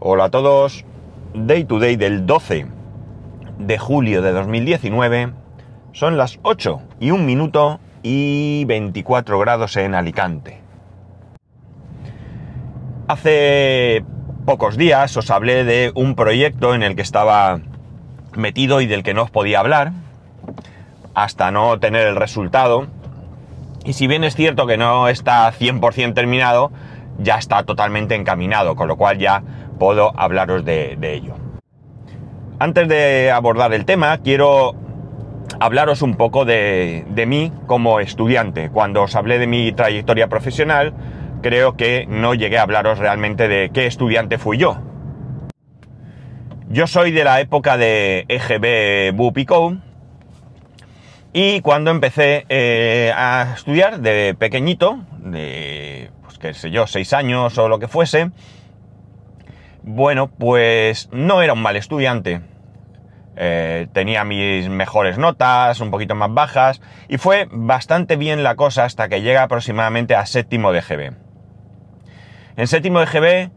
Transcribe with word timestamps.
Hola 0.00 0.26
a 0.26 0.30
todos. 0.30 0.84
Day 1.34 1.64
to 1.64 1.80
day 1.80 1.96
del 1.96 2.24
12 2.24 2.66
de 3.58 3.78
julio 3.78 4.22
de 4.22 4.30
2019. 4.30 5.32
Son 5.90 6.16
las 6.16 6.38
8 6.42 6.80
y 7.00 7.10
1 7.10 7.24
minuto 7.24 7.80
y 8.04 8.64
24 8.66 9.40
grados 9.40 9.76
en 9.76 9.96
Alicante. 9.96 10.60
Hace 13.08 14.04
pocos 14.46 14.76
días 14.76 15.16
os 15.16 15.32
hablé 15.32 15.64
de 15.64 15.90
un 15.96 16.14
proyecto 16.14 16.76
en 16.76 16.84
el 16.84 16.94
que 16.94 17.02
estaba 17.02 17.58
metido 18.36 18.80
y 18.80 18.86
del 18.86 19.02
que 19.02 19.14
no 19.14 19.24
os 19.24 19.32
podía 19.32 19.58
hablar 19.58 19.90
hasta 21.14 21.50
no 21.50 21.80
tener 21.80 22.06
el 22.06 22.14
resultado. 22.14 22.86
Y 23.84 23.94
si 23.94 24.06
bien 24.06 24.22
es 24.22 24.36
cierto 24.36 24.68
que 24.68 24.76
no 24.76 25.08
está 25.08 25.52
100% 25.52 26.14
terminado, 26.14 26.70
ya 27.18 27.36
está 27.36 27.64
totalmente 27.64 28.14
encaminado, 28.14 28.76
con 28.76 28.86
lo 28.86 28.96
cual 28.96 29.18
ya 29.18 29.42
puedo 29.78 30.12
hablaros 30.18 30.64
de, 30.64 30.98
ello. 31.02 31.34
Antes 32.58 32.88
de 32.88 33.30
abordar 33.30 33.72
el 33.72 33.84
tema, 33.84 34.18
quiero 34.18 34.74
hablaros 35.60 36.02
un 36.02 36.16
poco 36.16 36.44
de, 36.44 37.04
mí 37.26 37.52
como 37.66 38.00
estudiante. 38.00 38.70
Cuando 38.70 39.02
os 39.02 39.14
hablé 39.14 39.38
de 39.38 39.46
mi 39.46 39.72
trayectoria 39.72 40.28
profesional, 40.28 40.92
creo 41.42 41.76
que 41.76 42.06
no 42.08 42.34
llegué 42.34 42.58
a 42.58 42.62
hablaros 42.62 42.98
realmente 42.98 43.48
de 43.48 43.70
qué 43.72 43.86
estudiante 43.86 44.38
fui 44.38 44.58
yo. 44.58 44.78
Yo 46.68 46.86
soy 46.86 47.12
de 47.12 47.24
la 47.24 47.40
época 47.40 47.78
de 47.78 48.26
EGB 48.28 49.16
Bupico 49.16 49.78
y 51.32 51.60
cuando 51.60 51.90
empecé 51.90 52.44
eh, 52.48 53.12
a 53.14 53.54
estudiar 53.54 54.00
de 54.00 54.34
pequeñito, 54.34 54.98
de, 55.18 56.10
pues 56.24 56.38
qué 56.38 56.54
sé 56.54 56.70
yo, 56.70 56.86
seis 56.86 57.12
años 57.12 57.56
o 57.58 57.68
lo 57.68 57.78
que 57.78 57.88
fuese, 57.88 58.30
bueno, 59.82 60.28
pues 60.28 61.08
no 61.12 61.42
era 61.42 61.52
un 61.52 61.62
mal 61.62 61.76
estudiante. 61.76 62.42
Eh, 63.36 63.86
tenía 63.92 64.24
mis 64.24 64.68
mejores 64.68 65.16
notas, 65.16 65.80
un 65.80 65.92
poquito 65.92 66.16
más 66.16 66.34
bajas, 66.34 66.80
y 67.08 67.18
fue 67.18 67.46
bastante 67.50 68.16
bien 68.16 68.42
la 68.42 68.56
cosa 68.56 68.84
hasta 68.84 69.08
que 69.08 69.22
llega 69.22 69.44
aproximadamente 69.44 70.16
a 70.16 70.26
séptimo 70.26 70.72
de 70.72 70.80
GB. 70.80 71.12
En 72.56 72.66
séptimo 72.66 72.98
de 72.98 73.06
GB, 73.06 73.50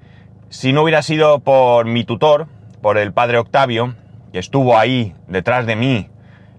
si 0.50 0.72
no 0.72 0.84
hubiera 0.84 1.02
sido 1.02 1.40
por 1.40 1.86
mi 1.86 2.04
tutor, 2.04 2.48
por 2.82 3.00
el 3.00 3.12
padre 3.12 3.40
Octavio, 3.40 3.96
que 4.32 4.38
estuvo 4.38 4.78
ahí 4.78 5.16
detrás 5.28 5.66
de 5.66 5.76
mí, 5.76 6.10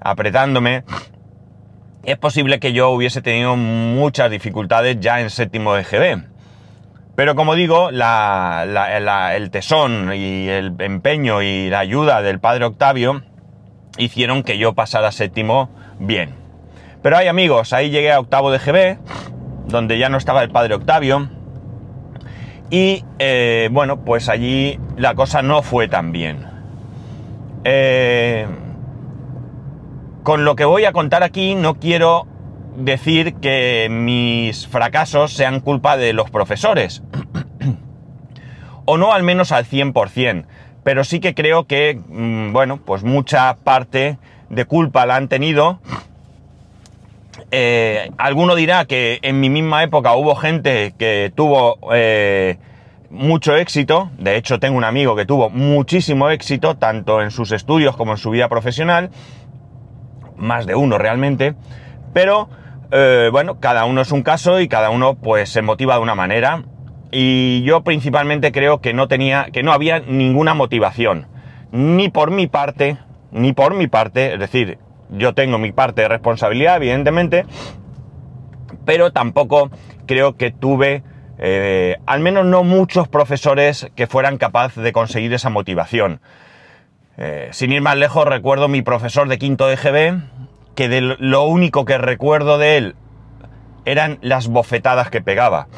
apretándome, 0.01 0.83
es 2.03 2.19
posible 2.19 2.59
que 2.59 2.73
yo 2.73 2.91
hubiese 2.91 3.23
tenido 3.23 3.55
muchas 3.55 4.31
dificultades 4.31 4.99
ya 4.99 5.21
en 5.21 5.31
séptimo 5.31 5.75
de 5.75 5.85
GB. 5.85 6.32
Pero 7.15 7.35
como 7.35 7.55
digo, 7.55 7.91
el 7.91 9.51
tesón 9.51 10.13
y 10.15 10.49
el 10.49 10.75
empeño 10.79 11.43
y 11.43 11.69
la 11.69 11.81
ayuda 11.81 12.23
del 12.23 12.41
padre 12.41 12.65
Octavio 12.65 13.23
hicieron 13.99 14.43
que 14.43 14.57
yo 14.57 14.73
pasara 14.75 15.13
séptimo 15.13 15.69
bien. 15.99 16.35
Pero 17.03 17.19
hay 17.19 17.27
amigos, 17.27 17.73
ahí 17.73 17.91
llegué 17.91 18.13
a 18.13 18.21
octavo 18.21 18.51
de 18.51 18.59
GB, 18.59 18.99
donde 19.67 19.99
ya 19.99 20.09
no 20.09 20.17
estaba 20.17 20.43
el 20.43 20.51
padre 20.51 20.75
Octavio. 20.75 21.29
Y 22.71 23.05
eh, 23.19 23.69
bueno, 23.71 24.05
pues 24.05 24.31
allí 24.31 24.81
la 24.97 25.15
cosa 25.15 25.43
no 25.43 25.63
fue 25.63 25.89
tan 25.89 26.13
bien. 26.13 26.47
Eh, 27.65 28.47
con 30.23 30.45
lo 30.45 30.57
que 30.57 30.65
voy 30.65 30.87
a 30.87 30.93
contar 30.93 31.23
aquí 31.23 31.55
no 31.55 31.75
quiero 31.75 32.27
decir 32.77 33.35
que 33.35 33.89
mis 33.91 34.67
fracasos 34.67 35.33
sean 35.33 35.61
culpa 35.61 35.97
de 35.97 36.13
los 36.13 36.31
profesores. 36.31 37.03
o 38.85 38.99
no 38.99 39.13
al 39.13 39.23
menos 39.23 39.53
al 39.53 39.65
100%. 39.65 40.45
Pero 40.85 41.05
sí 41.05 41.21
que 41.21 41.35
creo 41.35 41.67
que, 41.67 42.01
mm, 42.09 42.53
bueno, 42.53 42.79
pues 42.79 43.05
mucha 43.05 43.55
parte 43.57 44.19
de 44.49 44.65
culpa 44.65 45.07
la 45.07 45.17
han 45.17 45.29
tenido. 45.29 45.79
Eh, 47.51 48.11
alguno 48.19 48.55
dirá 48.55 48.87
que 48.87 49.19
en 49.23 49.41
mi 49.41 49.51
misma 49.51 49.83
época 49.83 50.15
hubo 50.15 50.35
gente 50.35 50.95
que 50.99 51.33
tuvo 51.35 51.79
eh, 51.93 52.59
mucho 53.11 53.55
éxito. 53.55 54.11
De 54.19 54.37
hecho, 54.37 54.59
tengo 54.59 54.77
un 54.77 54.85
amigo 54.85 55.15
que 55.15 55.25
tuvo 55.25 55.51
muchísimo 55.51 56.31
éxito, 56.31 56.77
tanto 56.77 57.23
en 57.23 57.31
sus 57.31 57.53
estudios 57.53 57.97
como 57.97 58.13
en 58.13 58.19
su 58.19 58.31
vida 58.31 58.49
profesional. 58.49 59.11
Más 60.37 60.67
de 60.67 60.75
uno 60.75 60.99
realmente. 60.99 61.55
Pero 62.13 62.49
eh, 62.93 63.31
bueno, 63.33 63.59
cada 63.59 63.87
uno 63.87 64.03
es 64.03 64.13
un 64.13 64.23
caso 64.23 64.61
y 64.61 64.69
cada 64.69 64.91
uno 64.91 65.15
pues 65.15 65.49
se 65.49 65.63
motiva 65.63 65.95
de 65.95 66.01
una 66.03 66.15
manera. 66.15 66.65
Y 67.11 67.63
yo 67.63 67.83
principalmente 67.83 68.53
creo 68.53 68.81
que 68.81 68.93
no 68.93 69.09
tenía, 69.09 69.49
que 69.53 69.63
no 69.63 69.73
había 69.73 70.01
ninguna 70.01 70.55
motivación. 70.55 71.27
Ni 71.73 72.11
por 72.11 72.31
mi 72.31 72.47
parte, 72.47 72.99
ni 73.31 73.55
por 73.55 73.75
mi 73.75 73.87
parte, 73.87 74.35
es 74.35 74.41
decir, 74.41 74.79
yo 75.11 75.35
tengo 75.35 75.59
mi 75.59 75.73
parte 75.73 76.03
de 76.03 76.09
responsabilidad, 76.09 76.77
evidentemente, 76.77 77.47
pero 78.85 79.11
tampoco 79.11 79.71
creo 80.07 80.37
que 80.37 80.51
tuve, 80.51 81.03
eh, 81.39 81.97
al 82.07 82.21
menos 82.21 82.45
no 82.45 82.63
muchos 82.63 83.09
profesores 83.09 83.91
que 83.95 84.07
fueran 84.07 84.37
capaces 84.37 84.83
de 84.83 84.93
conseguir 84.93 85.33
esa 85.33 85.49
motivación. 85.49 86.21
Eh, 87.17 87.49
sin 87.53 87.73
ir 87.73 87.81
más 87.81 87.97
lejos, 87.97 88.27
recuerdo 88.27 88.69
mi 88.69 88.83
profesor 88.83 89.29
de 89.29 89.39
quinto 89.39 89.67
de 89.67 89.77
que 90.75 90.89
de 90.89 91.01
lo 91.01 91.45
único 91.45 91.85
que 91.85 91.99
recuerdo 91.99 92.59
de 92.59 92.77
él 92.77 92.97
eran 93.85 94.19
las 94.23 94.49
bofetadas 94.49 95.11
que 95.11 95.21
pegaba. 95.21 95.69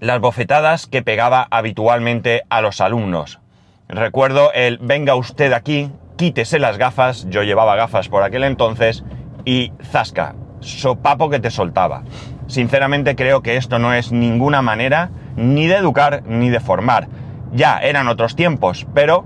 Las 0.00 0.20
bofetadas 0.20 0.86
que 0.86 1.02
pegaba 1.02 1.46
habitualmente 1.50 2.42
a 2.50 2.60
los 2.60 2.80
alumnos. 2.80 3.40
Recuerdo 3.88 4.52
el 4.52 4.78
venga 4.78 5.14
usted 5.14 5.52
aquí, 5.52 5.90
quítese 6.16 6.58
las 6.58 6.78
gafas, 6.78 7.26
yo 7.30 7.42
llevaba 7.42 7.76
gafas 7.76 8.08
por 8.08 8.22
aquel 8.22 8.44
entonces, 8.44 9.04
y 9.44 9.72
zasca, 9.82 10.34
sopapo 10.60 11.30
que 11.30 11.40
te 11.40 11.50
soltaba. 11.50 12.02
Sinceramente 12.46 13.16
creo 13.16 13.42
que 13.42 13.56
esto 13.56 13.78
no 13.78 13.94
es 13.94 14.12
ninguna 14.12 14.62
manera 14.62 15.10
ni 15.36 15.66
de 15.66 15.76
educar 15.76 16.22
ni 16.26 16.50
de 16.50 16.60
formar. 16.60 17.08
Ya 17.52 17.78
eran 17.78 18.08
otros 18.08 18.36
tiempos, 18.36 18.86
pero 18.94 19.24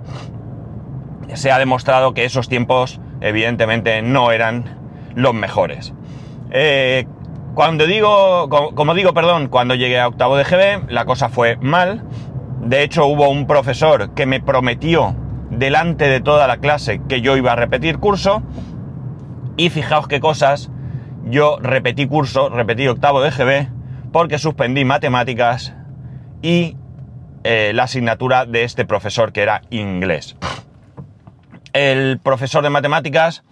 se 1.34 1.50
ha 1.50 1.58
demostrado 1.58 2.14
que 2.14 2.24
esos 2.24 2.48
tiempos 2.48 3.00
evidentemente 3.22 4.02
no 4.02 4.32
eran 4.32 4.78
los 5.14 5.34
mejores. 5.34 5.94
Eh, 6.50 7.06
cuando 7.54 7.86
digo, 7.86 8.48
como, 8.74 8.94
digo, 8.94 9.12
perdón, 9.14 9.48
cuando 9.48 9.74
llegué 9.74 10.00
a 10.00 10.08
octavo 10.08 10.36
de 10.36 10.44
GB, 10.44 10.90
la 10.90 11.04
cosa 11.04 11.28
fue 11.28 11.56
mal. 11.56 12.04
De 12.60 12.82
hecho, 12.82 13.06
hubo 13.06 13.28
un 13.28 13.46
profesor 13.46 14.14
que 14.14 14.26
me 14.26 14.40
prometió 14.40 15.16
delante 15.50 16.08
de 16.08 16.20
toda 16.20 16.46
la 16.46 16.58
clase 16.58 17.00
que 17.08 17.20
yo 17.20 17.36
iba 17.36 17.52
a 17.52 17.56
repetir 17.56 17.98
curso. 17.98 18.42
Y 19.56 19.68
fijaos 19.68 20.08
qué 20.08 20.20
cosas, 20.20 20.70
yo 21.24 21.58
repetí 21.60 22.06
curso, 22.06 22.48
repetí 22.48 22.88
octavo 22.88 23.20
de 23.20 23.30
GB, 23.30 23.68
porque 24.12 24.38
suspendí 24.38 24.84
matemáticas 24.86 25.74
y 26.40 26.76
eh, 27.44 27.72
la 27.74 27.82
asignatura 27.84 28.46
de 28.46 28.64
este 28.64 28.86
profesor 28.86 29.32
que 29.32 29.42
era 29.42 29.62
inglés 29.68 30.36
el 31.72 32.18
profesor 32.22 32.62
de 32.62 32.70
matemáticas 32.70 33.42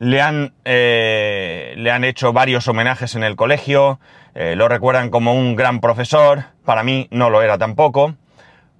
le 0.00 0.20
han, 0.20 0.54
eh, 0.64 1.74
le 1.76 1.90
han 1.90 2.04
hecho 2.04 2.32
varios 2.32 2.66
homenajes 2.68 3.14
en 3.14 3.22
el 3.22 3.36
colegio, 3.36 4.00
eh, 4.34 4.54
lo 4.56 4.66
recuerdan 4.68 5.10
como 5.10 5.34
un 5.34 5.56
gran 5.56 5.80
profesor, 5.80 6.44
para 6.64 6.82
mí 6.82 7.06
no 7.10 7.30
lo 7.30 7.42
era 7.42 7.58
tampoco, 7.58 8.14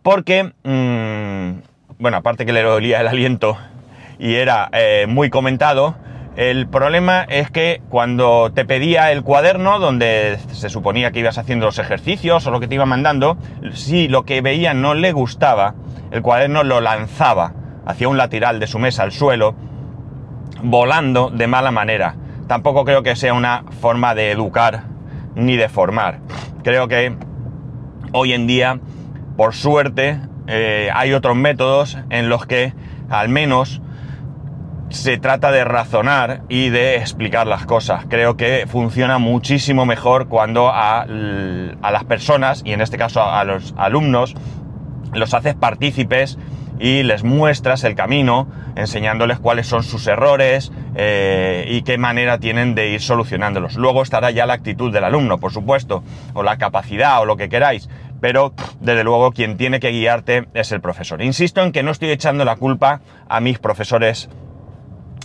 porque, 0.03 0.53
mm, 0.65 1.99
bueno, 1.99 2.17
aparte 2.17 2.47
que 2.47 2.53
le 2.53 2.63
dolía 2.63 3.01
el 3.01 3.09
aliento 3.09 3.59
y 4.19 4.37
era 4.37 4.71
eh, 4.73 5.07
muy 5.09 5.29
comentado, 5.29 5.97
el 6.37 6.69
problema 6.69 7.27
es 7.29 7.51
que 7.51 7.83
cuando 7.91 8.51
te 8.55 8.65
pedía 8.65 9.13
el 9.13 9.23
cuaderno 9.23 9.79
donde 9.79 10.39
se 10.53 10.71
suponía 10.71 11.11
que 11.11 11.19
ibas 11.19 11.37
haciendo 11.37 11.67
los 11.67 11.79
ejercicios 11.79 12.47
o 12.47 12.51
lo 12.51 12.61
que 12.61 12.69
te 12.69 12.77
iba 12.77 12.87
mandando, 12.87 13.37
si 13.75 14.09
lo 14.09 14.25
que 14.25 14.41
veía 14.41 14.73
no 14.73 14.95
le 14.95 15.13
gustaba, 15.13 15.75
el 16.13 16.23
cuaderno 16.23 16.63
lo 16.65 16.81
lanzaba 16.81 17.53
hacia 17.91 18.09
un 18.09 18.17
lateral 18.17 18.61
de 18.61 18.67
su 18.67 18.79
mesa 18.79 19.03
al 19.03 19.13
suelo, 19.13 19.55
volando 20.63 21.31
de 21.31 21.47
mala 21.47 21.71
manera. 21.71 22.17
Tampoco 22.47 22.85
creo 22.85 23.03
que 23.03 23.17
sea 23.17 23.35
una 23.35 23.65
forma 23.81 24.15
de 24.15 24.31
educar 24.31 24.85
ni 25.35 25.57
de 25.57 25.69
formar. 25.69 26.21
Creo 26.65 26.89
que 26.89 27.15
hoy 28.13 28.33
en 28.33 28.47
día, 28.47 28.81
por 29.37 29.55
suerte, 29.55 30.21
eh, 30.47 30.91
hay 30.93 31.13
otros 31.13 31.37
métodos 31.37 31.99
en 32.11 32.29
los 32.29 32.47
que 32.47 32.75
al 33.09 33.29
menos 33.29 33.81
se 34.89 35.19
trata 35.19 35.53
de 35.53 35.65
razonar 35.65 36.43
y 36.49 36.71
de 36.71 36.97
explicar 36.97 37.47
las 37.47 37.65
cosas. 37.65 38.07
Creo 38.09 38.37
que 38.37 38.67
funciona 38.67 39.19
muchísimo 39.19 39.87
mejor 39.87 40.27
cuando 40.27 40.69
a, 40.69 41.03
a 41.03 41.91
las 41.93 42.05
personas, 42.05 42.63
y 42.65 42.73
en 42.73 42.81
este 42.81 42.99
caso 42.99 43.23
a 43.23 43.45
los 43.45 43.73
alumnos, 43.77 44.35
los 45.13 45.33
haces 45.35 45.55
partícipes 45.55 46.39
y 46.81 47.03
les 47.03 47.23
muestras 47.23 47.85
el 47.85 47.95
camino, 47.95 48.49
enseñándoles 48.75 49.39
cuáles 49.39 49.67
son 49.67 49.83
sus 49.83 50.07
errores 50.07 50.73
eh, 50.95 51.67
y 51.69 51.83
qué 51.83 51.99
manera 51.99 52.39
tienen 52.39 52.75
de 52.75 52.89
ir 52.89 53.03
solucionándolos. 53.03 53.77
Luego 53.77 54.03
estará 54.03 54.31
ya 54.31 54.47
la 54.47 54.55
actitud 54.55 54.91
del 54.91 55.05
alumno, 55.05 55.39
por 55.39 55.53
supuesto, 55.53 56.03
o 56.33 56.43
la 56.43 56.57
capacidad 56.57 57.21
o 57.21 57.27
lo 57.27 57.37
que 57.37 57.51
queráis, 57.51 57.91
pero 58.21 58.55
desde 58.81 59.05
luego 59.05 59.33
quien 59.33 59.59
tiene 59.59 59.79
que 59.79 59.91
guiarte 59.91 60.49
es 60.55 60.73
el 60.73 60.81
profesor. 60.81 61.21
Insisto 61.21 61.63
en 61.63 61.73
que 61.73 61.83
no 61.83 61.91
estoy 61.91 62.11
echando 62.11 62.47
la 62.47 62.57
culpa 62.57 63.03
a 63.29 63.41
mis 63.41 63.59
profesores 63.59 64.31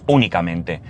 únicamente, 0.08 0.82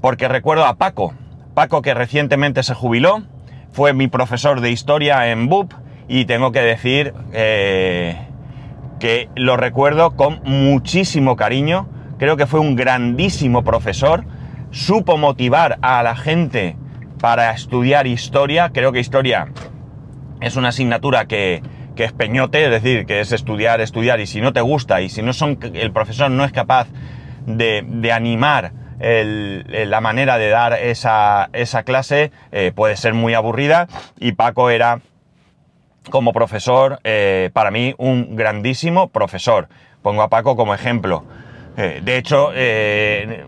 porque 0.00 0.26
recuerdo 0.26 0.66
a 0.66 0.74
Paco, 0.74 1.14
Paco 1.54 1.82
que 1.82 1.94
recientemente 1.94 2.64
se 2.64 2.74
jubiló, 2.74 3.22
fue 3.70 3.92
mi 3.92 4.08
profesor 4.08 4.60
de 4.60 4.72
historia 4.72 5.30
en 5.30 5.48
BUP 5.48 5.72
y 6.08 6.24
tengo 6.24 6.50
que 6.50 6.60
decir 6.60 7.14
eh, 7.32 8.16
que 8.98 9.28
lo 9.34 9.56
recuerdo 9.56 10.16
con 10.16 10.40
muchísimo 10.44 11.36
cariño, 11.36 11.88
creo 12.18 12.36
que 12.36 12.46
fue 12.46 12.60
un 12.60 12.76
grandísimo 12.76 13.64
profesor, 13.64 14.24
supo 14.70 15.16
motivar 15.16 15.78
a 15.82 16.02
la 16.02 16.16
gente 16.16 16.76
para 17.20 17.52
estudiar 17.52 18.06
historia, 18.06 18.70
creo 18.72 18.92
que 18.92 19.00
historia 19.00 19.48
es 20.40 20.56
una 20.56 20.68
asignatura 20.68 21.26
que, 21.26 21.62
es 21.96 22.12
peñote, 22.12 22.64
es 22.64 22.70
decir, 22.70 23.06
que 23.06 23.20
es 23.20 23.32
estudiar, 23.32 23.80
estudiar, 23.80 24.20
y 24.20 24.26
si 24.26 24.40
no 24.40 24.52
te 24.52 24.60
gusta, 24.60 25.00
y 25.00 25.08
si 25.08 25.22
no 25.22 25.32
son, 25.32 25.58
el 25.74 25.92
profesor 25.92 26.30
no 26.30 26.44
es 26.44 26.52
capaz 26.52 26.88
de, 27.46 28.10
animar 28.12 28.72
la 29.00 30.00
manera 30.00 30.38
de 30.38 30.48
dar 30.48 30.74
esa, 30.74 31.48
clase, 31.84 32.30
eh, 32.52 32.72
puede 32.74 32.96
ser 32.96 33.14
muy 33.14 33.34
aburrida, 33.34 33.88
y 34.18 34.32
Paco 34.32 34.70
era, 34.70 35.00
como 36.10 36.32
profesor, 36.32 36.98
eh, 37.04 37.50
para 37.52 37.70
mí, 37.70 37.94
un 37.98 38.36
grandísimo 38.36 39.08
profesor. 39.08 39.68
Pongo 40.02 40.22
a 40.22 40.28
Paco 40.28 40.56
como 40.56 40.74
ejemplo. 40.74 41.24
Eh, 41.76 42.00
de 42.04 42.18
hecho, 42.18 42.50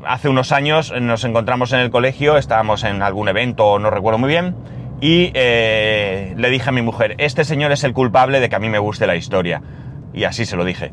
hace 0.04 0.28
unos 0.28 0.50
años 0.52 0.92
nos 1.00 1.24
encontramos 1.24 1.72
en 1.72 1.80
el 1.80 1.90
colegio, 1.90 2.36
estábamos 2.36 2.82
en 2.84 3.02
algún 3.02 3.28
evento, 3.28 3.78
no 3.78 3.90
recuerdo 3.90 4.18
muy 4.18 4.28
bien, 4.28 4.56
y 5.00 5.30
eh, 5.34 6.34
le 6.36 6.50
dije 6.50 6.70
a 6.70 6.72
mi 6.72 6.82
mujer, 6.82 7.14
este 7.18 7.44
señor 7.44 7.72
es 7.72 7.84
el 7.84 7.92
culpable 7.92 8.40
de 8.40 8.48
que 8.48 8.56
a 8.56 8.58
mí 8.58 8.68
me 8.68 8.78
guste 8.78 9.06
la 9.06 9.16
historia. 9.16 9.62
Y 10.14 10.24
así 10.24 10.46
se 10.46 10.56
lo 10.56 10.64
dije. 10.64 10.92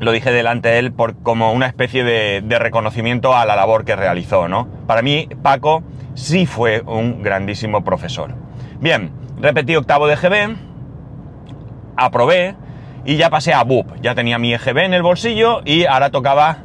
Lo 0.00 0.12
dije 0.12 0.32
delante 0.32 0.70
de 0.70 0.78
él 0.78 0.92
por, 0.92 1.22
como 1.22 1.52
una 1.52 1.66
especie 1.66 2.02
de, 2.02 2.42
de 2.42 2.58
reconocimiento 2.58 3.36
a 3.36 3.44
la 3.44 3.54
labor 3.54 3.84
que 3.84 3.94
realizó, 3.94 4.48
¿no? 4.48 4.66
Para 4.86 5.02
mí, 5.02 5.28
Paco 5.42 5.84
sí 6.14 6.46
fue 6.46 6.80
un 6.80 7.22
grandísimo 7.22 7.84
profesor. 7.84 8.34
Bien, 8.80 9.12
repetí 9.40 9.76
octavo 9.76 10.06
de 10.06 10.14
EGB, 10.14 10.56
aprobé 11.96 12.54
y 13.04 13.16
ya 13.16 13.30
pasé 13.30 13.52
a 13.52 13.64
BUP. 13.64 14.00
Ya 14.02 14.14
tenía 14.14 14.38
mi 14.38 14.52
EGB 14.54 14.78
en 14.78 14.94
el 14.94 15.02
bolsillo 15.02 15.62
y 15.64 15.86
ahora 15.86 16.10
tocaba 16.10 16.58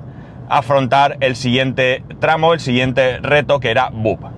afrontar 0.50 1.18
el 1.22 1.36
siguiente 1.36 2.04
tramo, 2.20 2.54
el 2.54 2.60
siguiente 2.60 3.18
reto 3.20 3.60
que 3.60 3.72
era 3.72 3.90
BUP 3.92 4.36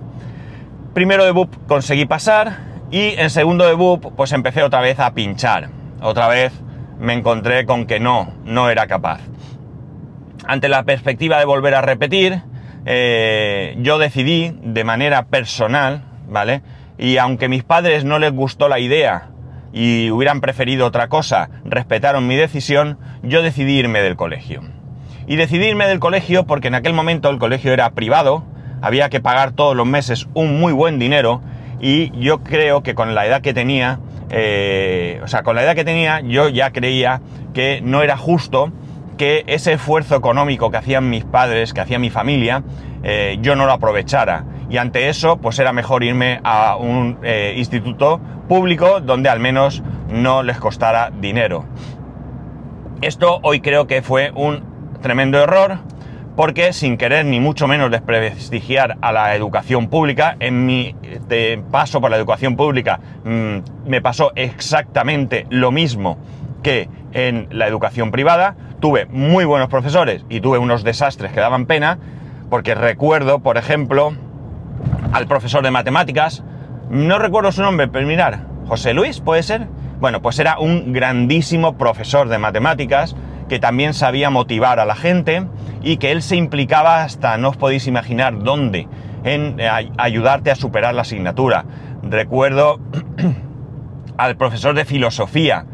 primero 0.98 1.26
de 1.26 1.32
BUP 1.32 1.54
conseguí 1.68 2.08
pasar 2.08 2.58
y 2.90 3.10
en 3.20 3.30
segundo 3.30 3.68
de 3.68 3.76
BUP 3.76 4.16
pues 4.16 4.32
empecé 4.32 4.64
otra 4.64 4.82
vez 4.82 5.00
a 5.00 5.14
pinchar. 5.14 5.70
Otra 6.02 6.28
vez 6.28 6.52
me 6.98 7.14
encontré 7.14 7.68
con 7.68 7.86
que 7.86 8.00
no, 8.00 8.34
no 8.46 8.72
era 8.72 8.88
capaz. 8.88 9.20
Ante 10.48 10.70
la 10.70 10.86
perspectiva 10.86 11.38
de 11.38 11.46
volver 11.46 11.76
a 11.76 11.84
repetir, 11.84 12.42
eh, 12.88 13.76
yo 13.78 14.00
decidí 14.00 14.58
de 14.64 14.84
manera 14.84 15.28
personal, 15.28 16.02
¿vale? 16.28 16.64
Y 16.98 17.18
aunque 17.18 17.50
mis 17.50 17.64
padres 17.64 18.04
no 18.04 18.20
les 18.20 18.32
gustó 18.32 18.70
la 18.70 18.80
idea 18.80 19.30
y 19.74 20.10
hubieran 20.10 20.42
preferido 20.42 20.86
otra 20.86 21.10
cosa, 21.10 21.50
respetaron 21.64 22.28
mi 22.28 22.36
decisión, 22.36 22.98
yo 23.24 23.42
decidí 23.42 23.78
irme 23.78 24.02
del 24.02 24.16
colegio. 24.16 24.62
Y 25.28 25.36
decidí 25.36 25.68
irme 25.68 25.88
del 25.88 26.00
colegio 26.00 26.46
porque 26.46 26.70
en 26.70 26.76
aquel 26.76 26.94
momento 26.94 27.30
el 27.30 27.38
colegio 27.38 27.74
era 27.74 27.90
privado, 27.92 28.44
había 28.82 29.10
que 29.10 29.20
pagar 29.20 29.52
todos 29.52 29.76
los 29.76 29.86
meses 29.86 30.28
un 30.34 30.60
muy 30.60 30.74
buen 30.74 31.00
dinero 31.00 31.42
y 31.80 32.18
yo 32.20 32.44
creo 32.44 32.82
que 32.82 32.96
con 32.96 33.14
la 33.14 33.26
edad 33.26 33.42
que 33.42 33.54
tenía, 33.54 34.00
eh, 34.30 35.20
o 35.24 35.28
sea, 35.28 35.44
con 35.44 35.56
la 35.56 35.64
edad 35.64 35.76
que 35.76 35.84
tenía 35.84 36.22
yo 36.22 36.50
ya 36.50 36.72
creía 36.72 37.22
que 37.54 37.82
no 37.84 38.02
era 38.02 38.18
justo 38.18 38.72
que 39.18 39.44
ese 39.48 39.74
esfuerzo 39.74 40.16
económico 40.16 40.72
que 40.72 40.78
hacían 40.78 41.10
mis 41.10 41.26
padres, 41.26 41.74
que 41.74 41.82
hacía 41.82 42.00
mi 42.00 42.10
familia, 42.10 42.64
eh, 43.04 43.38
yo 43.42 43.56
no 43.56 43.66
lo 43.66 43.74
aprovechara. 43.74 44.46
Y 44.70 44.78
ante 44.78 45.10
eso, 45.10 45.38
pues 45.38 45.60
era 45.60 45.72
mejor 45.74 46.04
irme 46.04 46.40
a 46.44 46.76
un 46.76 47.20
eh, 47.24 47.54
instituto 47.58 48.20
público 48.48 49.00
donde 49.00 49.30
al 49.30 49.40
menos 49.40 49.84
no 50.10 50.44
les 50.44 50.58
costara 50.58 51.12
dinero. 51.12 51.66
Esto 53.02 53.40
hoy 53.44 53.62
creo 53.62 53.88
que 53.88 54.02
fue 54.02 54.32
un 54.36 54.64
tremendo 55.02 55.40
error 55.40 55.80
porque 56.38 56.72
sin 56.72 56.98
querer 56.98 57.26
ni 57.26 57.40
mucho 57.40 57.68
menos 57.68 57.90
desprestigiar 57.90 58.98
a 59.02 59.12
la 59.12 59.36
educación 59.36 59.88
pública, 59.88 60.38
en 60.40 60.68
mi 60.68 60.96
paso 61.72 62.00
por 62.00 62.12
la 62.12 62.18
educación 62.18 62.56
pública 62.56 63.00
mm, 63.24 63.90
me 63.90 64.02
pasó 64.02 64.32
exactamente 64.36 65.48
lo 65.50 65.72
mismo 65.72 66.20
que 66.62 66.90
en 67.14 67.48
la 67.52 67.68
educación 67.68 68.12
privada. 68.12 68.56
Tuve 68.80 69.08
muy 69.08 69.46
buenos 69.46 69.70
profesores 69.70 70.26
y 70.30 70.40
tuve 70.40 70.60
unos 70.60 70.84
desastres 70.84 71.32
que 71.32 71.40
daban 71.40 71.66
pena, 71.66 71.98
porque 72.52 72.76
recuerdo, 72.76 73.40
por 73.40 73.58
ejemplo, 73.58 74.14
al 75.12 75.28
profesor 75.28 75.64
de 75.64 75.72
matemáticas, 75.72 76.44
no 76.90 77.20
recuerdo 77.20 77.52
su 77.52 77.62
nombre, 77.62 77.88
pero 77.88 78.08
mirar, 78.08 78.46
José 78.68 78.94
Luis, 78.94 79.20
¿puede 79.20 79.44
ser? 79.44 79.68
Bueno, 80.00 80.22
pues 80.22 80.40
era 80.40 80.60
un 80.60 80.94
grandísimo 80.94 81.78
profesor 81.78 82.30
de 82.30 82.38
matemáticas 82.38 83.16
que 83.50 83.60
también 83.60 83.94
sabía 83.94 84.30
motivar 84.30 84.80
a 84.80 84.86
la 84.86 84.96
gente 84.96 85.48
y 85.82 85.98
que 85.98 86.12
él 86.12 86.22
se 86.22 86.36
implicaba 86.36 87.04
hasta 87.04 87.38
no 87.38 87.50
os 87.50 87.58
podéis 87.58 87.88
imaginar 87.88 88.44
dónde, 88.44 88.88
en 89.24 89.60
eh, 89.60 89.70
ayudarte 89.98 90.52
a 90.52 90.56
superar 90.56 90.94
la 90.94 91.02
asignatura. 91.02 91.66
Recuerdo 92.04 92.80
al 94.18 94.38
profesor 94.38 94.76
de 94.76 94.86
filosofía, 94.86 95.66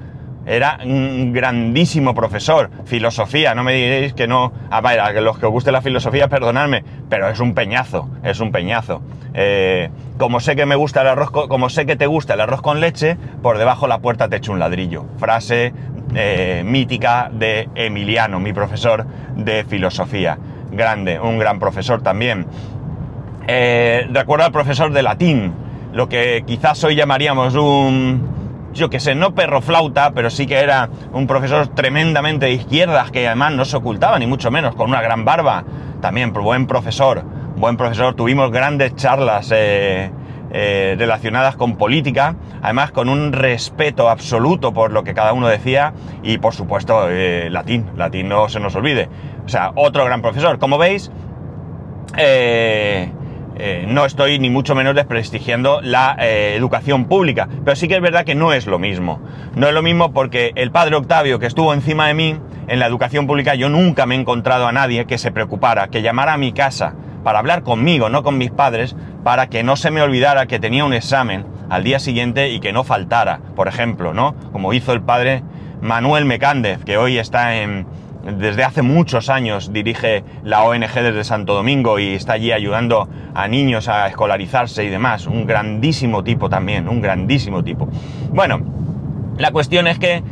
era 0.46 0.80
un 0.84 1.34
grandísimo 1.34 2.14
profesor. 2.14 2.70
Filosofía, 2.86 3.56
no 3.56 3.64
me 3.64 3.74
diréis 3.74 4.14
que 4.14 4.28
no. 4.28 4.52
A 4.70 4.82
ver, 4.82 5.00
a 5.00 5.12
los 5.22 5.38
que 5.38 5.46
os 5.46 5.52
guste 5.52 5.72
la 5.72 5.82
filosofía, 5.82 6.28
perdonadme, 6.28 6.84
pero 7.10 7.30
es 7.30 7.40
un 7.40 7.54
peñazo, 7.54 8.10
es 8.24 8.40
un 8.40 8.52
peñazo. 8.52 9.02
Eh, 9.34 9.90
como 10.18 10.40
sé 10.40 10.56
que 10.56 10.66
me 10.66 10.76
gusta 10.76 11.02
el 11.02 11.08
arroz, 11.08 11.32
como 11.32 11.70
sé 11.70 11.86
que 11.86 11.96
te 11.96 12.08
gusta 12.08 12.36
el 12.36 12.42
arroz 12.42 12.62
con 12.62 12.80
leche, 12.80 13.18
por 13.42 13.58
debajo 13.58 13.86
de 13.86 13.90
la 13.90 14.00
puerta 14.00 14.28
te 14.28 14.38
echo 14.38 14.52
un 14.52 14.60
ladrillo. 14.60 15.06
Frase 15.18 15.74
eh, 16.16 16.64
mítica 16.66 17.30
de 17.32 17.70
Emiliano, 17.76 18.40
mi 18.40 18.54
profesor 18.54 19.06
de 19.36 19.64
filosofía. 19.64 20.38
Grande, 20.72 21.20
un 21.20 21.40
gran 21.40 21.60
profesor 21.60 22.02
también. 22.02 22.46
Eh, 23.48 24.08
recuerdo 24.12 24.46
al 24.46 24.52
profesor 24.52 24.92
de 24.92 25.04
latín, 25.04 25.54
lo 25.94 26.08
que 26.10 26.44
quizás 26.46 26.84
hoy 26.84 26.96
llamaríamos 26.96 27.56
un, 27.56 28.43
yo 28.74 28.90
que 28.90 29.00
sé, 29.00 29.16
no 29.16 29.36
perro 29.36 29.62
flauta, 29.62 30.12
pero 30.12 30.30
sí 30.30 30.48
que 30.48 30.60
era 30.60 30.90
un 31.14 31.28
profesor 31.28 31.68
tremendamente 31.68 32.48
de 32.48 32.54
izquierdas, 32.54 33.12
que 33.12 33.28
además 33.28 33.54
no 33.54 33.66
se 33.66 33.78
ocultaba, 33.78 34.20
ni 34.20 34.28
mucho 34.28 34.52
menos, 34.52 34.76
con 34.76 34.90
una 34.90 35.02
gran 35.02 35.26
barba. 35.26 35.64
También, 36.02 36.34
buen 36.34 36.68
profesor, 36.68 37.24
buen 37.56 37.78
profesor. 37.78 38.16
Tuvimos 38.16 38.52
grandes 38.52 38.96
charlas 38.96 39.52
eh, 39.54 40.12
eh, 40.52 40.96
relacionadas 40.98 41.56
con 41.56 41.78
política, 41.78 42.36
además 42.62 42.92
con 42.92 43.10
un 43.10 43.32
respeto 43.32 44.10
absoluto 44.10 44.74
por 44.74 44.92
lo 44.92 45.04
que 45.04 45.14
cada 45.14 45.34
uno 45.34 45.48
decía 45.48 45.94
y 46.24 46.38
por 46.40 46.54
supuesto 46.54 47.10
eh, 47.10 47.50
latín, 47.50 47.92
latín 47.96 48.28
no 48.28 48.50
se 48.50 48.60
nos 48.60 48.76
olvide. 48.76 49.08
O 49.46 49.50
sea, 49.50 49.72
otro 49.76 50.04
gran 50.06 50.22
profesor. 50.22 50.60
Como 50.60 50.78
veis, 50.78 51.12
no 53.88 54.06
estoy 54.06 54.40
ni 54.40 54.50
mucho 54.50 54.76
menos 54.76 54.96
desprestigiando 54.96 55.82
la 55.82 56.16
educación 56.20 57.06
pública, 57.06 57.48
pero 57.64 57.76
sí 57.76 57.88
que 57.88 57.96
es 57.96 58.02
verdad 58.02 58.26
que 58.26 58.36
no 58.36 58.54
es 58.54 58.68
lo 58.68 58.80
mismo. 58.80 59.20
No 59.56 59.68
es 59.68 59.74
lo 59.74 59.82
mismo 59.82 60.12
porque 60.14 60.52
el 60.56 60.72
padre 60.72 60.96
Octavio 60.96 61.40
que 61.40 61.46
estuvo 61.46 61.74
encima 61.74 62.08
de 62.08 62.14
mí 62.14 62.38
en 62.68 62.80
la 62.80 62.88
educación 62.88 63.28
pública, 63.28 63.56
yo 63.56 63.70
nunca 63.70 64.06
me 64.06 64.16
he 64.16 64.20
encontrado 64.20 64.68
a 64.68 64.72
nadie 64.72 65.06
que 65.06 65.18
se 65.18 65.32
preocupara, 65.32 65.90
que 65.90 66.02
llamara 66.02 66.34
a 66.34 66.38
mi 66.38 66.54
casa 66.54 66.96
para 67.24 67.40
hablar 67.40 67.64
conmigo, 67.64 68.10
no 68.10 68.24
con 68.24 68.38
mis 68.38 68.52
padres, 68.52 68.96
para 69.24 69.48
que 69.48 69.64
no 69.64 69.76
se 69.76 69.92
me 69.92 70.02
olvidara 70.02 70.46
que 70.46 70.60
tenía 70.60 70.86
un 70.86 70.94
examen 70.94 71.46
al 71.70 71.84
día 71.84 72.00
siguiente 72.00 72.50
y 72.50 72.60
que 72.60 72.74
no 72.74 72.84
faltara, 72.84 73.40
por 73.56 73.68
ejemplo, 73.68 74.14
¿no? 74.14 74.36
Como 74.52 74.74
hizo 74.74 74.92
el 74.94 75.02
padre 75.02 75.44
Manuel 75.82 76.26
Mecández, 76.26 76.84
que 76.84 76.98
hoy 76.98 77.18
está 77.18 77.56
en, 77.56 77.86
desde 78.24 78.64
hace 78.64 78.82
muchos 78.82 79.30
años 79.30 79.74
dirige 79.74 80.24
la 80.44 80.64
ONG 80.64 80.94
desde 80.94 81.24
Santo 81.24 81.54
Domingo 81.54 82.00
y 82.00 82.14
está 82.14 82.34
allí 82.34 82.52
ayudando 82.52 83.10
a 83.34 83.48
niños 83.48 83.88
a 83.88 84.08
escolarizarse 84.08 84.84
y 84.84 84.90
demás. 84.90 85.28
Un 85.28 85.46
grandísimo 85.46 86.24
tipo 86.24 86.50
también, 86.50 86.88
un 86.88 87.02
grandísimo 87.02 87.64
tipo. 87.64 87.88
Bueno, 88.30 88.62
la 89.38 89.52
cuestión 89.52 89.88
es 89.88 90.00
que 90.00 90.24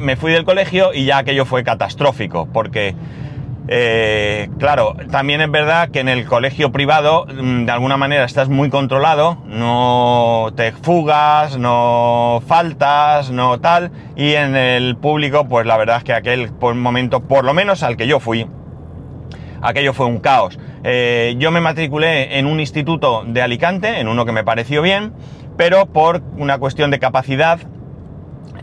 me 0.00 0.16
fui 0.16 0.32
del 0.32 0.44
colegio 0.44 0.94
y 0.94 1.04
ya 1.04 1.18
aquello 1.18 1.44
fue 1.44 1.64
catastrófico, 1.64 2.48
porque 2.52 2.94
eh, 3.70 4.48
claro, 4.58 4.96
también 5.10 5.42
es 5.42 5.50
verdad 5.50 5.90
que 5.90 6.00
en 6.00 6.08
el 6.08 6.24
colegio 6.24 6.72
privado 6.72 7.26
mm, 7.26 7.66
de 7.66 7.72
alguna 7.72 7.98
manera 7.98 8.24
estás 8.24 8.48
muy 8.48 8.70
controlado, 8.70 9.38
no 9.44 10.50
te 10.56 10.72
fugas, 10.72 11.58
no 11.58 12.42
faltas, 12.46 13.30
no 13.30 13.60
tal, 13.60 13.90
y 14.16 14.32
en 14.32 14.56
el 14.56 14.96
público 14.96 15.46
pues 15.48 15.66
la 15.66 15.76
verdad 15.76 15.98
es 15.98 16.04
que 16.04 16.14
aquel 16.14 16.50
momento, 16.60 17.20
por 17.20 17.44
lo 17.44 17.52
menos 17.52 17.82
al 17.82 17.98
que 17.98 18.06
yo 18.06 18.20
fui, 18.20 18.46
aquello 19.60 19.92
fue 19.92 20.06
un 20.06 20.18
caos. 20.18 20.58
Eh, 20.84 21.34
yo 21.38 21.50
me 21.50 21.60
matriculé 21.60 22.38
en 22.38 22.46
un 22.46 22.60
instituto 22.60 23.24
de 23.26 23.42
Alicante, 23.42 24.00
en 24.00 24.08
uno 24.08 24.24
que 24.24 24.32
me 24.32 24.44
pareció 24.44 24.80
bien, 24.80 25.12
pero 25.58 25.86
por 25.86 26.22
una 26.38 26.56
cuestión 26.58 26.90
de 26.90 26.98
capacidad 26.98 27.58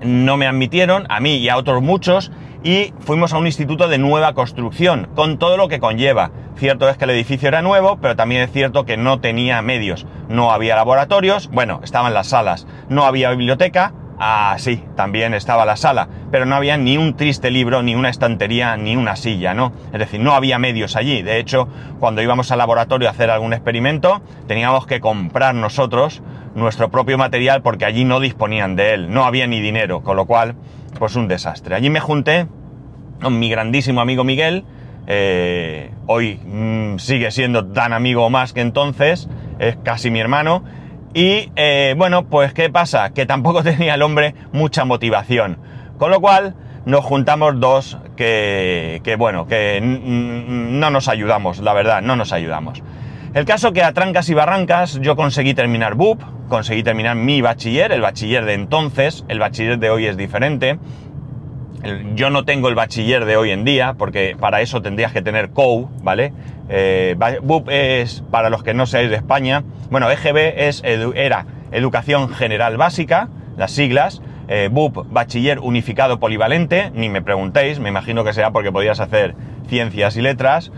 no 0.03 0.37
me 0.37 0.47
admitieron, 0.47 1.05
a 1.09 1.19
mí 1.19 1.37
y 1.37 1.49
a 1.49 1.57
otros 1.57 1.81
muchos, 1.81 2.31
y 2.65 2.91
fuimos 3.01 3.31
a 3.31 3.37
un 3.37 3.45
instituto 3.45 3.87
de 3.87 3.99
nueva 3.99 4.33
construcción, 4.33 5.07
con 5.15 5.37
todo 5.37 5.55
lo 5.55 5.67
que 5.67 5.79
conlleva. 5.79 6.31
Cierto 6.57 6.89
es 6.89 6.97
que 6.97 7.03
el 7.03 7.11
edificio 7.11 7.47
era 7.47 7.61
nuevo, 7.61 7.99
pero 8.01 8.15
también 8.15 8.41
es 8.41 8.51
cierto 8.51 8.85
que 8.85 8.97
no 8.97 9.19
tenía 9.19 9.61
medios. 9.61 10.07
No 10.29 10.51
había 10.51 10.75
laboratorios, 10.75 11.47
bueno, 11.51 11.79
estaban 11.83 12.15
las 12.15 12.29
salas, 12.29 12.65
no 12.89 13.05
había 13.05 13.29
biblioteca, 13.29 13.93
ah, 14.19 14.55
sí, 14.57 14.83
también 14.95 15.33
estaba 15.33 15.65
la 15.65 15.75
sala, 15.75 16.07
pero 16.31 16.45
no 16.45 16.55
había 16.55 16.77
ni 16.77 16.97
un 16.97 17.15
triste 17.15 17.51
libro, 17.51 17.83
ni 17.83 17.95
una 17.95 18.09
estantería, 18.09 18.77
ni 18.77 18.95
una 18.95 19.15
silla, 19.15 19.53
¿no? 19.53 19.71
Es 19.93 19.99
decir, 19.99 20.19
no 20.19 20.33
había 20.33 20.59
medios 20.59 20.95
allí. 20.95 21.21
De 21.21 21.39
hecho, 21.39 21.67
cuando 21.99 22.21
íbamos 22.21 22.51
al 22.51 22.59
laboratorio 22.59 23.07
a 23.07 23.11
hacer 23.11 23.29
algún 23.29 23.53
experimento, 23.53 24.21
teníamos 24.47 24.85
que 24.87 24.99
comprar 24.99 25.55
nosotros 25.55 26.21
nuestro 26.55 26.89
propio 26.89 27.17
material 27.17 27.61
porque 27.61 27.85
allí 27.85 28.05
no 28.05 28.19
disponían 28.19 28.75
de 28.75 28.93
él, 28.93 29.13
no 29.13 29.25
había 29.25 29.47
ni 29.47 29.59
dinero, 29.59 30.01
con 30.01 30.15
lo 30.15 30.25
cual, 30.25 30.55
pues 30.97 31.15
un 31.15 31.27
desastre. 31.27 31.75
Allí 31.75 31.89
me 31.89 31.99
junté 31.99 32.47
con 33.21 33.39
mi 33.39 33.49
grandísimo 33.49 34.01
amigo 34.01 34.23
Miguel, 34.23 34.65
eh, 35.07 35.91
hoy 36.07 36.39
mm, 36.43 36.97
sigue 36.97 37.29
siendo 37.31 37.67
tan 37.67 37.93
amigo 37.93 38.29
más 38.29 38.53
que 38.53 38.61
entonces, 38.61 39.29
es 39.59 39.77
casi 39.83 40.09
mi 40.09 40.19
hermano, 40.19 40.63
y 41.15 41.49
eh, 41.55 41.95
bueno, 41.97 42.25
pues 42.25 42.53
¿qué 42.53 42.69
pasa? 42.69 43.11
Que 43.11 43.25
tampoco 43.25 43.63
tenía 43.63 43.95
el 43.95 44.01
hombre 44.01 44.35
mucha 44.51 44.83
motivación, 44.83 45.57
con 45.97 46.11
lo 46.11 46.19
cual 46.19 46.53
nos 46.85 47.03
juntamos 47.03 47.59
dos 47.59 47.97
que, 48.17 49.15
bueno, 49.17 49.47
que 49.47 49.79
no 49.81 50.89
nos 50.89 51.07
ayudamos, 51.07 51.59
la 51.59 51.73
verdad, 51.73 52.01
no 52.01 52.15
nos 52.17 52.33
ayudamos. 52.33 52.83
El 53.33 53.45
caso 53.45 53.73
que 53.73 53.81
a 53.81 53.93
trancas 53.93 54.29
y 54.29 54.33
barrancas 54.33 54.99
yo 55.01 55.15
conseguí 55.15 55.53
terminar 55.53 55.95
BUP, 55.95 56.21
conseguí 56.47 56.83
terminar 56.83 57.15
mi 57.15 57.41
bachiller, 57.41 57.91
el 57.91 58.01
bachiller 58.01 58.45
de 58.45 58.53
entonces, 58.53 59.25
el 59.29 59.39
bachiller 59.39 59.79
de 59.79 59.89
hoy 59.89 60.05
es 60.05 60.17
diferente. 60.17 60.77
Yo 62.15 62.29
no 62.29 62.45
tengo 62.45 62.69
el 62.69 62.75
bachiller 62.75 63.25
de 63.25 63.37
hoy 63.37 63.51
en 63.51 63.63
día, 63.63 63.95
porque 63.97 64.35
para 64.39 64.61
eso 64.61 64.81
tendrías 64.81 65.11
que 65.11 65.21
tener 65.21 65.49
COU, 65.49 65.89
¿vale? 66.01 66.33
Eh, 66.69 67.15
BUP 67.43 67.69
es, 67.69 68.23
para 68.31 68.49
los 68.49 68.63
que 68.63 68.73
no 68.73 68.85
seáis 68.85 69.09
de 69.09 69.15
España, 69.15 69.63
bueno, 69.91 70.09
EGB 70.09 70.67
es, 70.67 70.81
era 70.83 71.45
Educación 71.71 72.29
General 72.29 72.77
Básica, 72.77 73.29
las 73.57 73.71
siglas, 73.71 74.21
eh, 74.47 74.69
BUP, 74.71 75.11
Bachiller 75.11 75.59
Unificado 75.59 76.19
Polivalente, 76.19 76.91
ni 76.93 77.09
me 77.09 77.21
preguntéis, 77.21 77.79
me 77.79 77.89
imagino 77.89 78.23
que 78.23 78.33
sea 78.33 78.51
porque 78.51 78.71
podías 78.71 78.99
hacer 78.99 79.35
ciencias 79.67 80.17
y 80.17 80.21
letras, 80.21 80.71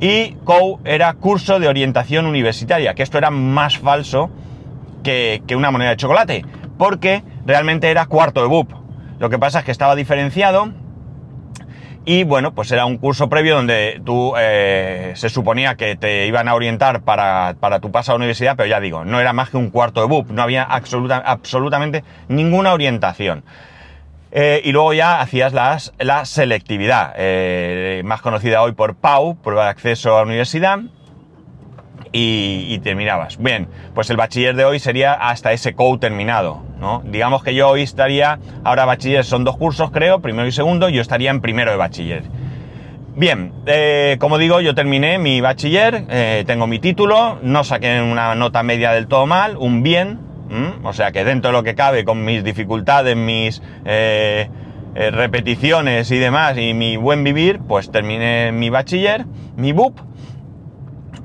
y 0.00 0.32
COU 0.44 0.80
era 0.84 1.12
curso 1.14 1.58
de 1.58 1.68
orientación 1.68 2.26
universitaria, 2.26 2.94
que 2.94 3.02
esto 3.02 3.18
era 3.18 3.30
más 3.30 3.78
falso 3.78 4.30
que, 5.02 5.42
una 5.56 5.70
moneda 5.70 5.90
de 5.90 5.96
chocolate, 5.96 6.44
porque 6.76 7.22
realmente 7.46 7.90
era 7.90 8.06
cuarto 8.06 8.42
de 8.42 8.48
BUP. 8.48 8.83
Lo 9.24 9.30
que 9.30 9.38
pasa 9.38 9.60
es 9.60 9.64
que 9.64 9.70
estaba 9.70 9.94
diferenciado 9.96 10.70
y 12.04 12.24
bueno, 12.24 12.54
pues 12.54 12.70
era 12.72 12.84
un 12.84 12.98
curso 12.98 13.30
previo 13.30 13.56
donde 13.56 14.02
tú 14.04 14.34
eh, 14.36 15.14
se 15.16 15.30
suponía 15.30 15.76
que 15.76 15.96
te 15.96 16.26
iban 16.26 16.46
a 16.46 16.54
orientar 16.54 17.00
para, 17.04 17.56
tu 17.80 17.90
paso 17.90 18.12
a 18.12 18.14
la 18.14 18.16
universidad, 18.16 18.54
pero 18.54 18.68
ya 18.68 18.80
digo, 18.80 19.06
no 19.06 19.22
era 19.22 19.32
más 19.32 19.48
que 19.48 19.56
un 19.56 19.70
cuarto 19.70 20.02
de 20.02 20.08
BUP, 20.08 20.28
no 20.28 20.42
había 20.42 20.62
absolutamente 20.62 22.04
ninguna 22.28 22.74
orientación. 22.74 23.44
Eh, 24.30 24.60
y 24.62 24.72
luego 24.72 24.92
ya 24.92 25.22
hacías 25.22 25.54
las, 25.54 25.94
la 25.98 26.26
selectividad, 26.26 27.14
eh, 27.16 28.02
más 28.04 28.20
conocida 28.20 28.60
hoy 28.60 28.72
por 28.72 28.94
PAU, 28.94 29.36
prueba 29.36 29.64
de 29.64 29.70
acceso 29.70 30.14
a 30.14 30.18
la 30.18 30.26
universidad, 30.26 30.80
y, 32.16 32.78
terminabas. 32.78 33.38
Bien, 33.38 33.66
pues 33.94 34.08
el 34.10 34.16
bachiller 34.16 34.54
de 34.54 34.64
hoy 34.64 34.78
sería 34.78 35.14
hasta 35.14 35.52
ese 35.52 35.74
COU 35.74 35.98
terminado, 35.98 36.62
¿no? 36.78 37.02
Digamos 37.04 37.42
que 37.42 37.54
yo 37.54 37.68
hoy 37.68 37.82
estaría, 37.82 38.38
ahora 38.62 38.84
bachiller 38.84 39.24
son 39.24 39.42
dos 39.42 39.56
cursos 39.56 39.90
creo, 39.90 40.20
primero 40.20 40.46
y 40.46 40.52
segundo, 40.52 40.88
yo 40.88 41.02
estaría 41.02 41.30
en 41.30 41.40
primero 41.40 41.72
de 41.72 41.76
bachiller. 41.76 42.22
Bien, 43.16 43.52
eh, 43.66 44.16
como 44.20 44.38
digo, 44.38 44.60
yo 44.60 44.74
terminé 44.74 45.18
mi 45.18 45.40
bachiller, 45.40 46.44
tengo 46.46 46.66
mi 46.66 46.78
título, 46.78 47.38
no 47.42 47.64
saqué 47.64 48.00
una 48.00 48.34
nota 48.34 48.62
media 48.62 48.92
del 48.92 49.06
todo 49.08 49.26
mal, 49.26 49.56
un 49.56 49.82
bien. 49.82 50.34
O 50.82 50.92
sea 50.92 51.10
que 51.10 51.24
dentro 51.24 51.50
de 51.50 51.52
lo 51.52 51.62
que 51.62 51.74
cabe, 51.74 52.04
con 52.04 52.24
mis 52.24 52.44
dificultades, 52.44 53.16
mis 53.16 53.60
eh, 53.84 54.48
eh, 54.94 55.10
repeticiones 55.10 56.10
y 56.10 56.18
demás, 56.18 56.56
y 56.58 56.74
mi 56.74 56.96
buen 56.96 57.24
vivir, 57.24 57.60
pues 57.66 57.90
terminé 57.90 58.52
mi 58.52 58.70
bachiller, 58.70 59.26
mi 59.56 59.72
BUP. 59.72 59.98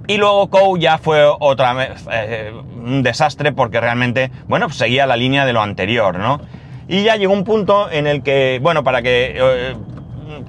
Y 0.09 0.17
luego 0.17 0.49
COU 0.49 0.79
ya 0.79 0.97
fue 0.97 1.23
otra 1.23 1.75
eh, 2.11 2.51
un 2.51 3.03
desastre 3.03 3.51
porque 3.51 3.79
realmente, 3.79 4.31
bueno, 4.47 4.65
pues 4.65 4.77
seguía 4.77 5.05
la 5.05 5.15
línea 5.15 5.45
de 5.45 5.53
lo 5.53 5.61
anterior, 5.61 6.17
¿no? 6.17 6.41
Y 6.87 7.03
ya 7.03 7.15
llegó 7.15 7.31
un 7.31 7.43
punto 7.43 7.91
en 7.91 8.07
el 8.07 8.23
que, 8.23 8.57
bueno, 8.59 8.83
para 8.83 9.03
que 9.03 9.75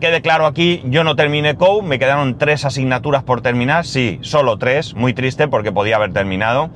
quede 0.01 0.23
claro 0.23 0.47
aquí, 0.47 0.81
yo 0.87 1.05
no 1.05 1.15
terminé 1.15 1.57
COU, 1.57 1.83
me 1.83 1.99
quedaron 1.99 2.39
tres 2.39 2.65
asignaturas 2.65 3.23
por 3.23 3.43
terminar, 3.43 3.85
sí, 3.85 4.19
solo 4.23 4.57
tres, 4.57 4.95
muy 4.95 5.13
triste 5.13 5.47
porque 5.47 5.73
podía 5.73 5.97
haber 5.97 6.15
terminado. 6.15 6.71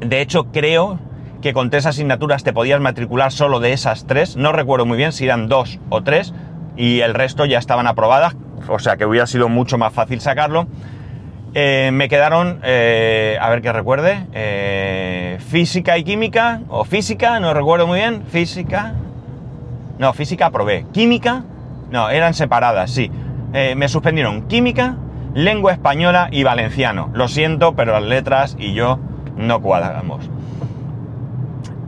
De 0.00 0.20
hecho, 0.20 0.46
creo 0.46 0.98
que 1.42 1.52
con 1.52 1.70
tres 1.70 1.86
asignaturas 1.86 2.42
te 2.42 2.52
podías 2.52 2.80
matricular 2.80 3.30
solo 3.30 3.60
de 3.60 3.72
esas 3.72 4.08
tres. 4.08 4.36
No 4.36 4.50
recuerdo 4.50 4.84
muy 4.84 4.96
bien 4.96 5.12
si 5.12 5.26
eran 5.26 5.46
dos 5.46 5.78
o 5.90 6.02
tres 6.02 6.34
y 6.76 7.02
el 7.02 7.14
resto 7.14 7.44
ya 7.44 7.60
estaban 7.60 7.86
aprobadas, 7.86 8.34
o 8.68 8.80
sea 8.80 8.96
que 8.96 9.06
hubiera 9.06 9.28
sido 9.28 9.48
mucho 9.48 9.78
más 9.78 9.92
fácil 9.92 10.20
sacarlo. 10.20 10.66
Eh, 11.54 11.90
me 11.92 12.08
quedaron, 12.08 12.60
eh, 12.62 13.36
a 13.38 13.50
ver 13.50 13.60
que 13.60 13.70
recuerde, 13.72 14.26
eh, 14.32 15.38
física 15.48 15.98
y 15.98 16.04
química, 16.04 16.62
o 16.68 16.84
física, 16.84 17.38
no 17.40 17.52
recuerdo 17.52 17.86
muy 17.86 17.98
bien, 17.98 18.22
física, 18.24 18.94
no, 19.98 20.14
física 20.14 20.46
aprobé, 20.46 20.86
química, 20.92 21.44
no, 21.90 22.08
eran 22.08 22.32
separadas, 22.32 22.90
sí. 22.90 23.10
me 23.76 23.86
suspendieron 23.88 24.48
química, 24.48 24.96
lengua 25.34 25.72
española 25.72 26.28
y 26.30 26.42
valenciano. 26.42 27.10
Lo 27.12 27.28
siento, 27.28 27.74
pero 27.74 27.92
las 27.92 28.02
letras 28.02 28.56
y 28.58 28.72
yo 28.72 28.98
no 29.36 29.60
cuadramos. 29.60 30.30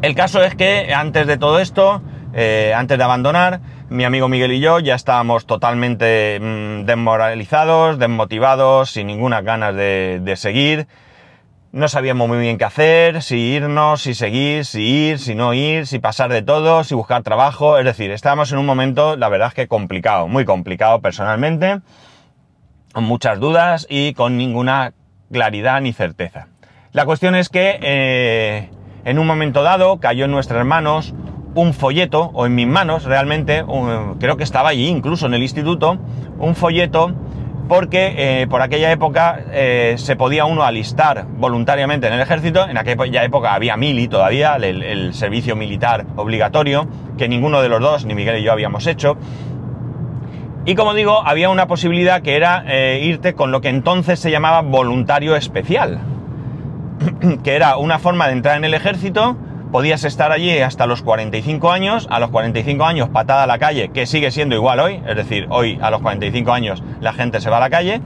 El 0.03 0.15
caso 0.15 0.45
es 0.45 0.55
que 0.55 0.93
antes 0.93 1.27
de 1.27 1.39
todo 1.39 1.59
esto, 1.59 2.03
eh, 2.37 2.73
antes 2.75 2.99
de 2.99 3.05
abandonar, 3.05 3.61
mi 3.91 4.03
amigo 4.03 4.29
Miguel 4.29 4.51
y 4.51 4.59
yo 4.59 4.81
ya 4.81 4.97
estábamos 4.97 5.47
totalmente 5.47 6.41
mm, 6.41 6.85
desmoralizados, 6.85 7.97
desmotivados, 8.01 8.91
sin 8.91 9.07
ninguna 9.07 9.41
ganas 9.41 9.77
de, 9.77 10.35
seguir. 10.37 10.89
No 11.71 11.87
sabíamos 11.87 12.27
muy 12.27 12.39
bien 12.39 12.59
qué 12.59 12.65
hacer, 12.65 13.23
si 13.23 13.37
irnos, 13.37 14.03
si 14.03 14.15
seguir, 14.15 14.65
si 14.65 14.83
ir, 14.83 15.21
si 15.21 15.37
no 15.37 15.55
ir, 15.55 15.87
si 15.87 16.01
pasar 16.01 16.33
de 16.33 16.43
todo, 16.43 16.83
si 16.83 16.97
buscar 16.97 17.23
trabajo. 17.23 17.79
Es 17.79 17.85
decir, 17.85 18.11
estábamos 18.11 18.51
en 18.51 18.59
un 18.59 18.67
momento, 18.67 19.17
la 19.17 19.29
verdad 19.29 19.49
es 19.49 19.55
que 19.55 19.69
complicado, 19.69 20.27
muy 20.27 20.45
complicado 20.45 21.01
personalmente, 21.01 21.81
con 22.93 23.05
muchas 23.05 23.39
dudas 23.39 23.87
y 23.89 24.13
con 24.15 24.37
ninguna 24.37 24.93
claridad 25.31 25.81
ni 25.81 25.93
certeza. 25.93 26.49
La 26.91 27.05
cuestión 27.05 27.37
es 27.37 27.49
que 27.49 27.79
eh, 27.81 28.71
en 29.05 29.21
un 29.21 29.27
momento 29.27 29.63
dado 29.63 30.01
cayó 30.01 30.25
en 30.25 30.33
nuestras 30.33 30.65
manos 30.67 31.15
un 31.55 31.73
folleto, 31.75 32.31
o 32.35 32.47
en 32.47 32.55
mis 32.55 32.67
manos 32.67 33.05
realmente, 33.05 33.65
creo 34.19 34.37
que 34.37 34.45
estaba 34.45 34.71
allí 34.71 34.89
incluso 34.89 35.27
en 35.27 35.35
el 35.35 35.43
instituto, 35.43 35.99
un 36.39 36.55
folleto 36.55 37.13
porque 37.69 38.15
eh, 38.43 38.47
por 38.47 38.61
aquella 38.61 38.93
época 38.93 39.41
eh, 39.51 39.95
se 39.97 40.17
podía 40.17 40.45
uno 40.45 40.65
alistar 40.65 41.27
voluntariamente 41.39 42.07
en 42.07 42.13
el 42.13 42.21
ejército, 42.21 42.69
en 42.69 42.77
aquella 42.77 43.25
época 43.25 43.55
había 43.55 43.77
mili 43.77 44.07
todavía, 44.07 44.57
el, 44.57 45.15
servicio 45.15 45.57
militar 45.57 46.05
obligatorio, 46.17 46.87
que 47.17 47.29
ninguno 47.29 47.63
de 47.63 47.69
los 47.69 47.81
dos, 47.81 48.05
ni 48.05 48.15
Miguel 48.15 48.41
y 48.41 48.43
yo 48.43 48.53
habíamos 48.53 48.87
hecho, 48.87 49.17
y 50.67 50.75
como 50.75 50.95
digo, 50.95 51.23
había 51.25 51.51
una 51.51 51.67
posibilidad 51.67 52.23
que 52.23 52.37
era 52.37 52.65
irte 52.99 53.35
con 53.35 53.51
lo 53.53 53.61
que 53.61 53.69
entonces 53.69 54.19
se 54.19 54.31
llamaba 54.31 54.63
voluntario 54.63 55.37
especial. 55.37 56.01
que 57.45 57.55
era 57.55 57.77
una 57.77 57.99
forma 57.99 58.27
de 58.27 58.33
entrar 58.33 58.57
en 58.57 58.65
el 58.65 58.75
ejército, 58.75 59.37
podías 59.75 60.05
estar 60.05 60.31
allí 60.31 60.61
hasta 60.61 60.87
los 60.87 61.03
45 61.03 61.73
años, 61.73 62.07
a 62.09 62.21
los 62.21 62.31
45 62.31 62.85
años 62.85 63.09
patada 63.09 63.43
a 63.43 63.47
la 63.49 63.59
calle, 63.59 63.89
que 63.89 64.07
sigue 64.07 64.31
siendo 64.31 64.55
igual 64.55 64.79
hoy, 64.79 65.03
es 65.05 65.17
decir, 65.17 65.49
hoy 65.51 65.81
a 65.83 65.91
los 65.91 66.01
45 66.01 66.53
años 66.53 66.85
la 67.01 67.13
gente 67.13 67.41
se 67.41 67.51
va 67.51 67.57
a 67.57 67.61
la 67.61 67.71
calle, 67.71 68.01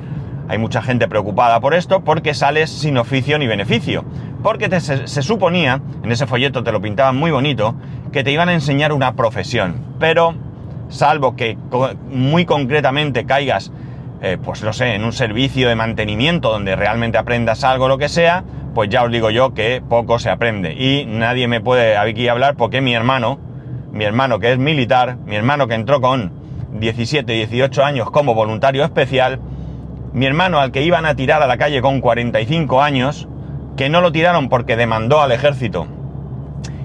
hay 0.48 0.56
mucha 0.56 0.80
gente 0.80 1.08
preocupada 1.08 1.60
por 1.60 1.74
esto, 1.74 2.00
porque 2.00 2.32
sales 2.32 2.70
sin 2.70 2.96
oficio 2.96 3.38
ni 3.38 3.46
beneficio. 3.46 4.02
Porque 4.42 4.80
se, 4.80 5.22
suponía, 5.22 5.82
en 6.02 6.10
ese 6.10 6.26
folleto 6.26 6.64
te 6.64 6.72
lo 6.72 6.80
pintaban 6.80 7.16
muy 7.16 7.30
bonito, 7.30 7.74
que 8.12 8.24
te 8.24 8.32
iban 8.32 8.48
a 8.48 8.54
enseñar 8.54 8.94
una 8.94 9.14
profesión. 9.14 9.74
Pero, 10.00 10.36
salvo 10.88 11.36
que 11.36 11.58
muy 12.08 12.46
concretamente 12.46 13.26
caigas, 13.26 13.72
eh, 14.22 14.38
pues 14.42 14.62
no 14.62 14.72
sé, 14.72 14.94
en 14.94 15.04
un 15.04 15.12
servicio 15.12 15.68
de 15.68 15.74
mantenimiento 15.74 16.50
donde 16.50 16.76
realmente 16.76 17.18
aprendas 17.18 17.62
algo, 17.62 17.88
lo 17.88 17.98
que 17.98 18.08
sea, 18.08 18.42
pues 18.74 18.88
ya 18.88 19.04
os 19.04 19.10
digo 19.10 19.30
yo 19.30 19.54
que 19.54 19.82
poco 19.86 20.18
se 20.18 20.30
aprende. 20.30 20.72
Y 20.72 21.06
nadie 21.06 21.48
me 21.48 21.60
puede 21.60 21.96
aquí 21.96 22.28
hablar 22.28 22.56
porque 22.56 22.80
mi 22.80 22.94
hermano, 22.94 23.38
mi 23.92 24.04
hermano 24.04 24.38
que 24.38 24.52
es 24.52 24.58
militar, 24.58 25.16
mi 25.24 25.36
hermano 25.36 25.68
que 25.68 25.74
entró 25.74 26.00
con 26.00 26.32
17, 26.72 27.32
18 27.32 27.84
años 27.84 28.10
como 28.10 28.34
voluntario 28.34 28.84
especial, 28.84 29.40
mi 30.12 30.26
hermano 30.26 30.58
al 30.58 30.72
que 30.72 30.82
iban 30.82 31.06
a 31.06 31.14
tirar 31.14 31.42
a 31.42 31.46
la 31.46 31.56
calle 31.56 31.80
con 31.80 32.00
45 32.00 32.82
años, 32.82 33.28
que 33.76 33.88
no 33.88 34.00
lo 34.00 34.12
tiraron 34.12 34.48
porque 34.48 34.76
demandó 34.76 35.20
al 35.20 35.32
ejército 35.32 35.86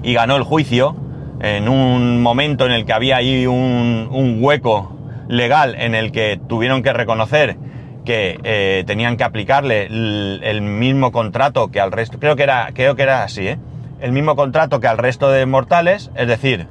y 0.02 0.14
ganó 0.14 0.36
el 0.36 0.42
juicio, 0.42 0.96
en 1.40 1.68
un 1.68 2.22
momento 2.22 2.64
en 2.66 2.72
el 2.72 2.84
que 2.84 2.92
había 2.92 3.16
ahí 3.16 3.46
un, 3.46 4.08
un 4.10 4.38
hueco 4.40 4.96
legal 5.28 5.74
en 5.78 5.94
el 5.94 6.12
que 6.12 6.38
tuvieron 6.48 6.82
que 6.82 6.92
reconocer 6.92 7.56
que 8.04 8.38
eh, 8.44 8.84
tenían 8.86 9.16
que 9.16 9.24
aplicarle 9.24 9.86
el, 9.86 10.62
mismo 10.62 11.12
contrato 11.12 11.70
que 11.70 11.80
al 11.80 11.92
resto, 11.92 12.18
creo 12.18 12.36
que 12.36 12.42
era, 12.42 12.70
creo 12.74 12.96
que 12.96 13.02
era 13.02 13.22
así, 13.24 13.48
¿eh? 13.48 13.58
el 14.00 14.12
mismo 14.12 14.36
contrato 14.36 14.80
que 14.80 14.86
al 14.86 14.98
resto 14.98 15.30
de 15.30 15.46
mortales, 15.46 16.10
es 16.14 16.28
decir, 16.28 16.66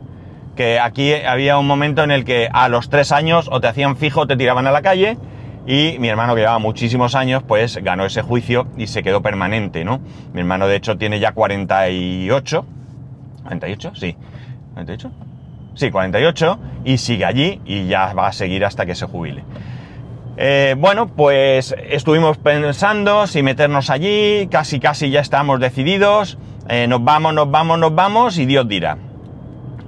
que 0.55 0.79
aquí 0.79 1.13
había 1.13 1.57
un 1.57 1.67
momento 1.67 2.03
en 2.03 2.11
el 2.11 2.25
que 2.25 2.47
a 2.51 2.69
los 2.69 2.89
tres 2.89 3.11
años 3.11 3.49
o 3.51 3.59
te 3.59 3.67
hacían 3.67 3.97
fijo 3.97 4.21
o 4.21 4.27
te 4.27 4.37
tiraban 4.37 4.67
a 4.67 4.71
la 4.71 4.81
calle 4.81 5.17
y 5.65 5.97
mi 5.99 6.09
hermano 6.09 6.35
que 6.35 6.41
llevaba 6.41 6.59
muchísimos 6.59 7.15
años 7.15 7.43
pues 7.47 7.77
ganó 7.77 8.05
ese 8.05 8.21
juicio 8.21 8.67
y 8.77 8.87
se 8.87 9.01
quedó 9.01 9.21
permanente, 9.21 9.83
¿no? 9.83 9.99
Mi 10.33 10.41
hermano 10.41 10.67
de 10.67 10.75
hecho 10.75 10.97
tiene 10.97 11.19
ya 11.19 11.31
48, 11.31 12.65
48, 13.43 13.91
sí, 13.95 14.15
48, 14.73 15.11
sí, 15.73 15.89
48 15.89 16.59
y 16.85 16.97
sigue 16.97 17.25
allí 17.25 17.61
y 17.65 17.87
ya 17.87 18.13
va 18.13 18.27
a 18.27 18.33
seguir 18.33 18.65
hasta 18.65 18.85
que 18.85 18.93
se 18.93 19.05
jubile. 19.05 19.43
Eh, 20.35 20.75
bueno, 20.77 21.07
pues 21.07 21.75
estuvimos 21.89 22.37
pensando 22.37 23.27
si 23.27 23.43
meternos 23.43 23.89
allí, 23.91 24.47
casi 24.47 24.79
casi 24.79 25.11
ya 25.11 25.19
estábamos 25.19 25.59
decididos, 25.59 26.39
eh, 26.69 26.87
nos 26.87 27.03
vamos, 27.03 27.35
nos 27.35 27.51
vamos, 27.51 27.77
nos 27.77 27.93
vamos 27.93 28.37
y 28.39 28.45
Dios 28.45 28.67
dirá. 28.67 28.97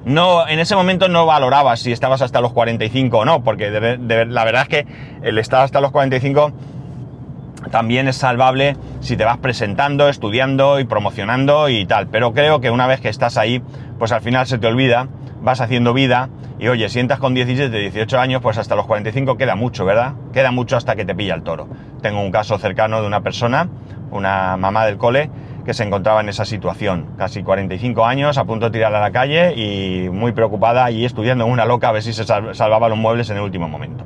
No, 0.06 0.48
en 0.48 0.60
ese 0.60 0.76
momento 0.76 1.08
no 1.08 1.26
valorabas 1.26 1.80
si 1.80 1.92
estabas 1.92 2.22
hasta 2.22 2.42
los 2.42 2.54
45 2.54 3.18
o 3.18 3.26
no, 3.26 3.44
porque 3.44 3.72
la 3.72 4.44
verdad 4.44 4.62
es 4.62 4.68
que 4.68 4.86
el 5.24 5.40
estar 5.40 5.62
hasta 5.64 5.82
los 5.82 5.90
45 5.90 6.52
también 7.72 8.08
es 8.08 8.18
salvable 8.18 8.78
si 9.00 9.18
te 9.18 9.26
vas 9.26 9.38
presentando, 9.40 10.08
estudiando 10.08 10.80
y 10.80 10.84
promocionando 10.84 11.70
y 11.70 11.88
tal. 11.88 12.06
Pero 12.08 12.34
creo 12.34 12.62
que 12.62 12.70
una 12.70 12.86
vez 12.86 13.02
que 13.02 13.10
estás 13.10 13.38
ahí, 13.38 13.64
pues 13.98 14.12
al 14.12 14.22
final 14.22 14.46
se 14.46 14.60
te 14.60 14.68
olvida, 14.68 15.08
vas 15.42 15.60
haciendo 15.60 15.92
vida 15.92 16.30
y 16.58 16.68
oye, 16.70 16.88
si 16.88 17.00
entras 17.00 17.20
con 17.20 17.34
17, 17.34 17.78
18 17.78 18.20
años, 18.20 18.42
pues 18.42 18.58
hasta 18.58 18.76
los 18.76 18.86
45 18.86 19.36
queda 19.36 19.56
mucho, 19.56 19.84
¿verdad? 19.84 20.14
Queda 20.32 20.52
mucho 20.52 20.78
hasta 20.78 20.96
que 20.96 21.04
te 21.04 21.14
pilla 21.14 21.36
el 21.36 21.44
toro. 21.44 21.68
Tengo 22.02 22.22
un 22.22 22.32
caso 22.32 22.58
cercano 22.58 23.02
de 23.02 23.08
una 23.08 23.22
persona, 23.22 23.68
una 24.12 24.56
mamá 24.56 24.86
del 24.86 24.98
cole, 24.98 25.30
que 25.66 25.74
se 25.74 25.84
encontraba 25.84 26.22
en 26.22 26.30
esa 26.30 26.46
situación. 26.46 27.08
Casi 27.18 27.44
45 27.44 28.06
años, 28.06 28.38
a 28.38 28.46
punto 28.46 28.68
de 28.68 28.72
tirar 28.72 28.96
a 28.96 29.02
la 29.02 29.12
calle 29.12 29.54
y 29.54 30.10
muy 30.10 30.32
preocupada 30.32 30.90
y 30.92 31.04
estudiando 31.04 31.46
en 31.46 31.52
una 31.52 31.66
loca 31.66 31.90
a 31.90 31.92
ver 31.92 32.04
si 32.04 32.14
se 32.14 32.24
salvaba 32.24 32.88
los 32.88 32.98
muebles 32.98 33.30
en 33.30 33.38
el 33.38 33.44
último 33.44 33.68
momento. 33.68 34.06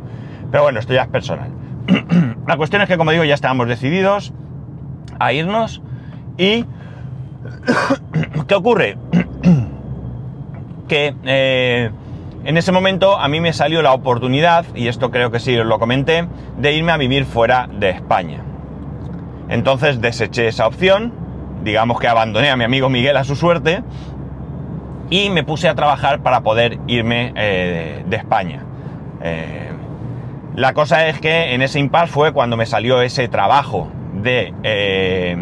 Pero 0.49 0.63
bueno, 0.63 0.79
esto 0.79 0.93
ya 0.93 1.03
es 1.03 1.09
personal. 1.09 1.51
la 2.47 2.57
cuestión 2.57 2.81
es 2.81 2.87
que, 2.87 2.97
como 2.97 3.11
digo, 3.11 3.25
ya 3.25 3.35
estábamos 3.35 3.67
decididos 3.67 4.33
a 5.19 5.33
irnos 5.33 5.83
y... 6.37 6.65
¿Qué 8.47 8.55
ocurre? 8.55 8.97
que... 10.87 11.13
Eh, 11.25 11.91
en 12.45 12.57
ese 12.57 12.71
momento 12.71 13.17
a 13.17 13.27
mí 13.27 13.39
me 13.39 13.53
salió 13.53 13.81
la 13.81 13.93
oportunidad, 13.93 14.65
y 14.75 14.87
esto 14.87 15.11
creo 15.11 15.31
que 15.31 15.39
sí 15.39 15.57
os 15.57 15.65
lo 15.65 15.79
comenté, 15.79 16.27
de 16.57 16.73
irme 16.73 16.91
a 16.91 16.97
vivir 16.97 17.25
fuera 17.25 17.69
de 17.71 17.89
España. 17.89 18.43
Entonces 19.49 20.01
deseché 20.01 20.47
esa 20.47 20.67
opción, 20.67 21.13
digamos 21.63 21.99
que 21.99 22.07
abandoné 22.07 22.49
a 22.49 22.55
mi 22.55 22.63
amigo 22.63 22.89
Miguel 22.89 23.17
a 23.17 23.23
su 23.23 23.35
suerte, 23.35 23.83
y 25.09 25.29
me 25.29 25.43
puse 25.43 25.67
a 25.67 25.75
trabajar 25.75 26.19
para 26.21 26.41
poder 26.41 26.79
irme 26.87 27.33
eh, 27.35 28.03
de 28.07 28.15
España. 28.15 28.63
Eh, 29.21 29.71
la 30.55 30.73
cosa 30.73 31.07
es 31.07 31.19
que 31.19 31.53
en 31.53 31.61
ese 31.61 31.79
impasse 31.79 32.11
fue 32.11 32.31
cuando 32.31 32.57
me 32.57 32.65
salió 32.65 33.01
ese 33.01 33.27
trabajo 33.27 33.89
de... 34.13 34.53
Eh, 34.63 35.37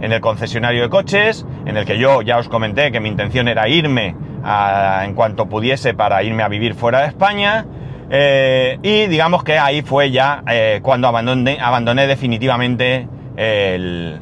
en 0.00 0.12
el 0.12 0.20
concesionario 0.20 0.82
de 0.82 0.88
coches, 0.88 1.44
en 1.66 1.76
el 1.76 1.84
que 1.84 1.98
yo 1.98 2.22
ya 2.22 2.38
os 2.38 2.48
comenté 2.48 2.92
que 2.92 3.00
mi 3.00 3.08
intención 3.08 3.48
era 3.48 3.68
irme 3.68 4.14
en 4.44 5.14
cuanto 5.14 5.46
pudiese 5.48 5.94
para 5.94 6.22
irme 6.22 6.42
a 6.42 6.48
vivir 6.48 6.74
fuera 6.74 7.00
de 7.00 7.08
España. 7.08 7.66
Eh, 8.10 8.78
y 8.82 9.06
digamos 9.06 9.44
que 9.44 9.58
ahí 9.58 9.82
fue 9.82 10.10
ya 10.10 10.42
eh, 10.48 10.80
cuando 10.82 11.08
abandoné, 11.08 12.06
definitivamente 12.06 13.06
el, 13.36 14.20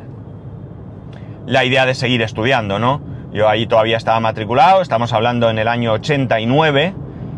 la 1.47 1.65
idea 1.65 1.87
de 1.87 1.95
seguir 1.95 2.23
estudiando, 2.23 2.79
¿no? 2.79 3.01
Yo 3.33 3.49
ahí 3.49 3.67
todavía 3.67 3.97
estaba 3.97 4.19
matriculado, 4.19 4.83
estamos 4.83 5.13
hablando 5.13 5.51
en 5.51 5.59
el 5.59 5.69
año 5.69 5.93
89, 5.93 6.95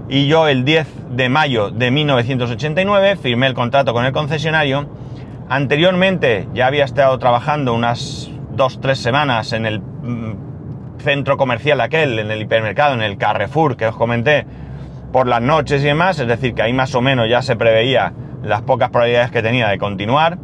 y 0.09 0.27
yo 0.27 0.49
el 0.49 0.65
10 0.65 0.87
de 1.11 1.29
mayo 1.29 1.71
de 1.71 1.91
1989 1.91 3.17
firmé 3.17 3.47
el 3.47 3.55
contrato 3.55 3.93
con 3.93 4.05
el 4.05 4.13
concesionario. 4.13 4.89
Anteriormente 5.51 6.49
ya 6.55 6.67
había 6.67 6.85
estado 6.85 7.19
trabajando 7.19 7.75
unas 7.75 8.31
dos, 8.53 8.81
tres 8.81 8.99
semanas 8.99 9.53
en 9.53 9.67
el 9.67 9.83
centro 10.99 11.37
comercial 11.37 11.81
aquel, 11.81 12.19
en 12.19 12.31
el 12.31 12.43
hipermercado, 12.43 12.95
en 12.95 13.03
el 13.03 13.19
Carrefour 13.19 13.77
que 13.77 13.87
os 13.87 13.97
comenté, 13.97 14.47
por 15.13 15.27
las 15.27 15.41
noches 15.41 15.83
y 15.83 15.87
demás, 15.87 16.19
es 16.19 16.29
decir, 16.29 16.55
que 16.55 16.63
ahí 16.63 16.73
más 16.73 16.95
o 16.95 17.01
menos 17.01 17.29
ya 17.29 17.43
se 17.43 17.57
preveía 17.57 18.13
las 18.43 18.63
pocas 18.63 18.91
probabilidades 18.91 19.31
que 19.31 19.43
tenía 19.43 19.69
de 19.69 19.79
continuar. 19.79 20.39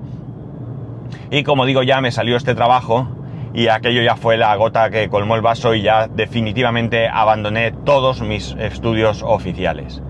Y 1.30 1.42
como 1.42 1.66
digo, 1.66 1.82
ya 1.82 2.00
me 2.00 2.10
salió 2.10 2.36
este 2.36 2.54
trabajo 2.54 3.08
y 3.52 3.68
aquello 3.68 4.02
ya 4.02 4.16
fue 4.16 4.36
la 4.36 4.54
gota 4.56 4.90
que 4.90 5.08
colmó 5.08 5.36
el 5.36 5.42
vaso 5.42 5.74
y 5.74 5.82
ya 5.82 6.08
definitivamente 6.08 7.08
abandoné 7.08 7.72
todos 7.84 8.20
mis 8.22 8.56
estudios 8.58 9.22
oficiales. 9.22 10.02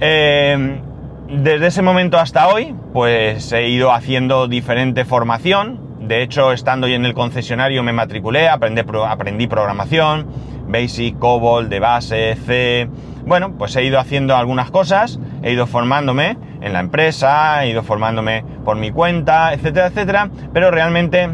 Eh, 0.00 0.80
desde 1.28 1.66
ese 1.66 1.82
momento 1.82 2.18
hasta 2.18 2.48
hoy, 2.48 2.74
pues 2.92 3.50
he 3.52 3.68
ido 3.68 3.92
haciendo 3.92 4.46
diferente 4.46 5.04
formación, 5.04 5.80
de 6.06 6.22
hecho, 6.22 6.52
estando 6.52 6.86
ya 6.86 6.96
en 6.96 7.06
el 7.06 7.14
concesionario 7.14 7.82
me 7.82 7.92
matriculé, 7.92 8.48
aprendí, 8.48 8.82
aprendí 9.06 9.46
programación, 9.46 10.26
Basic, 10.68 11.18
COBOL, 11.18 11.68
de 11.68 11.80
base, 11.80 12.36
C. 12.46 12.88
Bueno, 13.26 13.56
pues 13.56 13.74
he 13.76 13.84
ido 13.84 13.98
haciendo 13.98 14.36
algunas 14.36 14.70
cosas, 14.70 15.18
he 15.42 15.52
ido 15.52 15.66
formándome 15.66 16.36
en 16.60 16.72
la 16.72 16.80
empresa, 16.80 17.64
he 17.64 17.70
ido 17.70 17.82
formándome 17.82 18.44
por 18.64 18.76
mi 18.76 18.90
cuenta, 18.90 19.52
etcétera, 19.52 19.86
etcétera, 19.86 20.30
pero 20.52 20.70
realmente 20.70 21.28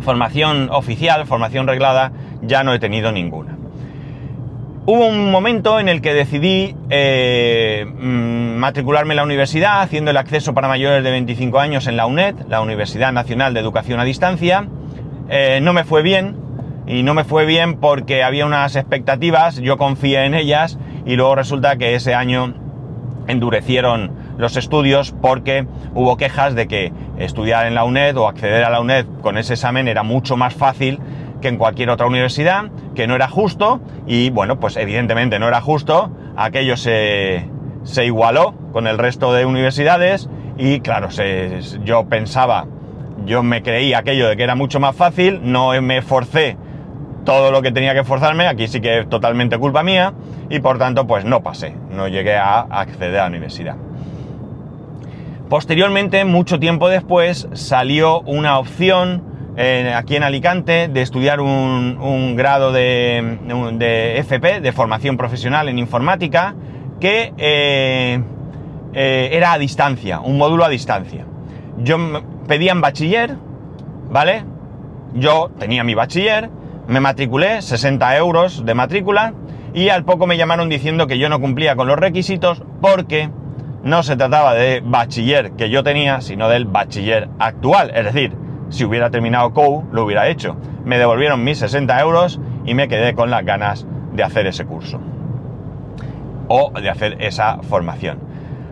formación 0.00 0.68
oficial, 0.70 1.26
formación 1.26 1.66
reglada, 1.66 2.12
ya 2.42 2.62
no 2.62 2.72
he 2.72 2.78
tenido 2.78 3.12
ninguna. 3.12 3.55
Hubo 4.88 5.04
un 5.08 5.32
momento 5.32 5.80
en 5.80 5.88
el 5.88 6.00
que 6.00 6.14
decidí 6.14 6.76
eh, 6.90 7.84
mm, 7.88 8.56
matricularme 8.56 9.14
en 9.14 9.16
la 9.16 9.24
universidad, 9.24 9.82
haciendo 9.82 10.12
el 10.12 10.16
acceso 10.16 10.54
para 10.54 10.68
mayores 10.68 11.02
de 11.02 11.10
25 11.10 11.58
años 11.58 11.88
en 11.88 11.96
la 11.96 12.06
UNED, 12.06 12.36
la 12.48 12.60
Universidad 12.60 13.12
Nacional 13.12 13.52
de 13.52 13.58
Educación 13.58 13.98
a 13.98 14.04
Distancia. 14.04 14.68
Eh, 15.28 15.58
no 15.60 15.72
me 15.72 15.82
fue 15.82 16.02
bien, 16.02 16.36
y 16.86 17.02
no 17.02 17.14
me 17.14 17.24
fue 17.24 17.46
bien 17.46 17.80
porque 17.80 18.22
había 18.22 18.46
unas 18.46 18.76
expectativas, 18.76 19.56
yo 19.56 19.76
confié 19.76 20.24
en 20.24 20.34
ellas, 20.34 20.78
y 21.04 21.16
luego 21.16 21.34
resulta 21.34 21.76
que 21.78 21.96
ese 21.96 22.14
año 22.14 22.54
endurecieron 23.26 24.12
los 24.38 24.56
estudios 24.56 25.12
porque 25.20 25.66
hubo 25.96 26.16
quejas 26.16 26.54
de 26.54 26.68
que 26.68 26.92
estudiar 27.18 27.66
en 27.66 27.74
la 27.74 27.82
UNED 27.82 28.16
o 28.18 28.28
acceder 28.28 28.62
a 28.62 28.70
la 28.70 28.80
UNED 28.80 29.06
con 29.20 29.36
ese 29.36 29.54
examen 29.54 29.88
era 29.88 30.04
mucho 30.04 30.36
más 30.36 30.54
fácil 30.54 31.00
en 31.48 31.58
cualquier 31.58 31.90
otra 31.90 32.06
universidad, 32.06 32.70
que 32.94 33.06
no 33.06 33.14
era 33.14 33.28
justo 33.28 33.80
y 34.06 34.30
bueno, 34.30 34.58
pues 34.60 34.76
evidentemente 34.76 35.38
no 35.38 35.48
era 35.48 35.60
justo, 35.60 36.10
aquello 36.36 36.76
se, 36.76 37.48
se 37.84 38.04
igualó 38.04 38.54
con 38.72 38.86
el 38.86 38.98
resto 38.98 39.32
de 39.32 39.44
universidades 39.44 40.28
y 40.58 40.80
claro, 40.80 41.10
se, 41.10 41.60
yo 41.84 42.06
pensaba, 42.06 42.66
yo 43.24 43.42
me 43.42 43.62
creí 43.62 43.94
aquello 43.94 44.28
de 44.28 44.36
que 44.36 44.42
era 44.42 44.54
mucho 44.54 44.80
más 44.80 44.96
fácil, 44.96 45.40
no 45.42 45.80
me 45.82 46.02
forcé 46.02 46.56
todo 47.24 47.50
lo 47.50 47.60
que 47.60 47.72
tenía 47.72 47.94
que 47.94 48.04
forzarme, 48.04 48.46
aquí 48.46 48.68
sí 48.68 48.80
que 48.80 49.00
es 49.00 49.08
totalmente 49.08 49.58
culpa 49.58 49.82
mía 49.82 50.14
y 50.48 50.60
por 50.60 50.78
tanto 50.78 51.06
pues 51.06 51.24
no 51.24 51.42
pasé, 51.42 51.74
no 51.90 52.08
llegué 52.08 52.36
a 52.36 52.60
acceder 52.60 53.18
a 53.18 53.22
la 53.24 53.28
universidad. 53.28 53.76
Posteriormente, 55.48 56.24
mucho 56.24 56.58
tiempo 56.58 56.88
después, 56.88 57.48
salió 57.52 58.20
una 58.22 58.58
opción 58.58 59.22
aquí 59.94 60.16
en 60.16 60.22
Alicante 60.22 60.88
de 60.88 61.00
estudiar 61.02 61.40
un, 61.40 62.36
grado 62.36 62.72
de, 62.72 64.18
FP, 64.18 64.60
de 64.60 64.72
formación 64.72 65.16
profesional 65.16 65.68
en 65.68 65.78
informática, 65.78 66.54
que 67.00 67.32
eh, 67.38 68.22
eh, 68.92 69.28
era 69.32 69.52
a 69.52 69.58
distancia, 69.58 70.20
un 70.20 70.38
módulo 70.38 70.64
a 70.64 70.68
distancia. 70.68 71.24
Yo 71.78 71.98
pedía 72.46 72.72
en 72.72 72.80
bachiller, 72.80 73.36
¿vale? 74.10 74.44
Yo 75.14 75.50
tenía 75.58 75.84
mi 75.84 75.94
bachiller, 75.94 76.50
me 76.86 77.00
matriculé, 77.00 77.62
60 77.62 78.16
euros 78.16 78.64
de 78.64 78.74
matrícula, 78.74 79.34
y 79.74 79.88
al 79.88 80.04
poco 80.04 80.26
me 80.26 80.36
llamaron 80.36 80.68
diciendo 80.68 81.06
que 81.06 81.18
yo 81.18 81.28
no 81.28 81.40
cumplía 81.40 81.76
con 81.76 81.86
los 81.86 81.98
requisitos 81.98 82.62
porque 82.80 83.30
no 83.82 84.02
se 84.02 84.16
trataba 84.16 84.54
de 84.54 84.82
bachiller 84.84 85.52
que 85.52 85.70
yo 85.70 85.82
tenía, 85.82 86.20
sino 86.20 86.48
del 86.48 86.64
bachiller 86.64 87.28
actual, 87.38 87.92
es 87.94 88.04
decir, 88.04 88.45
si 88.68 88.84
hubiera 88.84 89.10
terminado 89.10 89.52
COU, 89.52 89.84
lo 89.92 90.04
hubiera 90.04 90.28
hecho. 90.28 90.56
Me 90.84 90.98
devolvieron 90.98 91.44
mis 91.44 91.58
60 91.58 92.00
euros 92.00 92.40
y 92.64 92.74
me 92.74 92.88
quedé 92.88 93.14
con 93.14 93.30
las 93.30 93.44
ganas 93.44 93.86
de 94.12 94.22
hacer 94.22 94.46
ese 94.46 94.64
curso. 94.64 95.00
O 96.48 96.72
de 96.72 96.90
hacer 96.90 97.16
esa 97.20 97.58
formación. 97.62 98.18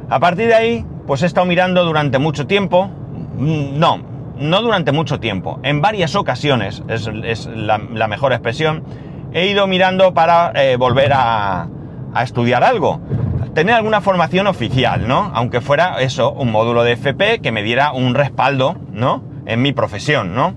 A 0.09 0.21
partir 0.21 0.47
de 0.47 0.55
ahí, 0.55 0.87
pues 1.07 1.23
he 1.23 1.27
estado 1.27 1.47
mirando 1.47 1.85
durante 1.85 2.19
mucho 2.19 2.47
tiempo. 2.47 2.91
Mm, 3.37 3.79
no, 3.79 4.01
no 4.39 4.63
durante 4.63 4.93
mucho 4.93 5.21
tiempo. 5.21 5.61
En 5.63 5.81
varias 5.81 6.17
ocasiones, 6.17 6.83
es, 6.89 7.47
la, 7.47 7.79
mejor 8.09 8.33
expresión, 8.33 8.85
he 9.33 9.47
ido 9.47 9.67
mirando 9.67 10.15
para 10.15 10.53
eh, 10.55 10.77
volver 10.77 11.13
a, 11.15 11.69
a 12.13 12.23
estudiar 12.23 12.65
algo. 12.65 13.01
Tener 13.55 13.75
alguna 13.77 14.01
formación 14.01 14.49
oficial, 14.49 15.07
¿no? 15.07 15.31
Aunque 15.35 15.61
fuera 15.61 16.01
eso, 16.01 16.33
un 16.33 16.51
módulo 16.51 16.83
de 16.83 16.93
FP 16.93 17.41
que 17.41 17.53
me 17.53 17.63
diera 17.63 17.93
un 17.93 18.15
respaldo, 18.15 18.77
¿no? 18.93 19.34
En 19.47 19.63
mi 19.63 19.73
profesión, 19.73 20.35
¿no? 20.35 20.55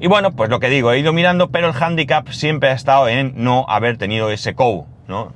Y 0.00 0.08
bueno, 0.08 0.32
pues 0.32 0.50
lo 0.50 0.58
que 0.58 0.68
digo, 0.68 0.92
he 0.92 0.98
ido 0.98 1.12
mirando, 1.12 1.50
pero 1.50 1.68
el 1.68 1.74
handicap 1.80 2.28
siempre 2.30 2.70
ha 2.70 2.72
estado 2.72 3.08
en 3.08 3.34
no 3.36 3.64
haber 3.68 3.98
tenido 3.98 4.30
ese 4.30 4.54
COU, 4.54 4.86
¿no? 5.06 5.32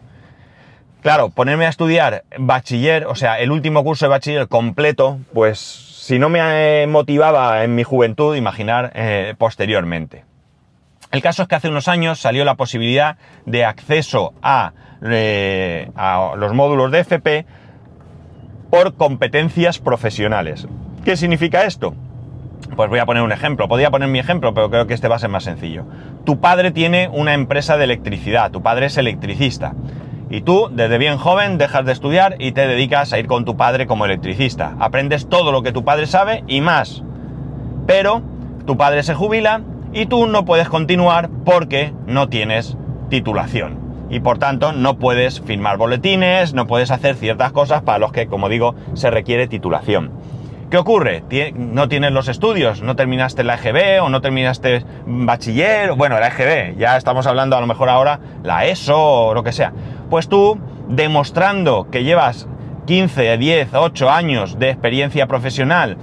Claro, 1.03 1.31
ponerme 1.31 1.67
a 1.67 1.69
estudiar 1.69 2.25
bachiller, 2.37 3.07
o 3.07 3.15
sea, 3.15 3.39
el 3.39 3.53
último 3.53 3.85
curso 3.85 4.07
de 4.07 4.11
bachiller 4.11 4.49
completo, 4.49 5.21
pues 5.33 5.59
si 5.61 6.19
no 6.19 6.29
me 6.29 6.85
motivaba 6.89 7.63
en 7.63 7.77
mi 7.77 7.85
juventud, 7.85 8.35
imaginar 8.35 8.91
eh, 8.97 9.35
posteriormente. 9.39 10.25
El 11.13 11.23
caso 11.23 11.43
es 11.43 11.49
que 11.49 11.55
hace 11.55 11.69
unos 11.69 11.87
años 11.87 12.19
salió 12.19 12.45
la 12.45 12.57
posibilidad 12.57 13.19
de 13.45 13.65
acceso 13.65 14.35
a, 14.43 14.73
eh, 15.03 15.91
a 15.95 16.35
los 16.37 16.53
módulos 16.55 16.91
de 16.91 17.01
FP 17.01 17.47
por 18.71 18.97
competencias 18.97 19.79
profesionales. 19.79 20.67
¿Qué 21.07 21.17
significa 21.17 21.67
esto? 21.67 21.95
Pues 22.75 22.91
voy 22.91 22.99
a 22.99 23.07
poner 23.07 23.23
un 23.23 23.31
ejemplo. 23.31 23.69
Podría 23.69 23.93
poner 23.93 24.09
mi 24.09 24.19
ejemplo, 24.19 24.53
pero 24.55 24.71
creo 24.71 24.89
que 24.89 24.95
este 24.95 25.07
va 25.07 25.15
a 25.15 25.21
ser 25.21 25.31
más 25.31 25.45
sencillo. 25.45 25.85
Tu 26.25 26.41
padre 26.41 26.73
tiene 26.73 27.09
una 27.13 27.33
empresa 27.33 27.77
de 27.77 27.85
electricidad, 27.85 28.51
tu 28.51 28.61
padre 28.61 28.87
es 28.87 28.97
electricista. 28.97 29.75
Y 30.31 30.41
tú, 30.41 30.69
desde 30.73 30.99
bien 30.99 31.17
joven, 31.17 31.59
dejas 31.59 31.87
de 31.87 31.93
estudiar 31.93 32.35
y 32.41 32.51
te 32.51 32.67
dedicas 32.67 33.13
a 33.13 33.21
ir 33.21 33.29
con 33.29 33.45
tu 33.45 33.57
padre 33.57 33.87
como 33.87 34.05
electricista. 34.05 34.75
Aprendes 34.81 35.29
todo 35.29 35.53
lo 35.53 35.63
que 35.63 35.71
tu 35.71 35.85
padre 35.85 36.09
sabe 36.09 36.43
y 36.49 36.61
más. 36.61 37.05
Pero 37.87 38.23
tu 38.67 38.77
padre 38.77 39.05
se 39.05 39.15
jubila 39.15 39.61
y 39.93 40.07
tú 40.07 40.27
no 40.27 40.45
puedes 40.45 40.69
continuar 40.69 41.31
porque 41.45 41.93
no 42.09 42.29
tienes 42.29 42.77
titulación. 43.11 43.79
Y 44.11 44.19
por 44.19 44.39
tanto 44.39 44.73
no 44.73 44.99
puedes 44.99 45.41
firmar 45.41 45.77
boletines, 45.77 46.53
no 46.53 46.67
puedes 46.67 46.91
hacer 46.91 47.15
ciertas 47.15 47.53
cosas 47.53 47.83
para 47.83 47.99
los 47.99 48.11
que, 48.11 48.27
como 48.27 48.49
digo, 48.49 48.75
se 48.95 49.09
requiere 49.13 49.47
titulación. 49.47 50.11
¿Qué 50.71 50.79
ocurre? 50.79 51.23
No 51.55 51.89
tienes 51.89 52.11
los 52.11 52.27
estudios, 52.27 52.83
no 52.83 52.97
terminaste 52.97 53.45
la 53.45 53.55
EGB 53.55 54.03
o 54.03 54.09
no 54.09 54.21
terminaste 54.21 54.85
bachiller, 55.07 55.93
bueno, 55.93 56.19
la 56.19 56.27
EGB, 56.27 56.77
ya 56.77 56.97
estamos 56.97 57.29
hablando 57.29 57.57
a 57.57 57.61
lo 57.61 57.69
mejor 57.69 57.89
ahora 57.89 58.19
la 58.43 58.67
ESO 58.67 59.29
o 59.29 59.35
lo 59.35 59.45
que 59.45 59.53
sea. 59.53 59.73
Pues 60.11 60.29
tú, 60.29 60.59
demostrando 60.89 61.89
que 61.89 62.03
llevas 62.03 62.49
15, 62.87 63.39
10, 63.39 63.75
8 63.75 64.11
años 64.11 64.59
de 64.59 64.71
experiencia 64.71 65.29
profesional 65.29 65.99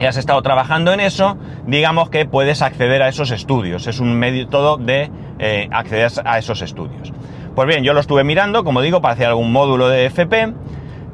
y 0.00 0.06
has 0.06 0.16
estado 0.16 0.40
trabajando 0.40 0.94
en 0.94 1.00
eso, 1.00 1.36
digamos 1.66 2.08
que 2.08 2.24
puedes 2.24 2.62
acceder 2.62 3.02
a 3.02 3.08
esos 3.08 3.30
estudios. 3.30 3.86
Es 3.86 4.00
un 4.00 4.14
método 4.14 4.78
de 4.78 5.10
eh, 5.38 5.68
acceder 5.70 6.10
a 6.24 6.38
esos 6.38 6.62
estudios. 6.62 7.12
Pues 7.54 7.68
bien, 7.68 7.84
yo 7.84 7.92
lo 7.92 8.00
estuve 8.00 8.24
mirando, 8.24 8.64
como 8.64 8.80
digo, 8.80 9.02
para 9.02 9.14
hacer 9.14 9.26
algún 9.26 9.52
módulo 9.52 9.88
de 9.88 10.06
FP 10.06 10.54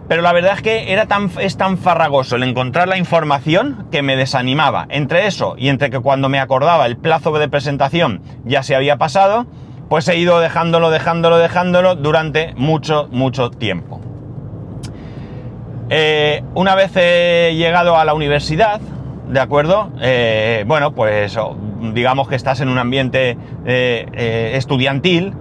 pero 0.09 0.23
la 0.23 0.33
verdad 0.33 0.55
es 0.55 0.63
que 0.63 0.93
era 0.93 1.07
tan, 1.07 1.31
es 1.41 1.57
tan 1.57 1.79
farragoso 1.79 2.37
el 2.37 2.43
encontrar 2.43 2.89
la 2.89 2.99
información 2.99 3.87
que 3.91 4.03
me 4.03 4.17
desanimaba. 4.17 4.87
Entre 4.91 5.27
eso 5.27 5.55
y 5.57 5.69
entre 5.69 5.91
que 5.91 6.01
cuando 6.01 6.29
me 6.29 6.41
acordaba 6.41 6.87
el 6.87 6.97
plazo 6.97 7.33
de 7.39 7.49
presentación 7.49 8.21
ya 8.45 8.63
se 8.63 8.75
había 8.75 8.97
pasado, 8.99 9.47
pues 9.89 10.09
he 10.09 10.17
ido 10.17 10.41
dejándolo, 10.41 10.91
dejándolo, 10.91 11.39
dejándolo 11.39 11.95
durante 11.95 12.55
mucho, 12.57 13.09
mucho 13.11 13.51
tiempo. 13.51 14.01
Eh, 15.91 16.43
una 16.55 16.75
vez 16.75 16.93
he 16.97 17.55
llegado 17.57 17.97
a 17.97 18.05
la 18.05 18.15
universidad, 18.15 18.81
¿de 19.29 19.41
acuerdo? 19.41 19.93
Eh, 20.01 20.65
bueno, 20.67 20.95
pues 20.95 21.39
digamos 21.93 22.29
que 22.29 22.37
estás 22.37 22.61
en 22.61 22.69
un 22.69 22.79
ambiente 22.79 23.37
eh, 23.67 24.53
estudiantil 24.55 25.35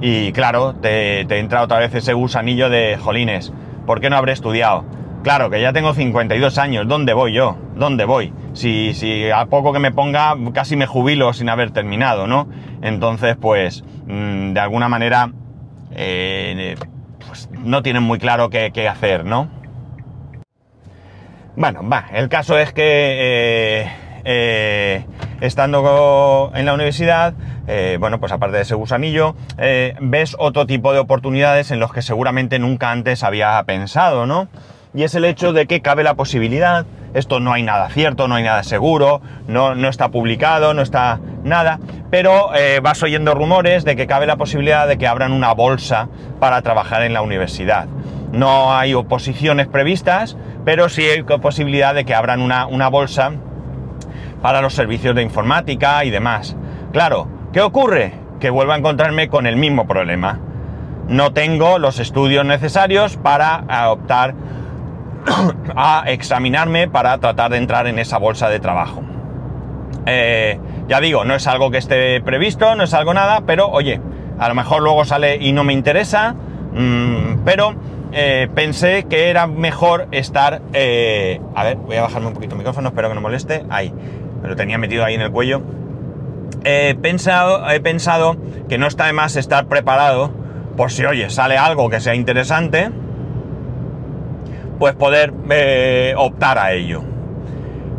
y 0.00 0.32
claro, 0.32 0.74
te, 0.74 1.24
te 1.26 1.38
entra 1.38 1.62
otra 1.62 1.78
vez 1.78 1.94
ese 1.94 2.14
gusanillo 2.14 2.70
de 2.70 2.96
jolines 2.96 3.52
¿por 3.88 4.02
qué 4.02 4.10
no 4.10 4.18
habré 4.18 4.32
estudiado? 4.32 4.84
Claro, 5.22 5.48
que 5.48 5.62
ya 5.62 5.72
tengo 5.72 5.94
52 5.94 6.58
años, 6.58 6.86
¿dónde 6.86 7.14
voy 7.14 7.32
yo? 7.32 7.56
¿Dónde 7.74 8.04
voy? 8.04 8.34
Si, 8.52 8.92
si 8.92 9.30
a 9.30 9.46
poco 9.46 9.72
que 9.72 9.78
me 9.78 9.92
ponga 9.92 10.36
casi 10.52 10.76
me 10.76 10.86
jubilo 10.86 11.32
sin 11.32 11.48
haber 11.48 11.70
terminado, 11.70 12.26
¿no? 12.26 12.50
Entonces, 12.82 13.34
pues, 13.40 13.82
mm, 14.06 14.52
de 14.52 14.60
alguna 14.60 14.90
manera, 14.90 15.32
eh, 15.92 16.76
pues, 17.26 17.48
no 17.64 17.82
tienen 17.82 18.02
muy 18.02 18.18
claro 18.18 18.50
qué, 18.50 18.88
hacer, 18.88 19.24
¿no? 19.24 19.48
Bueno, 21.56 21.80
va, 21.88 22.08
el 22.12 22.28
caso 22.28 22.58
es 22.58 22.74
que 22.74 22.82
eh, 22.84 23.92
eh, 24.24 25.06
estando 25.40 26.50
en 26.54 26.66
la 26.66 26.74
universidad, 26.74 27.34
eh, 27.66 27.96
bueno, 28.00 28.18
pues 28.18 28.32
aparte 28.32 28.56
de 28.56 28.62
ese 28.62 28.74
gusanillo, 28.74 29.34
eh, 29.58 29.94
ves 30.00 30.36
otro 30.38 30.66
tipo 30.66 30.92
de 30.92 30.98
oportunidades 30.98 31.70
en 31.70 31.80
los 31.80 31.92
que 31.92 32.02
seguramente 32.02 32.58
nunca 32.58 32.90
antes 32.90 33.22
había 33.22 33.62
pensado, 33.64 34.26
¿no? 34.26 34.48
Y 34.94 35.02
es 35.02 35.14
el 35.14 35.24
hecho 35.24 35.52
de 35.52 35.66
que 35.66 35.82
cabe 35.82 36.02
la 36.02 36.14
posibilidad, 36.14 36.86
esto 37.14 37.40
no 37.40 37.52
hay 37.52 37.62
nada 37.62 37.88
cierto, 37.90 38.26
no 38.26 38.36
hay 38.36 38.44
nada 38.44 38.62
seguro, 38.62 39.20
no, 39.46 39.74
no 39.74 39.88
está 39.88 40.08
publicado, 40.08 40.72
no 40.72 40.82
está 40.82 41.20
nada, 41.44 41.78
pero 42.10 42.54
eh, 42.54 42.80
vas 42.82 43.02
oyendo 43.02 43.34
rumores 43.34 43.84
de 43.84 43.96
que 43.96 44.06
cabe 44.06 44.26
la 44.26 44.36
posibilidad 44.36 44.88
de 44.88 44.96
que 44.96 45.06
abran 45.06 45.32
una 45.32 45.52
bolsa 45.52 46.08
para 46.40 46.62
trabajar 46.62 47.02
en 47.02 47.12
la 47.12 47.22
universidad. 47.22 47.86
No 48.32 48.76
hay 48.76 48.94
oposiciones 48.94 49.68
previstas, 49.68 50.36
pero 50.64 50.88
sí 50.88 51.02
hay 51.02 51.22
posibilidad 51.22 51.94
de 51.94 52.04
que 52.04 52.14
abran 52.14 52.40
una, 52.40 52.66
una 52.66 52.88
bolsa 52.88 53.32
para 54.42 54.60
los 54.60 54.74
servicios 54.74 55.14
de 55.14 55.22
informática 55.22 56.04
y 56.04 56.10
demás. 56.10 56.56
Claro, 56.92 57.28
¿Qué 57.52 57.62
ocurre? 57.62 58.12
Que 58.40 58.50
vuelvo 58.50 58.72
a 58.72 58.76
encontrarme 58.76 59.28
con 59.28 59.46
el 59.46 59.56
mismo 59.56 59.86
problema. 59.86 60.38
No 61.08 61.32
tengo 61.32 61.78
los 61.78 61.98
estudios 61.98 62.44
necesarios 62.44 63.16
para 63.16 63.64
optar 63.90 64.34
a 65.76 66.04
examinarme 66.08 66.88
para 66.88 67.16
tratar 67.18 67.50
de 67.50 67.56
entrar 67.56 67.86
en 67.86 67.98
esa 67.98 68.18
bolsa 68.18 68.50
de 68.50 68.60
trabajo. 68.60 69.02
Eh, 70.04 70.58
ya 70.88 71.00
digo, 71.00 71.24
no 71.24 71.34
es 71.34 71.46
algo 71.46 71.70
que 71.70 71.78
esté 71.78 72.20
previsto, 72.20 72.74
no 72.76 72.84
es 72.84 72.92
algo 72.92 73.14
nada, 73.14 73.42
pero 73.46 73.68
oye, 73.68 74.00
a 74.38 74.48
lo 74.48 74.54
mejor 74.54 74.82
luego 74.82 75.06
sale 75.06 75.36
y 75.36 75.52
no 75.52 75.64
me 75.64 75.72
interesa, 75.72 76.34
mm, 76.74 77.44
pero 77.46 77.74
eh, 78.12 78.48
pensé 78.54 79.04
que 79.04 79.30
era 79.30 79.46
mejor 79.46 80.08
estar... 80.12 80.60
Eh, 80.74 81.40
a 81.54 81.64
ver, 81.64 81.76
voy 81.76 81.96
a 81.96 82.02
bajarme 82.02 82.28
un 82.28 82.34
poquito 82.34 82.54
el 82.54 82.58
micrófono, 82.58 82.88
espero 82.88 83.08
que 83.08 83.14
no 83.14 83.20
moleste. 83.22 83.64
Ahí, 83.70 83.92
me 84.42 84.48
lo 84.48 84.56
tenía 84.56 84.78
metido 84.78 85.04
ahí 85.04 85.14
en 85.14 85.20
el 85.20 85.30
cuello 85.30 85.62
he 86.64 86.94
pensado, 86.94 87.68
he 87.70 87.80
pensado 87.80 88.36
que 88.68 88.78
no 88.78 88.86
está 88.86 89.06
de 89.06 89.12
más 89.12 89.36
estar 89.36 89.66
preparado 89.66 90.32
por 90.76 90.92
si, 90.92 91.04
oye, 91.04 91.30
sale 91.30 91.56
algo 91.56 91.90
que 91.90 92.00
sea 92.00 92.14
interesante, 92.14 92.90
pues 94.78 94.94
poder 94.94 95.32
eh, 95.50 96.14
optar 96.16 96.58
a 96.58 96.72
ello. 96.72 97.02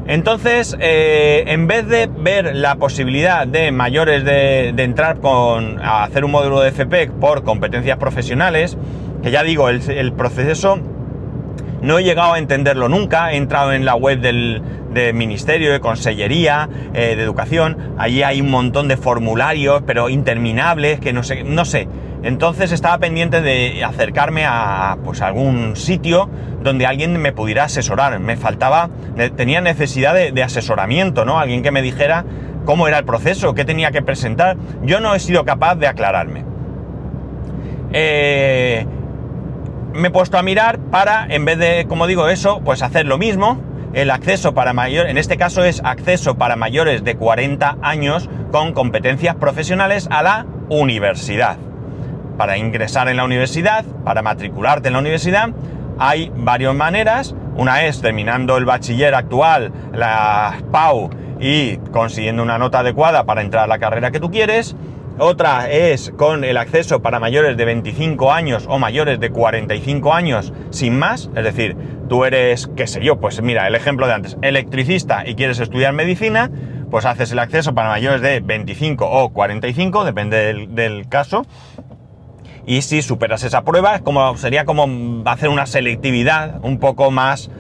Entonces, 0.08 0.76
eh, 0.80 1.44
en 1.48 1.68
vez 1.68 1.88
de 1.88 2.08
ver 2.08 2.56
la 2.56 2.76
posibilidad 2.76 3.46
de 3.46 3.72
mayores 3.72 4.24
de, 4.24 4.70
entrar 4.70 5.20
con, 5.20 5.80
a 5.80 6.04
hacer 6.04 6.26
un 6.26 6.32
módulo 6.32 6.62
de 6.62 6.70
FP 6.70 7.12
por 7.20 7.44
competencias 7.44 7.98
profesionales, 7.98 8.78
que 9.22 9.30
ya 9.30 9.44
digo, 9.44 9.70
el 9.70 10.14
proceso 10.14 10.80
no 11.82 12.00
he 12.00 12.04
llegado 12.04 12.34
a 12.34 12.40
entenderlo 12.40 12.90
nunca, 12.90 13.32
he 13.32 13.38
entrado 13.38 13.74
en 13.74 13.86
la 13.86 13.96
web 13.96 14.20
del, 14.20 14.62
Ministerio 15.14 15.72
de 15.72 15.80
Consellería 15.80 16.68
eh, 16.94 17.16
de 17.16 17.24
Educación, 17.24 17.94
allí 17.98 18.24
hay 18.24 18.42
un 18.42 18.50
montón 18.50 18.88
de 18.88 18.98
formularios, 18.98 19.84
pero 19.86 20.10
interminables, 20.10 21.00
que 21.00 21.14
no 21.14 21.24
sé, 21.24 21.44
no 21.44 21.64
sé. 21.64 21.88
Entonces 22.22 22.72
estaba 22.74 22.98
pendiente 22.98 23.42
de 23.42 23.84
acercarme 23.84 24.46
a 24.46 24.98
pues, 25.06 25.22
algún 25.22 25.76
sitio 25.76 26.30
donde 26.62 26.86
alguien 26.86 27.16
me 27.22 27.32
pudiera 27.32 27.64
asesorar. 27.64 28.20
Me 28.20 28.36
faltaba, 28.36 28.90
tenía 29.38 29.62
necesidad 29.62 30.14
de, 30.14 30.44
asesoramiento, 30.44 31.24
¿no? 31.24 31.40
Alguien 31.40 31.64
que 31.64 31.72
me 31.72 31.82
dijera 31.82 32.26
cómo 32.66 32.88
era 32.88 32.98
el 32.98 33.06
proceso, 33.06 33.54
qué 33.54 33.64
tenía 33.64 33.92
que 33.92 34.02
presentar. 34.02 34.58
Yo 34.84 35.00
no 35.00 35.16
he 35.16 35.20
sido 35.20 35.46
capaz 35.46 35.76
de 35.76 35.88
aclararme. 35.88 36.44
Eh, 37.94 38.86
me 39.94 40.08
he 40.08 40.12
puesto 40.12 40.38
a 40.38 40.42
mirar 40.42 40.80
para, 40.80 41.26
en 41.30 41.46
vez 41.46 41.58
de, 41.58 41.86
como 41.88 42.08
digo, 42.08 42.28
eso, 42.28 42.62
pues 42.64 42.82
hacer 42.82 43.06
lo 43.06 43.18
mismo. 43.18 43.62
El 43.94 44.12
acceso 44.12 44.54
para 44.54 44.74
mayores, 44.74 45.10
en 45.10 45.18
este 45.18 45.38
caso 45.38 45.64
es 45.64 45.82
acceso 45.84 46.36
para 46.36 46.56
mayores 46.56 47.04
de 47.04 47.16
40 47.16 47.78
años 47.82 48.30
con 48.52 48.74
competencias 48.74 49.36
profesionales 49.36 50.08
a 50.12 50.22
la 50.22 50.46
universidad. 50.70 51.58
Para 52.38 52.58
ingresar 52.58 53.10
en 53.10 53.18
la 53.18 53.26
universidad, 53.26 53.84
para 54.06 54.22
matricularte 54.22 54.90
en 54.90 54.94
la 54.94 55.00
universidad, 55.00 55.50
hay 55.98 56.32
varias 56.36 56.76
maneras. 56.76 57.36
Una 57.56 57.84
es 57.86 58.00
terminando 58.00 58.58
el 58.58 58.66
bachiller 58.66 59.16
actual, 59.16 59.74
la 59.94 60.56
PAU, 60.72 61.10
y 61.40 61.78
consiguiendo 61.92 62.44
una 62.44 62.58
nota 62.58 62.80
adecuada 62.80 63.24
para 63.24 63.42
entrar 63.42 63.64
a 63.64 63.68
la 63.68 63.80
carrera 63.80 64.12
que 64.12 64.20
tú 64.20 64.30
quieres. 64.30 64.76
Otra 65.22 65.70
es 65.70 66.14
con 66.16 66.46
el 66.46 66.56
acceso 66.56 67.02
para 67.02 67.20
mayores 67.20 67.58
de 67.58 67.66
25 67.66 68.32
años 68.32 68.66
o 68.70 68.80
mayores 68.80 69.20
de 69.20 69.32
45 69.32 70.14
años 70.14 70.54
sin 70.70 70.98
más. 70.98 71.30
Es 71.36 71.44
decir, 71.44 71.76
tú 72.08 72.24
eres, 72.24 72.70
qué 72.78 72.88
sé 72.88 73.04
yo, 73.04 73.20
pues 73.20 73.42
mira, 73.42 73.68
el 73.68 73.76
ejemplo 73.76 74.08
de 74.08 74.14
antes, 74.14 74.38
electricista 74.42 75.28
y 75.28 75.36
quieres 75.36 75.60
estudiar 75.60 75.92
medicina, 75.92 76.50
pues 76.90 77.06
haces 77.06 77.34
el 77.34 77.40
acceso 77.40 77.76
para 77.76 77.90
mayores 77.90 78.22
de 78.22 78.40
25 78.40 79.06
o 79.06 79.30
45, 79.34 80.06
depende 80.06 80.68
del, 80.70 81.10
caso. 81.10 81.46
Y 82.66 82.82
si 82.82 83.02
superas 83.02 83.44
esa 83.44 83.64
prueba, 83.64 84.00
como, 84.00 84.38
sería 84.38 84.64
como 84.64 85.24
hacer 85.26 85.50
una 85.50 85.66
selectividad 85.66 86.64
un 86.64 86.80
poco 86.80 87.12
más 87.12 87.52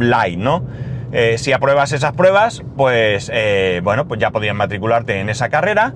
light, 0.00 0.38
¿no? 0.38 0.64
Eh, 1.12 1.38
si 1.38 1.52
apruebas 1.52 1.92
esas 1.92 2.12
pruebas, 2.12 2.64
pues 2.76 3.30
eh, 3.32 3.80
bueno, 3.84 4.08
pues 4.08 4.18
ya 4.18 4.32
podrías 4.32 4.56
matricularte 4.56 5.20
en 5.20 5.28
esa 5.28 5.48
carrera. 5.48 5.94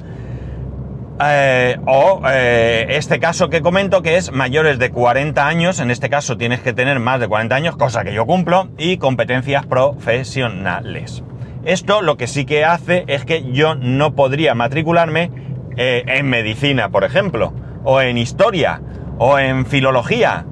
Eh, 1.20 1.76
o 1.86 2.22
este 2.28 3.18
caso 3.18 3.50
que 3.50 3.60
comento 3.60 4.02
que 4.02 4.16
es 4.16 4.30
mayores 4.30 4.78
de 4.78 4.90
40 4.90 5.46
años, 5.46 5.80
en 5.80 5.90
este 5.90 6.08
caso 6.08 6.36
tienes 6.36 6.60
que 6.60 6.72
tener 6.72 7.00
más 7.00 7.18
de 7.18 7.28
40 7.28 7.54
años, 7.54 7.76
cosa 7.76 8.04
que 8.04 8.12
yo 8.12 8.24
cumplo, 8.26 8.68
y 8.78 8.98
competencias 8.98 9.66
profesionales. 9.66 11.24
Esto 11.64 12.02
lo 12.02 12.16
que 12.16 12.26
sí 12.26 12.44
que 12.44 12.64
hace 12.64 13.04
es 13.08 13.24
que 13.24 13.50
yo 13.52 13.74
no 13.74 14.14
podría 14.14 14.54
matricularme 14.54 15.30
en 15.76 16.28
medicina, 16.28 16.88
por 16.90 17.04
ejemplo, 17.04 17.52
o 17.84 18.00
en 18.00 18.16
historia, 18.18 18.80
o 19.18 19.38
en 19.38 19.66
filología, 19.66 20.46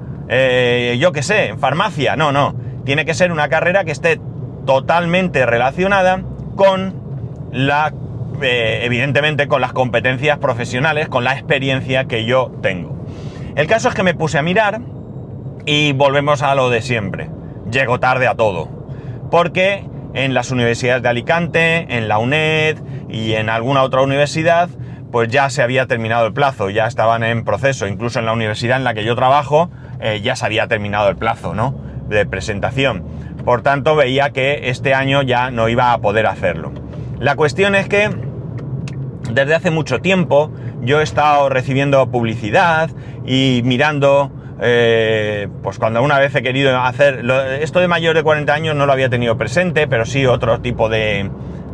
yo 0.97 1.11
qué 1.11 1.23
sé, 1.23 1.47
en 1.47 1.59
farmacia, 1.59 2.15
no, 2.15 2.31
no. 2.31 2.55
Tiene 2.85 3.05
que 3.05 3.13
ser 3.13 3.31
una 3.31 3.49
carrera 3.49 3.83
que 3.83 3.91
esté 3.91 4.19
totalmente 4.65 5.45
relacionada 5.45 6.21
con 6.55 6.93
la, 7.51 7.93
eh, 8.41 8.81
evidentemente, 8.83 9.47
con 9.47 9.61
las 9.61 9.73
competencias 9.73 10.37
profesionales, 10.37 11.09
con 11.09 11.23
la 11.23 11.33
experiencia 11.33 12.05
que 12.05 12.25
yo 12.25 12.51
tengo. 12.61 12.97
El 13.55 13.67
caso 13.67 13.89
es 13.89 13.95
que 13.95 14.03
me 14.03 14.13
puse 14.13 14.37
a 14.37 14.41
mirar 14.41 14.81
y 15.65 15.93
volvemos 15.93 16.41
a 16.43 16.55
lo 16.55 16.69
de 16.69 16.81
siempre. 16.81 17.29
Llego 17.71 17.99
tarde 17.99 18.27
a 18.27 18.35
todo. 18.35 18.69
Porque 19.31 19.85
en 20.13 20.33
las 20.33 20.51
universidades 20.51 21.03
de 21.03 21.09
Alicante, 21.09 21.97
en 21.97 22.07
la 22.07 22.19
UNED 22.19 22.77
y 23.09 23.33
en 23.33 23.49
alguna 23.49 23.83
otra 23.83 24.01
universidad, 24.01 24.69
pues 25.11 25.29
ya 25.29 25.49
se 25.49 25.61
había 25.61 25.87
terminado 25.87 26.27
el 26.27 26.33
plazo, 26.33 26.69
ya 26.69 26.87
estaban 26.87 27.23
en 27.23 27.43
proceso. 27.43 27.87
Incluso 27.87 28.19
en 28.19 28.25
la 28.25 28.33
universidad 28.33 28.77
en 28.77 28.83
la 28.83 28.93
que 28.93 29.03
yo 29.03 29.15
trabajo, 29.15 29.69
eh, 29.99 30.21
ya 30.21 30.35
se 30.35 30.45
había 30.45 30.67
terminado 30.67 31.09
el 31.09 31.15
plazo, 31.15 31.53
¿no? 31.53 31.75
De 32.07 32.25
presentación. 32.25 33.03
Por 33.43 33.61
tanto, 33.61 33.95
veía 33.95 34.31
que 34.31 34.69
este 34.69 34.93
año 34.93 35.21
ya 35.21 35.51
no 35.51 35.69
iba 35.69 35.93
a 35.93 35.97
poder 35.99 36.27
hacerlo. 36.27 36.71
La 37.19 37.35
cuestión 37.35 37.75
es 37.75 37.87
que 37.89 38.09
desde 39.31 39.55
hace 39.55 39.71
mucho 39.71 39.99
tiempo 39.99 40.51
yo 40.81 40.99
he 40.99 41.03
estado 41.03 41.49
recibiendo 41.49 42.09
publicidad 42.09 42.89
y 43.25 43.61
mirando, 43.65 44.31
eh, 44.61 45.47
pues 45.63 45.79
cuando 45.79 46.01
una 46.01 46.19
vez 46.19 46.33
he 46.35 46.41
querido 46.41 46.77
hacer, 46.77 47.25
esto 47.61 47.79
de 47.79 47.87
mayor 47.87 48.15
de 48.15 48.23
40 48.23 48.53
años 48.53 48.75
no 48.75 48.85
lo 48.85 48.93
había 48.93 49.09
tenido 49.09 49.37
presente, 49.37 49.87
pero 49.87 50.05
sí 50.05 50.25
otro 50.25 50.61
tipo 50.61 50.89
de, 50.89 51.29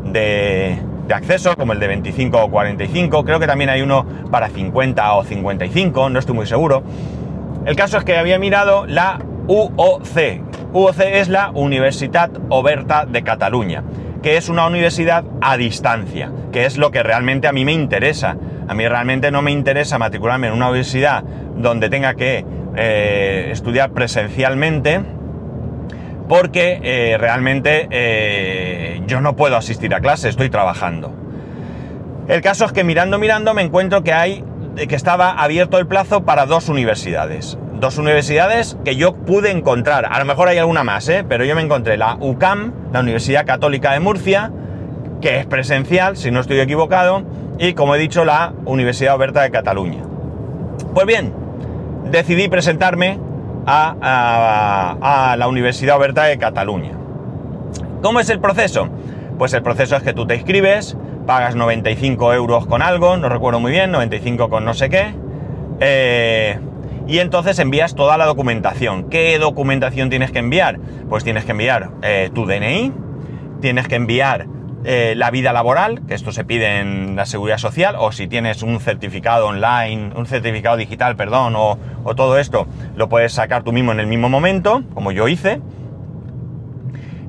de, 0.06 0.80
de 1.08 1.14
acceso, 1.14 1.56
como 1.56 1.74
el 1.74 1.80
de 1.80 1.88
25 1.88 2.44
o 2.44 2.50
45, 2.50 3.24
creo 3.26 3.40
que 3.40 3.48
también 3.48 3.70
hay 3.70 3.82
uno 3.82 4.06
para 4.32 4.50
50 4.50 5.14
o 5.14 5.24
55, 5.24 6.10
no 6.10 6.20
estoy 6.20 6.36
muy 6.36 6.48
seguro. 6.48 6.84
El 7.66 7.76
caso 7.76 7.98
es 7.98 8.04
que 8.04 8.18
había 8.18 8.40
mirado 8.40 8.86
la 8.86 9.20
UOC. 9.48 10.04
UOC 10.74 11.00
es 11.00 11.30
la 11.30 11.52
Universitat 11.52 12.32
Oberta 12.50 13.06
de 13.06 13.24
Cataluña, 13.24 13.84
que 14.24 14.38
es 14.38 14.50
una 14.50 14.66
universidad 14.66 15.26
a 15.42 15.58
distancia, 15.58 16.32
que 16.52 16.66
es 16.66 16.78
lo 16.78 16.92
que 16.92 17.04
realmente 17.04 17.48
a 17.48 17.52
mí 17.52 17.66
me 17.66 17.74
interesa. 17.74 18.38
A 18.68 18.74
mí 18.74 18.88
realmente 18.88 19.30
no 19.30 19.42
me 19.42 19.52
interesa 19.52 20.00
matricularme 20.00 20.48
en 20.48 20.54
una 20.54 20.70
universidad 20.70 21.24
donde 21.58 21.90
tenga 21.90 22.16
que 22.16 22.46
eh, 22.76 23.50
estudiar 23.52 23.92
presencialmente, 23.92 25.02
porque 26.30 26.80
eh, 26.82 27.18
realmente 27.20 27.90
eh, 27.92 29.02
yo 29.06 29.20
no 29.20 29.36
puedo 29.36 29.58
asistir 29.58 29.94
a 29.94 30.00
clase, 30.00 30.30
estoy 30.30 30.50
trabajando. 30.50 31.14
El 32.30 32.42
caso 32.42 32.64
es 32.64 32.72
que 32.72 32.86
mirando, 32.86 33.20
mirando 33.20 33.54
me 33.54 33.62
encuentro 33.62 34.04
que 34.04 34.14
hay 34.14 34.46
que 34.88 34.96
estaba 34.96 35.32
abierto 35.32 35.78
el 35.78 35.86
plazo 35.86 36.24
para 36.24 36.46
dos 36.46 36.70
universidades 36.70 37.58
dos 37.84 37.98
universidades 37.98 38.78
que 38.86 38.96
yo 38.96 39.14
pude 39.14 39.52
encontrar. 39.52 40.06
A 40.10 40.18
lo 40.18 40.24
mejor 40.24 40.48
hay 40.48 40.58
alguna 40.58 40.86
más, 40.86 41.10
¿eh? 41.10 41.26
pero 41.28 41.44
yo 41.44 41.54
me 41.54 41.62
encontré 41.62 41.98
la 41.98 42.16
UCAM, 42.18 42.72
la 42.94 43.02
Universidad 43.02 43.46
Católica 43.46 43.92
de 43.92 44.00
Murcia, 44.00 44.54
que 45.20 45.38
es 45.38 45.46
presencial, 45.46 46.16
si 46.16 46.32
no 46.32 46.40
estoy 46.40 46.62
equivocado, 46.62 47.24
y 47.60 47.74
como 47.74 47.94
he 47.96 48.00
dicho, 48.00 48.24
la 48.24 48.54
Universidad 48.64 49.16
Oberta 49.16 49.42
de 49.42 49.52
Cataluña. 49.52 50.02
Pues 50.94 51.06
bien, 51.06 51.34
decidí 52.10 52.48
presentarme 52.48 53.20
a, 53.66 54.96
a 55.02 55.36
la 55.36 55.48
Universidad 55.50 55.98
Oberta 55.98 56.24
de 56.24 56.38
Cataluña. 56.38 56.92
¿Cómo 58.02 58.22
es 58.22 58.30
el 58.30 58.40
proceso? 58.40 58.88
Pues 59.38 59.54
el 59.54 59.62
proceso 59.62 59.98
es 59.98 60.04
que 60.04 60.14
tú 60.14 60.26
te 60.26 60.36
inscribes, 60.36 60.96
pagas 61.28 61.58
95 61.58 62.34
euros 62.34 62.66
con 62.66 62.82
algo, 62.82 63.18
no 63.18 63.28
recuerdo 63.28 63.60
muy 63.60 63.74
bien, 63.74 63.92
95 63.92 64.50
con 64.50 64.64
no 64.64 64.74
sé 64.74 64.90
qué. 64.90 65.14
Eh, 65.82 66.58
y 67.08 67.20
entonces 67.20 67.60
envías 67.60 67.96
toda 67.96 68.18
la 68.18 68.26
documentación. 68.26 69.10
¿Qué 69.10 69.38
documentación 69.40 70.10
tienes 70.10 70.32
que 70.32 70.40
enviar? 70.40 70.80
Pues 71.10 71.24
tienes 71.24 71.46
que 71.46 71.52
enviar 71.52 71.92
eh, 72.02 72.30
tu 72.34 72.46
DNI, 72.46 72.94
tienes 73.62 73.88
que 73.88 73.96
enviar 73.96 74.48
eh, 74.86 75.14
la 75.16 75.32
vida 75.32 75.54
laboral, 75.54 76.02
que 76.08 76.14
esto 76.14 76.34
se 76.34 76.44
pide 76.44 76.80
en 76.80 77.16
la 77.16 77.26
seguridad 77.26 77.58
social, 77.58 77.96
o 77.98 78.12
si 78.12 78.28
tienes 78.28 78.64
un 78.64 78.80
certificado 78.82 79.48
online, 79.48 80.12
un 80.16 80.26
certificado 80.26 80.76
digital, 80.76 81.16
perdón, 81.16 81.56
o, 81.56 81.78
todo 82.16 82.38
esto, 82.38 82.68
lo 82.98 83.08
puedes 83.08 83.32
sacar 83.32 83.64
tú 83.64 83.72
mismo 83.72 83.94
en 83.94 84.02
el 84.02 84.08
mismo 84.08 84.28
momento, 84.28 84.84
como 84.94 85.14
yo 85.14 85.30
hice. 85.30 85.62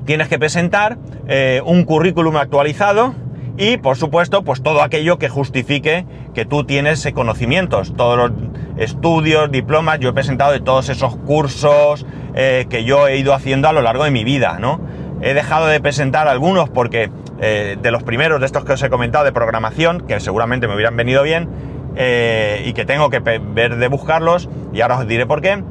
Tienes 0.05 0.27
que 0.27 0.37
presentar 0.37 0.97
eh, 1.27 1.61
un 1.65 1.85
currículum 1.85 2.35
actualizado 2.35 3.15
y, 3.57 3.77
por 3.77 3.95
supuesto, 3.95 4.43
pues 4.43 4.61
todo 4.61 4.81
aquello 4.81 5.17
que 5.17 5.29
justifique 5.29 6.05
que 6.33 6.45
tú 6.45 6.65
tienes 6.65 7.09
conocimientos, 7.13 7.93
todos 7.95 8.31
estudios, 8.77 9.51
diplomas, 9.51 9.99
yo 9.99 10.09
he 10.09 10.13
presentado 10.13 10.51
de 10.51 10.59
todos 10.59 10.89
esos 10.89 11.15
cursos 11.17 12.05
eh, 12.33 12.65
que 12.69 12.83
yo 12.83 13.07
he 13.07 13.17
ido 13.17 13.33
haciendo 13.33 13.67
a 13.67 13.73
lo 13.73 13.81
largo 13.81 14.03
de 14.03 14.11
mi 14.11 14.23
vida, 14.23 14.57
¿no? 14.59 14.79
He 15.21 15.33
dejado 15.33 15.67
de 15.67 15.79
presentar 15.79 16.27
algunos 16.27 16.69
porque 16.69 17.09
eh, 17.39 17.77
de 17.81 17.91
los 17.91 18.03
primeros 18.03 18.39
de 18.39 18.45
estos 18.45 18.65
que 18.65 18.73
os 18.73 18.83
he 18.83 18.89
comentado 18.89 19.23
de 19.23 19.31
programación, 19.31 20.01
que 20.01 20.19
seguramente 20.19 20.67
me 20.67 20.75
hubieran 20.75 20.97
venido 20.97 21.23
bien, 21.23 21.49
eh, 21.95 22.63
y 22.65 22.73
que 22.73 22.83
tengo 22.85 23.09
que 23.09 23.19
ver 23.19 23.77
de 23.77 23.87
buscarlos, 23.87 24.49
y 24.73 24.81
ahora 24.81 24.97
os 24.97 25.07
diré 25.07 25.25
por 25.25 25.41
qué, 25.41 25.63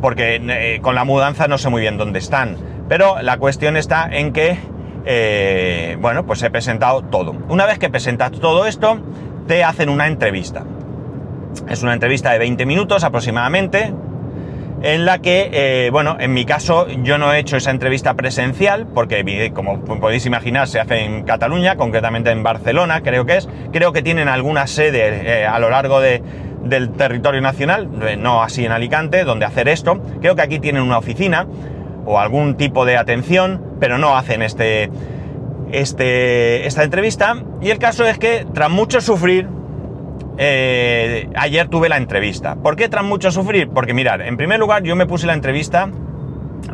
porque 0.00 0.78
con 0.82 0.94
la 0.94 1.04
mudanza 1.04 1.48
no 1.48 1.58
sé 1.58 1.70
muy 1.70 1.80
bien 1.80 1.96
dónde 1.96 2.20
están. 2.20 2.56
Pero 2.88 3.20
la 3.22 3.38
cuestión 3.38 3.76
está 3.76 4.08
en 4.12 4.32
que, 4.32 5.96
bueno, 6.00 6.26
pues 6.26 6.42
he 6.42 6.50
presentado 6.50 7.02
todo. 7.02 7.34
Una 7.48 7.64
vez 7.64 7.78
que 7.78 7.88
presentas 7.88 8.32
todo 8.32 8.66
esto, 8.66 9.00
te 9.48 9.64
hacen 9.64 9.88
una 9.88 10.06
entrevista. 10.06 10.64
Es 11.68 11.82
una 11.82 11.94
entrevista 11.94 12.32
de 12.32 12.38
20 12.38 12.66
minutos 12.66 13.04
aproximadamente, 13.04 13.92
en 14.84 15.06
la 15.06 15.18
que, 15.20 15.48
eh, 15.50 15.90
bueno, 15.90 16.16
en 16.20 16.34
mi 16.34 16.44
caso 16.44 16.86
yo 17.02 17.16
no 17.16 17.32
he 17.32 17.38
hecho 17.38 17.56
esa 17.56 17.70
entrevista 17.70 18.14
presencial, 18.14 18.86
porque 18.86 19.50
como 19.54 19.82
podéis 19.82 20.26
imaginar 20.26 20.68
se 20.68 20.78
hace 20.78 21.04
en 21.04 21.22
Cataluña, 21.22 21.76
concretamente 21.76 22.30
en 22.30 22.42
Barcelona, 22.42 23.00
creo 23.02 23.24
que 23.24 23.38
es. 23.38 23.48
Creo 23.72 23.92
que 23.92 24.02
tienen 24.02 24.28
alguna 24.28 24.66
sede 24.66 25.40
eh, 25.40 25.46
a 25.46 25.58
lo 25.58 25.70
largo 25.70 26.00
del 26.00 26.90
territorio 26.92 27.40
nacional, 27.40 27.88
eh, 28.06 28.16
no 28.18 28.42
así 28.42 28.66
en 28.66 28.72
Alicante, 28.72 29.24
donde 29.24 29.46
hacer 29.46 29.68
esto. 29.68 30.02
Creo 30.20 30.36
que 30.36 30.42
aquí 30.42 30.58
tienen 30.58 30.82
una 30.82 30.98
oficina 30.98 31.46
o 32.04 32.18
algún 32.20 32.56
tipo 32.56 32.84
de 32.84 32.98
atención, 32.98 33.76
pero 33.80 33.96
no 33.96 34.18
hacen 34.18 34.42
este, 34.42 34.90
este, 35.72 36.66
esta 36.66 36.84
entrevista. 36.84 37.36
Y 37.62 37.70
el 37.70 37.78
caso 37.78 38.04
es 38.04 38.18
que, 38.18 38.46
tras 38.52 38.68
mucho 38.68 39.00
sufrir, 39.00 39.48
eh, 40.38 41.28
ayer 41.36 41.68
tuve 41.68 41.88
la 41.88 41.96
entrevista. 41.96 42.56
¿Por 42.56 42.76
qué 42.76 42.88
tras 42.88 43.04
mucho 43.04 43.30
sufrir? 43.30 43.68
Porque 43.68 43.94
mirar, 43.94 44.22
en 44.22 44.36
primer 44.36 44.58
lugar 44.58 44.82
yo 44.82 44.96
me 44.96 45.06
puse 45.06 45.26
la 45.26 45.34
entrevista 45.34 45.90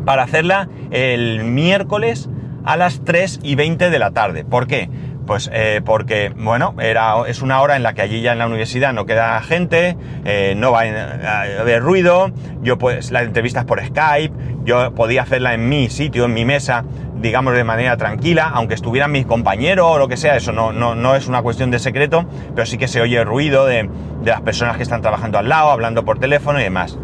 para 0.05 0.23
hacerla 0.23 0.69
el 0.89 1.43
miércoles 1.43 2.29
a 2.63 2.77
las 2.77 3.03
3 3.03 3.39
y 3.43 3.55
20 3.55 3.89
de 3.89 3.99
la 3.99 4.11
tarde. 4.11 4.45
¿Por 4.45 4.67
qué? 4.67 4.89
Pues 5.25 5.49
eh, 5.53 5.81
porque, 5.85 6.33
bueno, 6.35 6.75
era, 6.79 7.13
es 7.27 7.41
una 7.41 7.61
hora 7.61 7.75
en 7.75 7.83
la 7.83 7.93
que 7.93 8.01
allí 8.01 8.21
ya 8.21 8.33
en 8.33 8.39
la 8.39 8.47
universidad 8.47 8.91
no 8.91 9.05
queda 9.05 9.39
gente, 9.41 9.95
eh, 10.25 10.55
no 10.57 10.71
va 10.71 10.81
a 10.81 11.41
haber 11.61 11.81
ruido, 11.81 12.31
yo 12.61 12.77
pues 12.77 13.11
la 13.11 13.21
entrevista 13.21 13.61
es 13.61 13.65
por 13.65 13.85
Skype, 13.85 14.33
yo 14.63 14.93
podía 14.93 15.21
hacerla 15.21 15.53
en 15.53 15.69
mi 15.69 15.89
sitio, 15.89 16.25
en 16.25 16.33
mi 16.33 16.43
mesa, 16.43 16.83
digamos 17.21 17.53
de 17.53 17.63
manera 17.63 17.97
tranquila, 17.97 18.51
aunque 18.53 18.73
estuvieran 18.73 19.11
mis 19.11 19.25
compañeros 19.25 19.85
o 19.87 19.97
lo 19.99 20.07
que 20.07 20.17
sea, 20.17 20.35
eso 20.35 20.51
no, 20.51 20.73
no, 20.73 21.15
es 21.15 21.27
una 21.27 21.41
cuestión 21.43 21.71
de 21.71 21.79
secreto, 21.79 22.25
pero 22.55 22.65
sí 22.65 22.77
que 22.77 22.87
se 22.87 22.99
oye 22.99 23.19
el 23.19 23.25
ruido 23.25 23.65
de, 23.65 23.89
de 24.23 24.31
las 24.31 24.41
personas 24.41 24.77
que 24.77 24.83
están 24.83 25.01
trabajando 25.01 25.37
al 25.37 25.47
lado, 25.47 25.69
hablando 25.69 26.03
por 26.03 26.19
teléfono 26.19 26.59
y 26.59 26.63
demás. 26.63 26.97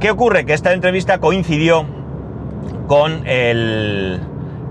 ¿Qué 0.00 0.10
ocurre? 0.10 0.46
Que 0.46 0.52
esta 0.52 0.72
entrevista 0.72 1.18
coincidió 1.18 1.86
con 2.86 3.26
el, 3.26 4.20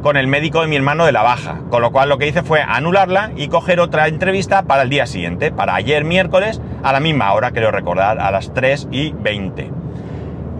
con 0.01 0.17
el 0.17 0.27
médico 0.27 0.61
de 0.61 0.67
mi 0.67 0.75
hermano 0.75 1.05
de 1.05 1.11
la 1.11 1.21
baja, 1.21 1.59
con 1.69 1.81
lo 1.81 1.91
cual 1.91 2.09
lo 2.09 2.17
que 2.17 2.27
hice 2.27 2.43
fue 2.43 2.61
anularla 2.61 3.31
y 3.35 3.47
coger 3.47 3.79
otra 3.79 4.07
entrevista 4.07 4.63
para 4.63 4.83
el 4.83 4.89
día 4.89 5.05
siguiente, 5.05 5.51
para 5.51 5.75
ayer 5.75 6.03
miércoles 6.03 6.61
a 6.83 6.91
la 6.91 6.99
misma 6.99 7.33
hora, 7.33 7.51
creo 7.51 7.71
recordar, 7.71 8.19
a 8.19 8.31
las 8.31 8.53
3 8.53 8.87
y 8.91 9.11
20. 9.11 9.69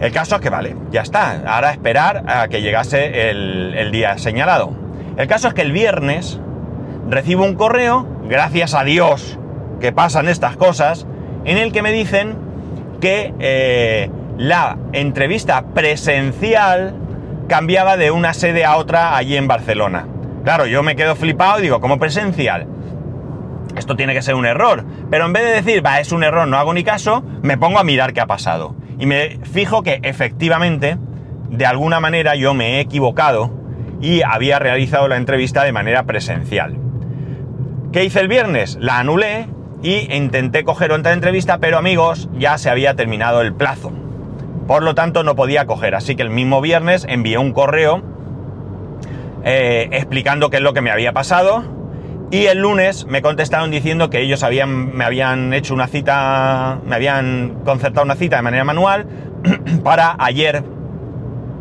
El 0.00 0.12
caso 0.12 0.36
es 0.36 0.40
que 0.40 0.50
vale, 0.50 0.76
ya 0.90 1.02
está. 1.02 1.42
Ahora 1.46 1.70
esperar 1.70 2.24
a 2.26 2.48
que 2.48 2.60
llegase 2.60 3.30
el, 3.30 3.90
día 3.92 4.18
señalado. 4.18 4.72
El 5.16 5.28
caso 5.28 5.48
es 5.48 5.54
que 5.54 5.62
el 5.62 5.72
viernes 5.72 6.40
recibo 7.08 7.44
un 7.44 7.54
correo, 7.54 8.06
gracias 8.28 8.74
a 8.74 8.84
Dios 8.84 9.38
que 9.80 9.92
pasan 9.92 10.28
estas 10.28 10.56
cosas, 10.56 11.06
en 11.44 11.58
el 11.58 11.72
que 11.72 11.82
me 11.82 11.92
dicen 11.92 12.36
que 13.00 13.34
eh, 13.38 14.10
la 14.38 14.78
entrevista 14.92 15.66
presencial 15.74 16.94
cambiaba 17.52 17.98
de 17.98 18.10
una 18.10 18.32
sede 18.32 18.64
a 18.64 18.78
otra 18.78 19.14
allí 19.14 19.36
en 19.36 19.46
Barcelona. 19.46 20.06
Claro, 20.42 20.64
yo 20.64 20.82
me 20.82 20.96
quedo 20.96 21.14
flipado 21.14 21.58
y 21.58 21.64
digo, 21.64 21.82
¿cómo 21.82 21.98
presencial? 21.98 22.66
Esto 23.76 23.94
tiene 23.94 24.14
que 24.14 24.22
ser 24.22 24.36
un 24.36 24.46
error. 24.46 24.86
Pero 25.10 25.26
en 25.26 25.34
vez 25.34 25.44
de 25.44 25.50
decir, 25.50 25.84
va, 25.84 26.00
es 26.00 26.12
un 26.12 26.24
error, 26.24 26.48
no 26.48 26.56
hago 26.56 26.72
ni 26.72 26.82
caso, 26.82 27.22
me 27.42 27.58
pongo 27.58 27.78
a 27.78 27.84
mirar 27.84 28.14
qué 28.14 28.22
ha 28.22 28.26
pasado. 28.26 28.74
Y 28.98 29.04
me 29.04 29.38
fijo 29.42 29.82
que 29.82 30.00
efectivamente, 30.02 30.96
de 31.50 31.66
alguna 31.66 32.00
manera 32.00 32.36
yo 32.36 32.54
me 32.54 32.76
he 32.76 32.80
equivocado 32.80 33.50
y 34.00 34.22
había 34.22 34.58
realizado 34.58 35.06
la 35.06 35.18
entrevista 35.18 35.62
de 35.62 35.72
manera 35.72 36.04
presencial. 36.04 36.78
¿Qué 37.92 38.02
hice 38.02 38.20
el 38.20 38.28
viernes? 38.28 38.78
La 38.80 38.98
anulé 38.98 39.46
y 39.82 40.10
intenté 40.10 40.64
coger 40.64 40.90
otra 40.90 41.12
entrevista, 41.12 41.58
pero 41.58 41.76
amigos, 41.76 42.30
ya 42.32 42.56
se 42.56 42.70
había 42.70 42.94
terminado 42.94 43.42
el 43.42 43.52
plazo. 43.52 43.92
Por 44.66 44.82
lo 44.82 44.94
tanto, 44.94 45.22
no 45.22 45.34
podía 45.36 45.66
coger. 45.66 45.94
Así 45.94 46.16
que 46.16 46.22
el 46.22 46.30
mismo 46.30 46.60
viernes 46.60 47.06
envié 47.08 47.38
un 47.38 47.52
correo 47.52 48.02
eh, 49.44 49.88
explicando 49.92 50.50
qué 50.50 50.58
es 50.58 50.62
lo 50.62 50.72
que 50.72 50.80
me 50.80 50.90
había 50.90 51.12
pasado. 51.12 51.64
Y 52.30 52.46
el 52.46 52.58
lunes 52.58 53.06
me 53.06 53.20
contestaron 53.20 53.70
diciendo 53.70 54.08
que 54.08 54.20
ellos 54.20 54.42
habían, 54.42 54.96
me 54.96 55.04
habían 55.04 55.52
hecho 55.52 55.74
una 55.74 55.86
cita, 55.86 56.78
me 56.86 56.94
habían 56.94 57.60
concertado 57.64 58.04
una 58.04 58.14
cita 58.14 58.36
de 58.36 58.42
manera 58.42 58.64
manual 58.64 59.06
para 59.84 60.16
ayer, 60.18 60.64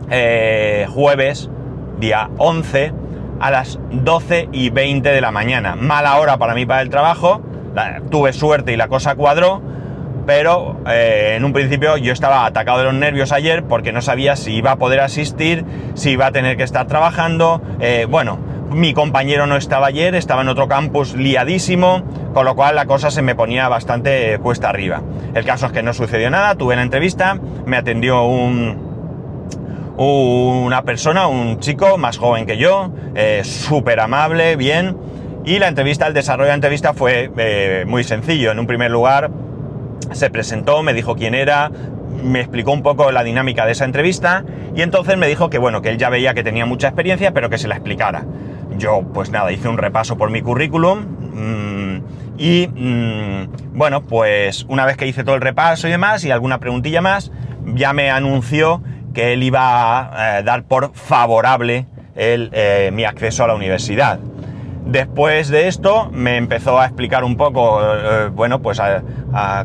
eh, 0.10 0.88
jueves, 0.90 1.50
día 2.00 2.30
11, 2.38 2.94
a 3.42 3.52
las 3.52 3.80
12 3.92 4.48
y 4.54 4.70
20 4.70 5.10
de 5.10 5.20
la 5.20 5.32
mañana. 5.32 5.76
Mala 5.76 6.18
hora 6.20 6.38
para 6.38 6.54
mí 6.54 6.66
para 6.66 6.82
el 6.82 6.90
trabajo, 6.90 7.42
tuve 8.10 8.32
suerte 8.32 8.72
y 8.72 8.78
la 8.78 8.88
cosa 8.88 9.16
cuadró, 9.16 9.62
pero 10.26 10.78
eh, 10.88 11.36
en 11.38 11.46
un 11.46 11.54
principio 11.54 11.98
yo 11.98 12.14
estaba 12.14 12.46
atacado 12.46 12.80
de 12.80 12.86
los 12.86 12.94
nervios 12.94 13.32
ayer 13.32 13.64
porque 13.64 13.92
no 13.92 14.02
sabía 14.02 14.36
si 14.36 14.54
iba 14.54 14.72
a 14.72 14.76
poder 14.78 15.00
asistir, 15.00 15.66
si 15.94 16.12
iba 16.12 16.28
a 16.28 16.32
tener 16.32 16.58
que 16.58 16.64
estar 16.64 16.88
trabajando. 16.88 17.62
Eh, 17.80 18.06
bueno, 18.10 18.40
mi 18.72 18.94
compañero 18.94 19.48
no 19.48 19.58
estaba 19.58 19.88
ayer, 19.88 20.16
estaba 20.16 20.42
en 20.42 20.50
otro 20.50 20.68
campus 20.68 21.14
liadísimo, 21.16 22.04
con 22.34 22.46
lo 22.46 22.56
cual 22.56 22.76
la 22.76 22.86
cosa 22.86 23.12
se 23.12 23.22
me 23.22 23.36
ponía 23.36 23.68
bastante 23.68 24.40
cuesta 24.40 24.70
arriba. 24.70 25.02
El 25.34 25.46
caso 25.46 25.66
es 25.68 25.72
que 25.72 25.84
no 25.84 25.94
sucedió 25.94 26.30
nada, 26.30 26.56
tuve 26.56 26.76
la 26.76 26.84
entrevista, 26.84 27.38
me 27.66 27.78
atendió 27.78 28.24
un, 28.24 28.78
una 29.98 30.84
persona, 30.84 31.28
un 31.28 31.60
chico 31.60 31.98
más 31.98 32.18
joven 32.18 32.46
que 32.46 32.58
yo, 32.58 32.92
eh, 33.16 33.42
súper 33.44 34.00
amable, 34.00 34.56
bien, 34.56 34.96
y 35.44 35.58
la 35.58 35.68
entrevista, 35.68 36.08
el 36.08 36.14
desarrollo 36.14 36.46
de 36.46 36.52
la 36.52 36.56
entrevista 36.56 36.94
fue 36.94 37.84
muy 37.88 38.04
sencillo. 38.04 38.52
En 38.52 38.60
un 38.60 38.68
primer 38.68 38.92
lugar, 38.92 39.32
se 40.12 40.30
presentó, 40.30 40.84
me 40.84 40.93
dijo 40.93 41.15
quién 41.15 41.36
era, 41.36 41.71
me 42.24 42.39
explicó 42.39 42.71
un 42.71 42.84
poco 42.84 43.12
la 43.12 43.24
dinámica 43.24 43.65
de 43.65 43.71
esa 43.71 43.86
entrevista 43.86 44.43
y 44.76 44.82
entonces 44.82 45.17
me 45.17 45.28
dijo 45.28 45.50
que 45.50 45.58
bueno, 45.58 45.82
que 45.82 45.89
él 45.89 45.97
ya 45.97 46.10
veía 46.10 46.34
que 46.34 46.43
tenía 46.43 46.65
mucha 46.65 46.88
experiencia, 46.88 47.32
pero 47.34 47.50
que 47.50 47.58
se 47.58 47.67
la 47.67 47.76
explicara. 47.76 48.26
Yo 48.78 49.02
pues 49.13 49.30
nada, 49.30 49.52
hice 49.52 49.67
un 49.67 49.78
repaso 49.78 50.17
por 50.17 50.30
mi 50.30 50.41
currículum 50.41 51.00
mm, 51.34 52.04
y 52.38 52.67
mm, 52.67 53.78
bueno, 53.78 54.04
pues 54.04 54.65
una 54.69 54.86
vez 54.86 54.97
que 54.97 55.08
hice 55.08 55.24
todo 55.24 55.36
el 55.36 55.41
repaso 55.41 55.88
y 55.88 55.91
demás 55.91 56.24
y 56.24 56.32
alguna 56.32 56.60
preguntilla 56.60 57.02
más, 57.02 57.32
ya 57.65 57.93
me 57.93 58.10
anunció 58.10 58.82
que 59.13 59.34
él 59.34 59.43
iba 59.43 60.00
a 60.00 60.39
eh, 60.39 60.43
dar 60.43 60.63
por 60.63 60.93
favorable 60.93 61.86
el, 62.15 62.50
eh, 62.54 62.91
mi 62.93 63.04
acceso 63.04 63.43
a 63.43 63.47
la 63.47 63.56
universidad. 63.56 64.19
Después 64.91 65.47
de 65.47 65.69
esto 65.69 66.10
me 66.12 66.36
empezó 66.36 66.77
a 66.77 66.86
explicar 66.86 67.23
un 67.23 67.38
poco, 67.38 67.80
eh, 67.82 68.27
bueno, 68.27 68.62
pues 68.62 68.82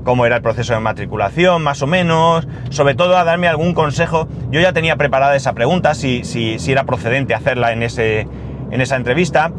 cómo 0.05 0.25
era 0.25 0.37
el 0.37 0.43
proceso 0.43 0.73
de 0.73 0.79
matriculación, 0.79 1.65
más 1.65 1.83
o 1.83 1.89
menos, 1.89 2.47
sobre 2.71 2.95
todo 2.95 3.17
a 3.17 3.25
darme 3.25 3.49
algún 3.49 3.75
consejo. 3.75 4.29
Yo 4.53 4.61
ya 4.61 4.73
tenía 4.73 4.95
preparada 4.95 5.35
esa 5.35 5.53
pregunta, 5.53 5.95
si, 5.95 6.23
si, 6.23 6.61
si 6.61 6.71
era 6.71 6.85
procedente 6.85 7.35
hacerla 7.35 7.73
en, 7.73 7.83
ese, 7.83 8.29
en 8.71 8.81
esa 8.81 8.95
entrevista, 8.95 9.51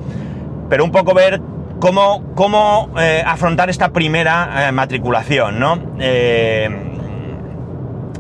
pero 0.70 0.86
un 0.86 0.92
poco 0.92 1.14
ver 1.14 1.42
cómo, 1.82 2.24
cómo 2.34 2.90
eh, 2.98 3.22
afrontar 3.26 3.70
esta 3.70 3.90
primera 3.92 4.70
eh, 4.70 4.72
matriculación, 4.72 5.60
¿no? 5.60 5.80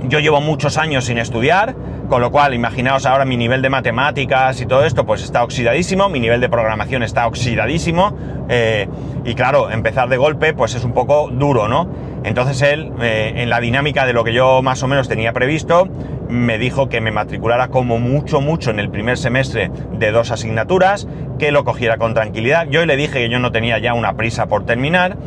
yo 0.09 0.19
llevo 0.19 0.41
muchos 0.41 0.77
años 0.77 1.05
sin 1.05 1.17
estudiar, 1.17 1.75
con 2.07 2.21
lo 2.21 2.31
cual, 2.31 2.53
imaginaos 2.53 3.05
ahora 3.05 3.25
mi 3.25 3.37
nivel 3.37 3.61
de 3.61 3.69
matemáticas 3.69 4.61
y 4.61 4.65
todo 4.65 4.85
esto, 4.85 5.05
pues 5.05 5.23
está 5.23 5.43
oxidadísimo, 5.43 6.09
mi 6.09 6.19
nivel 6.19 6.39
de 6.41 6.49
programación 6.49 7.03
está 7.03 7.27
oxidadísimo, 7.27 8.15
eh, 8.49 8.87
y 9.25 9.35
claro, 9.35 9.69
empezar 9.71 10.07
de 10.09 10.17
golpe, 10.17 10.53
pues 10.53 10.75
es 10.75 10.83
un 10.83 10.93
poco 10.93 11.29
duro, 11.29 11.67
¿no? 11.67 11.89
Entonces 12.23 12.61
él, 12.61 12.91
eh, 13.01 13.33
en 13.37 13.49
la 13.49 13.59
dinámica 13.59 14.05
de 14.05 14.13
lo 14.13 14.23
que 14.23 14.33
yo 14.33 14.61
más 14.61 14.81
o 14.83 14.87
menos 14.87 15.07
tenía 15.07 15.33
previsto, 15.33 15.87
me 16.29 16.57
dijo 16.57 16.89
que 16.89 17.01
me 17.01 17.11
matriculara 17.11 17.69
como 17.69 17.99
mucho, 17.99 18.41
mucho 18.41 18.71
en 18.71 18.79
el 18.79 18.89
primer 18.89 19.17
semestre 19.17 19.71
de 19.93 20.11
dos 20.11 20.31
asignaturas, 20.31 21.07
que 21.39 21.51
lo 21.51 21.63
cogiera 21.63 21.97
con 21.97 22.13
tranquilidad. 22.13 22.67
Yo 22.69 22.85
le 22.85 22.95
dije 22.95 23.19
que 23.19 23.29
yo 23.29 23.39
no 23.39 23.51
tenía 23.51 23.79
ya 23.79 23.93
una 23.93 24.13
prisa 24.15 24.47
por 24.47 24.65
terminar, 24.65 25.17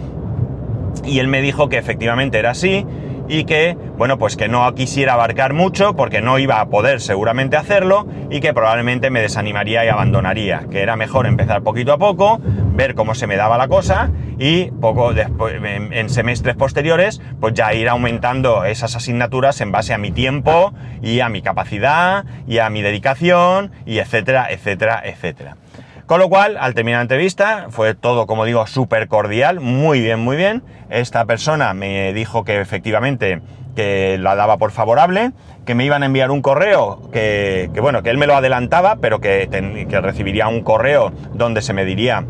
y 1.04 1.18
él 1.18 1.28
me 1.28 1.40
dijo 1.40 1.68
que 1.68 1.78
efectivamente 1.78 2.38
era 2.38 2.50
así, 2.50 2.86
y 3.30 3.44
que, 3.44 3.76
bueno, 3.96 4.18
pues 4.18 4.36
que 4.36 4.48
no 4.48 4.74
quisiera 4.74 5.12
abarcar 5.12 5.52
mucho 5.52 5.94
porque 5.94 6.20
no 6.20 6.40
iba 6.40 6.60
a 6.60 6.68
poder 6.68 7.00
seguramente 7.00 7.56
hacerlo 7.56 8.08
y 8.28 8.40
que 8.40 8.52
probablemente 8.52 9.08
me 9.08 9.20
desanimaría 9.20 9.84
y 9.84 9.88
abandonaría, 9.88 10.66
que 10.68 10.82
era 10.82 10.96
mejor 10.96 11.26
empezar 11.26 11.62
poquito 11.62 11.92
a 11.92 11.98
poco, 11.98 12.40
ver 12.42 12.96
cómo 12.96 13.14
se 13.14 13.28
me 13.28 13.36
daba 13.36 13.56
la 13.56 13.68
cosa 13.68 14.10
y 14.36 14.72
poco 14.72 15.14
después, 15.14 15.54
en, 15.62 16.10
semestres 16.10 16.56
posteriores, 16.56 17.20
pues 17.40 17.54
ya 17.54 17.72
ir 17.72 17.88
aumentando 17.88 18.64
esas 18.64 18.96
asignaturas 18.96 19.60
en 19.60 19.70
base 19.70 19.94
a 19.94 19.98
mi 19.98 20.10
tiempo 20.10 20.74
y 21.00 21.20
a 21.20 21.28
mi 21.28 21.40
capacidad 21.40 22.24
y 22.48 22.58
a 22.58 22.68
mi 22.68 22.82
dedicación 22.82 23.70
y 23.86 23.98
etcétera, 23.98 24.48
etcétera, 24.50 25.02
etcétera. 25.04 25.56
Con 26.10 26.18
lo 26.18 26.28
cual, 26.28 26.56
al 26.58 26.74
terminar 26.74 26.98
la 26.98 27.02
entrevista, 27.02 27.66
fue 27.70 27.94
todo, 27.94 28.26
como 28.26 28.44
digo, 28.44 28.66
súper 28.66 29.06
cordial, 29.06 29.60
muy 29.60 30.00
bien, 30.00 30.18
muy 30.18 30.36
bien. 30.36 30.64
Esta 30.88 31.24
persona 31.24 31.72
me 31.72 32.12
dijo 32.12 32.42
que 32.42 32.60
efectivamente 32.60 33.40
que 33.76 34.18
la 34.18 34.34
daba 34.34 34.56
por 34.56 34.72
favorable, 34.72 35.30
que 35.64 35.76
me 35.76 35.84
iban 35.84 36.02
a 36.02 36.06
enviar 36.06 36.32
un 36.32 36.42
correo, 36.42 37.00
que, 37.12 37.70
bueno, 37.80 38.02
que 38.02 38.10
él 38.10 38.18
me 38.18 38.26
lo 38.26 38.34
adelantaba, 38.34 38.96
pero 38.96 39.20
que, 39.20 39.48
que, 39.88 40.00
recibiría 40.00 40.48
un 40.48 40.62
correo 40.62 41.12
donde 41.32 41.62
se 41.62 41.74
me 41.74 41.84
diría 41.84 42.24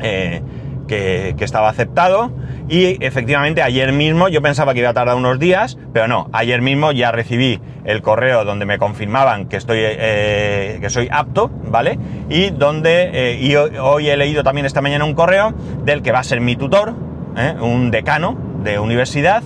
eh, 0.00 0.40
que, 0.86 1.34
estaba 1.40 1.68
aceptado. 1.68 2.30
Y 2.68 3.04
efectivamente 3.04 3.62
ayer 3.62 3.92
mismo, 3.92 4.28
yo 4.28 4.40
pensaba 4.40 4.72
que 4.72 4.80
iba 4.80 4.90
a 4.90 4.94
tardar 4.94 5.16
unos 5.16 5.38
días, 5.38 5.76
pero 5.92 6.08
no, 6.08 6.28
ayer 6.32 6.62
mismo 6.62 6.92
ya 6.92 7.10
recibí 7.10 7.60
el 7.84 8.00
correo 8.02 8.44
donde 8.44 8.64
me 8.64 8.78
confirmaban 8.78 9.46
que 9.46 9.56
estoy 9.56 9.78
eh, 9.82 10.78
que 10.80 10.88
soy 10.88 11.08
apto, 11.10 11.50
¿vale? 11.64 11.98
Y 12.28 12.50
donde 12.50 13.10
eh, 13.12 13.38
y 13.40 13.56
hoy, 13.56 14.08
he 14.08 14.16
leído 14.16 14.44
también 14.44 14.66
esta 14.66 14.80
mañana 14.80 15.04
un 15.04 15.14
correo 15.14 15.52
del 15.84 16.02
que 16.02 16.12
va 16.12 16.20
a 16.20 16.24
ser 16.24 16.40
mi 16.40 16.56
tutor, 16.56 16.94
¿eh? 17.36 17.54
un 17.60 17.90
decano 17.90 18.36
de 18.62 18.78
universidad, 18.78 19.42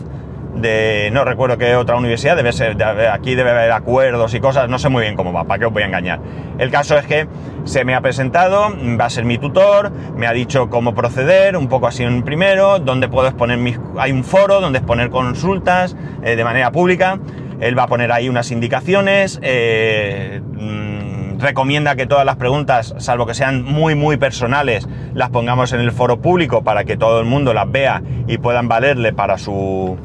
de 0.57 1.11
no 1.13 1.25
recuerdo 1.25 1.59
qué 1.59 1.77
otra 1.77 1.97
universidad, 1.97 2.37
debe 2.37 2.53
ser, 2.53 2.83
aquí 3.13 3.35
debe 3.35 3.51
haber 3.51 3.73
acuerdos 3.73 4.35
y 4.35 4.41
cosas, 4.41 4.69
no 4.69 4.79
sé 4.79 4.89
muy 4.89 5.03
bien 5.03 5.17
cómo 5.17 5.33
va, 5.33 5.45
para 5.45 5.59
qué 5.59 5.67
os 5.67 5.73
voy 5.73 5.83
a 5.83 5.87
engañar. 5.87 6.21
El 6.59 6.71
caso 6.71 6.97
es 6.97 7.07
que 7.07 7.27
se 7.65 7.85
me 7.85 7.95
ha 7.95 8.01
presentado, 8.01 8.69
va 8.99 9.05
a 9.07 9.11
ser 9.11 9.25
mi 9.25 9.39
tutor, 9.39 9.93
me 10.17 10.27
ha 10.27 10.33
dicho 10.33 10.71
cómo 10.71 10.95
proceder, 10.95 11.57
un 11.57 11.69
poco 11.69 11.87
así 11.87 12.03
en 12.03 12.23
primero, 12.23 12.79
donde 12.79 13.09
puedo 13.09 13.29
exponer 13.29 13.59
mis, 13.59 13.79
hay 13.99 14.13
un 14.13 14.25
foro 14.25 14.61
donde 14.61 14.79
exponer 14.79 15.11
consultas 15.11 15.97
de 16.23 16.45
manera 16.45 16.73
pública, 16.73 17.19
él 17.61 17.79
va 17.79 17.85
a 17.85 17.87
poner 17.87 18.13
ahí 18.13 18.29
unas 18.29 18.51
indicaciones, 18.51 19.39
eh, 19.43 20.41
mm, 20.45 21.39
recomienda 21.39 21.97
que 21.97 22.07
todas 22.07 22.25
las 22.25 22.37
preguntas, 22.37 22.95
salvo 22.99 23.27
que 23.27 23.35
sean 23.35 23.63
muy, 23.63 23.95
muy 23.95 24.17
personales, 24.17 24.89
las 25.15 25.31
pongamos 25.31 25.73
en 25.73 25.81
el 25.81 25.93
foro 25.93 26.21
público 26.21 26.63
para 26.63 26.85
que 26.85 26.97
todo 26.97 27.21
el 27.21 27.27
mundo 27.27 27.55
las 27.55 27.71
vea 27.71 28.03
y 28.27 28.39
puedan 28.39 28.69
valerle 28.69 29.13
para 29.13 29.39
su... 29.39 29.97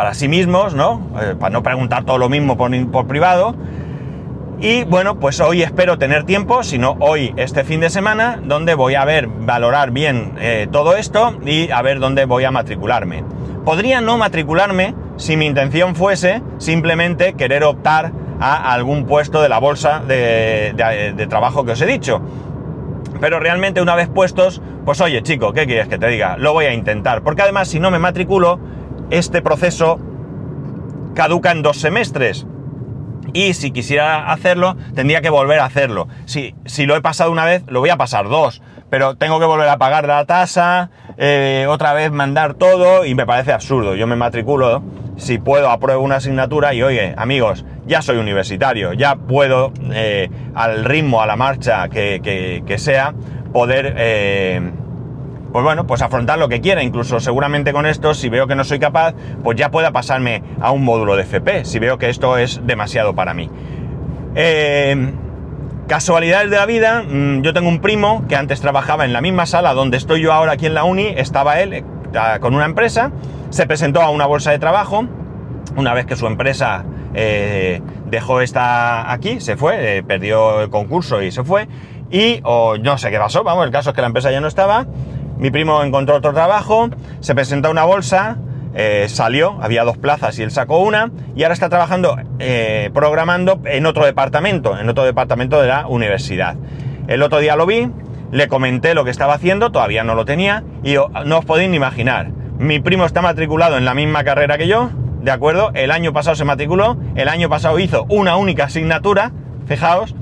para 0.00 0.14
sí 0.14 0.28
mismos, 0.28 0.74
¿no? 0.74 1.10
Eh, 1.20 1.34
para 1.38 1.52
no 1.52 1.62
preguntar 1.62 2.04
todo 2.04 2.16
lo 2.16 2.30
mismo 2.30 2.56
por, 2.56 3.06
privado. 3.06 3.54
Y 4.58 4.84
bueno, 4.84 5.20
pues 5.20 5.40
hoy 5.40 5.62
espero 5.62 5.98
tener 5.98 6.24
tiempo, 6.24 6.62
si 6.62 6.78
no 6.78 6.96
hoy, 7.00 7.34
este 7.36 7.64
fin 7.64 7.80
de 7.80 7.90
semana, 7.90 8.40
donde 8.42 8.72
voy 8.72 8.94
a 8.94 9.04
ver, 9.04 9.26
valorar 9.26 9.90
bien 9.90 10.36
eh, 10.40 10.68
todo 10.72 10.96
esto 10.96 11.38
y 11.44 11.70
a 11.70 11.82
ver 11.82 11.98
dónde 11.98 12.24
voy 12.24 12.44
a 12.44 12.50
matricularme. 12.50 13.24
Podría 13.66 14.00
no 14.00 14.16
matricularme 14.16 14.94
si 15.18 15.36
mi 15.36 15.44
intención 15.44 15.94
fuese 15.94 16.42
simplemente 16.56 17.34
querer 17.34 17.62
optar 17.64 18.10
a 18.40 18.72
algún 18.72 19.04
puesto 19.04 19.42
de 19.42 19.50
la 19.50 19.58
bolsa 19.58 20.00
de, 20.00 21.26
trabajo 21.28 21.66
que 21.66 21.72
os 21.72 21.80
he 21.82 21.86
dicho. 21.86 22.22
Pero 23.20 23.38
realmente 23.38 23.82
una 23.82 23.96
vez 23.96 24.08
puestos, 24.08 24.62
pues 24.86 24.98
oye 25.02 25.22
chico, 25.22 25.52
¿qué 25.52 25.66
quieres 25.66 25.88
que 25.88 25.98
te 25.98 26.06
diga? 26.06 26.38
Lo 26.38 26.54
voy 26.54 26.64
a 26.64 26.72
intentar. 26.72 27.20
Porque 27.20 27.42
además 27.42 27.68
si 27.68 27.80
no 27.80 27.90
me 27.90 27.98
matriculo, 27.98 28.58
este 29.10 29.42
proceso 29.42 29.98
caduca 31.14 31.50
en 31.50 31.62
dos 31.62 31.78
semestres. 31.78 32.46
Y 33.32 33.54
si 33.54 33.70
quisiera 33.70 34.32
hacerlo, 34.32 34.76
tendría 34.94 35.20
que 35.20 35.30
volver 35.30 35.60
a 35.60 35.66
hacerlo. 35.66 36.08
Si, 36.24 36.54
si 36.64 36.86
lo 36.86 36.96
he 36.96 37.00
pasado 37.00 37.30
una 37.30 37.44
vez, 37.44 37.62
lo 37.68 37.80
voy 37.80 37.90
a 37.90 37.96
pasar 37.96 38.28
dos 38.28 38.60
pero 38.90 39.14
tengo 39.14 39.38
que 39.38 39.46
volver 39.46 39.68
a 39.68 39.78
pagar 39.78 40.06
la 40.06 40.24
tasa, 40.26 40.90
eh, 41.16 41.66
otra 41.68 41.94
vez 41.94 42.10
mandar 42.10 42.54
todo 42.54 43.06
y 43.06 43.14
me 43.14 43.24
parece 43.24 43.52
absurdo. 43.52 43.94
Yo 43.94 44.06
me 44.06 44.16
matriculo, 44.16 44.82
si 45.16 45.38
puedo 45.38 45.70
apruebo 45.70 46.02
una 46.02 46.16
asignatura 46.16 46.74
y 46.74 46.82
oye, 46.82 47.14
amigos, 47.16 47.64
ya 47.86 48.02
soy 48.02 48.18
universitario, 48.18 48.92
ya 48.92 49.14
puedo 49.14 49.72
eh, 49.92 50.28
al 50.54 50.84
ritmo, 50.84 51.22
a 51.22 51.26
la 51.26 51.36
marcha 51.36 51.88
que, 51.88 52.74
sea, 52.76 53.14
poder... 53.52 53.94
Eh, 53.96 54.72
pues 55.52 55.64
bueno, 55.64 55.86
pues 55.86 56.02
afrontar 56.02 56.38
lo 56.38 56.48
que 56.48 56.60
quiera. 56.60 56.82
Incluso 56.82 57.20
seguramente 57.20 57.72
con 57.72 57.86
esto, 57.86 58.14
si 58.14 58.28
veo 58.28 58.46
que 58.46 58.54
no 58.54 58.64
soy 58.64 58.78
capaz, 58.78 59.14
pues 59.42 59.56
ya 59.56 59.70
pueda 59.70 59.92
pasarme 59.92 60.42
a 60.60 60.70
un 60.70 60.84
módulo 60.84 61.16
de 61.16 61.22
FP, 61.22 61.64
si 61.64 61.78
veo 61.78 61.98
que 61.98 62.08
esto 62.08 62.36
es 62.38 62.60
demasiado 62.66 63.14
para 63.14 63.34
mí. 63.34 63.50
Eh, 64.34 65.12
casualidades 65.88 66.50
de 66.50 66.56
la 66.56 66.66
vida, 66.66 67.02
mm, 67.02 67.42
yo 67.42 67.52
tengo 67.52 67.68
un 67.68 67.80
primo 67.80 68.24
que 68.28 68.36
antes 68.36 68.60
trabajaba 68.60 69.04
en 69.04 69.12
la 69.12 69.20
misma 69.20 69.46
sala 69.46 69.74
donde 69.74 69.96
estoy 69.96 70.22
yo 70.22 70.32
ahora 70.32 70.52
aquí 70.52 70.66
en 70.66 70.74
la 70.74 70.84
uni, 70.84 71.08
estaba 71.16 71.60
él 71.60 71.72
eh, 71.72 71.84
con 72.40 72.54
una 72.54 72.64
empresa, 72.64 73.10
se 73.50 73.66
presentó 73.66 74.00
a 74.00 74.10
una 74.10 74.26
bolsa 74.26 74.52
de 74.52 74.60
trabajo, 74.60 75.04
una 75.76 75.92
vez 75.94 76.06
que 76.06 76.14
su 76.14 76.28
empresa 76.28 76.84
eh, 77.12 77.82
dejó 78.06 78.40
esta 78.40 79.10
aquí, 79.10 79.40
se 79.40 79.56
fue, 79.56 80.04
perdió 80.06 80.60
el 80.60 80.70
concurso 80.70 81.22
y 81.22 81.32
se 81.32 81.42
fue, 81.42 81.66
y 82.10 82.40
o 82.44 82.76
no 82.76 82.96
sé 82.98 83.10
qué 83.10 83.18
pasó, 83.18 83.42
vamos, 83.42 83.66
el 83.66 83.72
caso 83.72 83.90
es 83.90 83.96
que 83.96 84.00
la 84.00 84.08
empresa 84.08 84.30
ya 84.30 84.40
no 84.40 84.46
estaba, 84.46 84.86
mi 85.40 85.50
primo 85.50 85.82
encontró 85.82 86.16
otro 86.16 86.34
trabajo, 86.34 86.90
se 87.20 87.34
presentó 87.34 87.68
a 87.68 87.70
una 87.70 87.84
bolsa, 87.84 88.36
eh, 88.74 89.06
salió, 89.08 89.56
había 89.62 89.84
dos 89.84 89.96
plazas 89.96 90.38
y 90.38 90.42
él 90.42 90.50
sacó 90.50 90.80
una, 90.80 91.10
y 91.34 91.44
ahora 91.44 91.54
está 91.54 91.70
trabajando 91.70 92.14
eh, 92.38 92.90
programando 92.92 93.58
en 93.64 93.86
otro 93.86 94.04
departamento, 94.04 94.78
en 94.78 94.86
otro 94.90 95.04
departamento 95.04 95.58
de 95.62 95.68
la 95.68 95.86
universidad. 95.86 96.56
El 97.08 97.22
otro 97.22 97.38
día 97.38 97.56
lo 97.56 97.64
vi, 97.64 97.90
le 98.30 98.48
comenté 98.48 98.92
lo 98.92 99.02
que 99.02 99.10
estaba 99.10 99.32
haciendo, 99.32 99.72
todavía 99.72 100.04
no 100.04 100.14
lo 100.14 100.26
tenía, 100.26 100.62
y 100.84 100.96
no 101.24 101.38
os 101.38 101.44
podéis 101.46 101.70
ni 101.70 101.76
imaginar. 101.76 102.28
Mi 102.58 102.78
primo 102.78 103.06
está 103.06 103.22
matriculado 103.22 103.78
en 103.78 103.86
la 103.86 103.94
misma 103.94 104.24
carrera 104.24 104.58
que 104.58 104.68
yo, 104.68 104.90
¿de 105.22 105.30
acuerdo? 105.30 105.70
El 105.72 105.90
año 105.90 106.12
pasado 106.12 106.36
se 106.36 106.44
matriculó, 106.44 106.98
el 107.14 107.28
año 107.28 107.48
pasado 107.48 107.78
hizo 107.78 108.04
una 108.10 108.36
única 108.36 108.64
asignatura, 108.64 109.32
fijaos, 109.66 110.14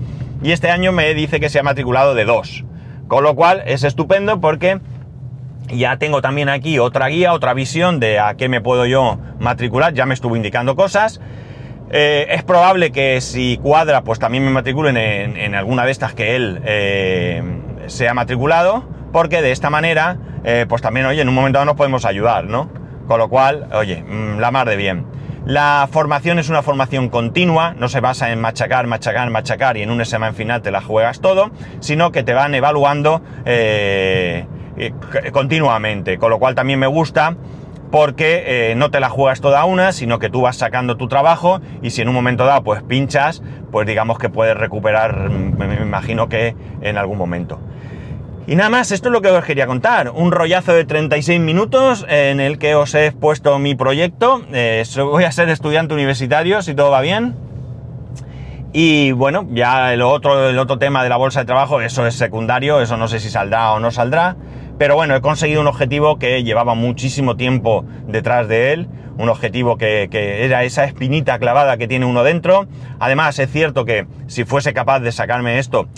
y 0.45 0.53
este 0.53 0.71
año 0.71 0.93
me 0.93 1.13
dice 1.15 1.41
que 1.41 1.49
se 1.49 1.59
ha 1.59 1.65
matriculado 1.65 2.15
de 2.15 2.25
dos. 2.25 2.65
Con 3.09 3.25
lo 3.25 3.35
cual 3.35 3.65
es 3.67 3.83
estupendo 3.83 4.41
porque 4.41 4.81
ya 5.69 5.97
tengo 5.99 6.23
también 6.23 6.49
aquí 6.49 6.79
otra 6.79 7.09
guía, 7.09 7.33
otra 7.33 7.55
visión 7.55 8.01
de 8.01 8.19
a 8.19 8.35
qué 8.35 8.49
me 8.49 8.61
puedo 8.61 8.87
yo 8.87 9.19
matricular, 9.39 9.95
ya 9.95 10.07
me 10.07 10.15
estuvo 10.15 10.37
indicando 10.37 10.77
cosas. 10.77 11.21
Eh, 11.91 12.27
es 12.31 12.43
probable 12.43 12.93
que 12.93 13.21
si 13.21 13.59
cuadra, 13.63 14.03
pues 14.03 14.19
también 14.19 14.45
me 14.45 14.51
matriculen 14.51 14.97
en, 14.97 15.55
alguna 15.55 15.85
de 15.85 15.91
estas 15.91 16.13
que 16.13 16.37
él 16.37 16.61
eh, 16.65 17.43
se 17.87 18.09
ha 18.09 18.15
matriculado, 18.15 18.85
porque 19.13 19.41
de 19.41 19.53
esta 19.53 19.71
manera, 19.71 20.19
eh, 20.45 20.67
pues 20.69 20.83
también, 20.83 21.07
oye, 21.07 21.23
en 21.23 21.29
un 21.29 21.35
momento 21.35 21.59
dado 21.59 21.67
nos 21.67 21.77
podemos 21.77 22.05
ayudar, 22.05 22.45
¿no? 22.45 22.71
Con 23.07 23.19
lo 23.19 23.29
cual, 23.29 23.69
oye, 23.73 24.03
mm, 24.03 24.39
la 24.39 24.51
mar 24.51 24.69
de 24.69 24.77
bien. 24.77 25.07
La 25.47 25.89
formación 25.91 26.39
es 26.39 26.51
una 26.51 26.63
formación 26.63 27.09
continua, 27.09 27.73
no 27.73 27.89
se 27.89 28.01
basa 28.01 28.31
en 28.33 28.39
machacar, 28.39 28.87
machacar, 28.87 29.31
machacar 29.31 29.79
y 29.79 29.83
en 29.83 29.91
un 29.91 30.03
examen 30.03 30.35
final 30.35 30.61
te 30.61 30.71
la 30.71 30.83
juegas 30.83 31.21
todo, 31.21 31.51
sino 31.81 32.13
que 32.13 32.23
te 32.23 32.35
van 32.35 32.55
evaluando 32.55 33.23
eh, 33.47 34.45
continuamente, 35.33 36.19
con 36.19 36.31
lo 36.31 36.39
cual 36.39 36.55
también 36.55 36.79
me 36.79 36.87
gusta 36.87 37.37
porque 37.91 38.71
eh, 38.71 38.75
no 38.75 38.91
te 38.91 39.01
la 39.01 39.09
juegas 39.09 39.41
toda 39.41 39.65
una, 39.65 39.93
sino 39.93 40.19
que 40.19 40.29
tú 40.29 40.43
vas 40.43 40.57
sacando 40.57 40.97
tu 40.97 41.09
trabajo 41.09 41.61
y 41.83 41.91
si 41.91 42.03
en 42.03 42.09
un 42.09 42.15
momento 42.15 42.45
dado 42.45 42.63
pues 42.63 42.83
pinchas, 42.83 43.43
pues 43.71 43.87
digamos 43.87 44.19
que 44.19 44.29
puedes 44.29 44.57
recuperar, 44.57 45.31
mm, 45.31 45.59
me 45.59 45.75
imagino 45.77 46.29
que 46.29 46.55
en 46.81 46.99
algún 46.99 47.19
momento. 47.19 47.59
Y 48.47 48.57
nada 48.57 48.71
más, 48.71 48.93
esto 48.93 49.11
es 49.11 49.13
lo 49.13 49.21
que 49.21 49.29
os 49.29 49.45
quería 49.45 49.67
contar. 49.67 50.09
Un 50.09 50.33
rollazo 50.33 50.73
de 50.73 50.87
36 50.87 51.39
minutos 51.39 52.07
en 52.09 52.41
el 52.41 52.59
que 52.59 52.75
os 52.75 52.95
he 52.95 53.13
puesto 53.13 53.59
mi 53.59 53.75
proyecto. 53.75 54.41
Eh, 54.53 54.85
voy 54.97 55.25
a 55.25 55.33
ser 55.33 55.51
estudiante 55.51 55.93
universitario, 55.93 56.63
si 56.63 56.75
todo 56.75 56.91
va 56.91 57.03
bien. 57.03 57.48
Y 58.73 59.13
bueno, 59.13 59.47
ya 59.51 59.95
el 59.95 60.03
otro, 60.03 60.51
el 60.51 60.59
otro 60.59 60.79
tema 60.79 61.03
de 61.03 61.09
la 61.09 61.17
bolsa 61.17 61.41
de 61.41 61.47
trabajo, 61.47 61.81
eso 61.81 62.07
es 62.07 62.15
secundario, 62.15 62.81
eso 62.81 62.97
no 62.97 63.09
sé 63.09 63.19
si 63.19 63.31
saldrá 63.31 63.73
o 63.73 63.81
no 63.81 63.91
saldrá. 63.91 64.37
Pero 64.79 64.95
bueno, 64.95 65.17
he 65.17 65.21
conseguido 65.21 65.61
un 65.61 65.67
objetivo 65.67 66.19
que 66.19 66.45
llevaba 66.45 66.75
muchísimo 66.75 67.37
tiempo 67.37 67.85
detrás 68.07 68.47
de 68.47 68.73
él, 68.73 68.89
un 69.17 69.29
objetivo 69.29 69.77
que, 69.77 70.09
era 70.13 70.65
esa 70.65 70.85
espinita 70.85 71.39
clavada 71.39 71.79
que 71.79 71.89
tiene 71.89 72.07
uno 72.07 72.23
dentro. 72.23 72.69
Además, 73.01 73.39
es 73.39 73.51
cierto 73.51 73.85
que 73.85 74.07
si 74.29 74.45
fuese 74.45 74.75
capaz 74.75 75.01
de 75.01 75.13
sacarme 75.13 75.59
esto, 75.59 75.89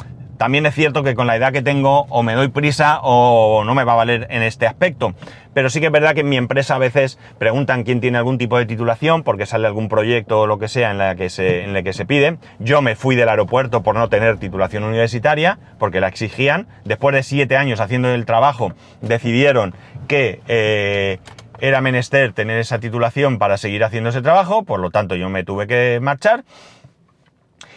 también 0.40 0.64
es 0.64 0.74
cierto 0.74 1.02
que 1.02 1.14
con 1.14 1.26
la 1.26 1.36
edad 1.36 1.52
que 1.52 1.60
tengo 1.60 2.06
o 2.08 2.22
me 2.22 2.32
doy 2.32 2.48
prisa 2.48 3.00
o 3.02 3.62
no 3.62 3.74
me 3.74 3.84
va 3.84 3.92
a 3.92 3.96
valer 3.96 4.26
en 4.30 4.42
este 4.42 4.66
aspecto. 4.66 5.12
Pero 5.52 5.68
sí 5.68 5.80
que 5.80 5.86
es 5.86 5.92
verdad 5.92 6.14
que 6.14 6.20
en 6.20 6.30
mi 6.30 6.38
empresa 6.38 6.76
a 6.76 6.78
veces 6.78 7.18
preguntan 7.36 7.82
quién 7.82 8.00
tiene 8.00 8.16
algún 8.16 8.38
tipo 8.38 8.56
de 8.56 8.64
titulación 8.64 9.22
porque 9.22 9.44
sale 9.44 9.66
algún 9.66 9.90
proyecto 9.90 10.40
o 10.40 10.46
lo 10.46 10.58
que 10.58 10.68
sea 10.68 10.92
en 10.92 10.96
la 10.96 11.14
que 11.14 11.28
se, 11.28 11.64
en 11.64 11.74
la 11.74 11.82
que 11.82 11.92
se 11.92 12.06
pide. 12.06 12.38
Yo 12.58 12.80
me 12.80 12.96
fui 12.96 13.16
del 13.16 13.28
aeropuerto 13.28 13.82
por 13.82 13.96
no 13.96 14.08
tener 14.08 14.38
titulación 14.38 14.82
universitaria 14.84 15.58
porque 15.78 16.00
la 16.00 16.08
exigían. 16.08 16.68
Después 16.86 17.14
de 17.14 17.22
siete 17.22 17.58
años 17.58 17.78
haciendo 17.78 18.08
el 18.08 18.24
trabajo 18.24 18.72
decidieron 19.02 19.74
que... 20.08 20.40
Eh, 20.48 21.18
era 21.62 21.82
menester 21.82 22.32
tener 22.32 22.58
esa 22.58 22.78
titulación 22.78 23.38
para 23.38 23.58
seguir 23.58 23.84
haciendo 23.84 24.08
ese 24.08 24.22
trabajo, 24.22 24.62
por 24.62 24.80
lo 24.80 24.90
tanto 24.90 25.14
yo 25.14 25.28
me 25.28 25.44
tuve 25.44 25.66
que 25.66 25.98
marchar 26.00 26.44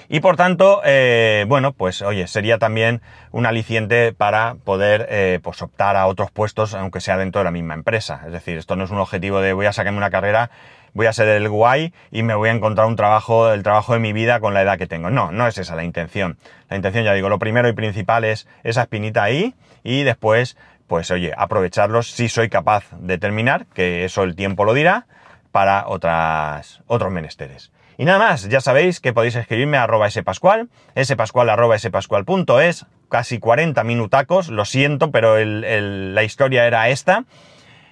y 0.09 0.19
por 0.19 0.35
tanto, 0.35 0.81
eh, 0.85 1.45
bueno, 1.47 1.73
pues 1.73 2.01
oye, 2.01 2.27
sería 2.27 2.57
también 2.57 3.01
un 3.31 3.45
aliciente 3.45 4.13
para 4.13 4.55
poder 4.63 5.07
eh, 5.09 5.39
pues 5.41 5.61
optar 5.61 5.95
a 5.95 6.07
otros 6.07 6.31
puestos, 6.31 6.73
aunque 6.73 7.01
sea 7.01 7.17
dentro 7.17 7.39
de 7.39 7.45
la 7.45 7.51
misma 7.51 7.73
empresa. 7.73 8.21
Es 8.25 8.31
decir, 8.31 8.57
esto 8.57 8.75
no 8.75 8.83
es 8.83 8.91
un 8.91 8.99
objetivo 8.99 9.41
de 9.41 9.53
voy 9.53 9.65
a 9.65 9.73
sacarme 9.73 9.97
una 9.97 10.09
carrera, 10.09 10.51
voy 10.93 11.07
a 11.07 11.13
ser 11.13 11.27
el 11.27 11.49
guay 11.49 11.93
y 12.11 12.23
me 12.23 12.35
voy 12.35 12.49
a 12.49 12.51
encontrar 12.51 12.87
un 12.87 12.95
trabajo, 12.95 13.51
el 13.51 13.63
trabajo 13.63 13.93
de 13.93 13.99
mi 13.99 14.13
vida 14.13 14.39
con 14.39 14.53
la 14.53 14.61
edad 14.61 14.77
que 14.77 14.87
tengo. 14.87 15.09
No, 15.09 15.31
no 15.31 15.47
es 15.47 15.57
esa 15.57 15.75
la 15.75 15.83
intención. 15.83 16.37
La 16.69 16.75
intención, 16.75 17.03
ya 17.03 17.13
digo, 17.13 17.29
lo 17.29 17.39
primero 17.39 17.67
y 17.67 17.73
principal 17.73 18.23
es 18.23 18.47
esa 18.63 18.83
espinita 18.83 19.23
ahí 19.23 19.55
y 19.83 20.03
después, 20.03 20.57
pues 20.87 21.11
oye, 21.11 21.33
aprovecharlos 21.35 22.11
si 22.11 22.29
soy 22.29 22.49
capaz 22.49 22.85
de 22.99 23.17
terminar, 23.17 23.65
que 23.73 24.05
eso 24.05 24.23
el 24.23 24.35
tiempo 24.35 24.65
lo 24.65 24.73
dirá, 24.73 25.07
para 25.51 25.87
otras, 25.87 26.81
otros 26.87 27.11
menesteres. 27.11 27.71
Y 27.97 28.05
nada 28.05 28.19
más, 28.19 28.49
ya 28.49 28.61
sabéis 28.61 28.99
que 28.99 29.13
podéis 29.13 29.35
escribirme 29.35 29.77
a 29.77 29.83
arroba 29.83 30.09
spascual, 30.09 30.69
spascual 31.01 31.49
arroba 31.49 31.77
spascual.es, 31.77 32.85
casi 33.09 33.39
40 33.39 33.83
minutacos, 33.83 34.49
lo 34.49 34.65
siento, 34.65 35.11
pero 35.11 35.37
la 35.37 36.23
historia 36.23 36.65
era 36.65 36.89
esta. 36.89 37.25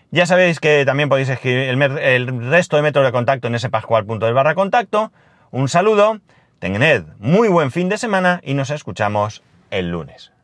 Ya 0.10 0.26
sabéis 0.26 0.60
que 0.60 0.84
también 0.86 1.08
podéis 1.08 1.30
escribir 1.30 1.70
el, 1.70 2.50
resto 2.50 2.76
de 2.76 2.82
métodos 2.82 3.08
de 3.08 3.12
contacto 3.12 3.48
en 3.48 3.58
spascual.es 3.58 4.34
barra 4.34 4.56
contacto. 4.56 5.12
Un 5.52 5.70
saludo, 5.70 6.20
tened 6.60 7.04
muy 7.20 7.48
buen 7.48 7.72
fin 7.72 7.88
de 7.88 7.98
semana 7.98 8.42
y 8.44 8.54
nos 8.54 8.72
escuchamos 8.72 9.44
el 9.70 9.90
lunes. 9.90 10.32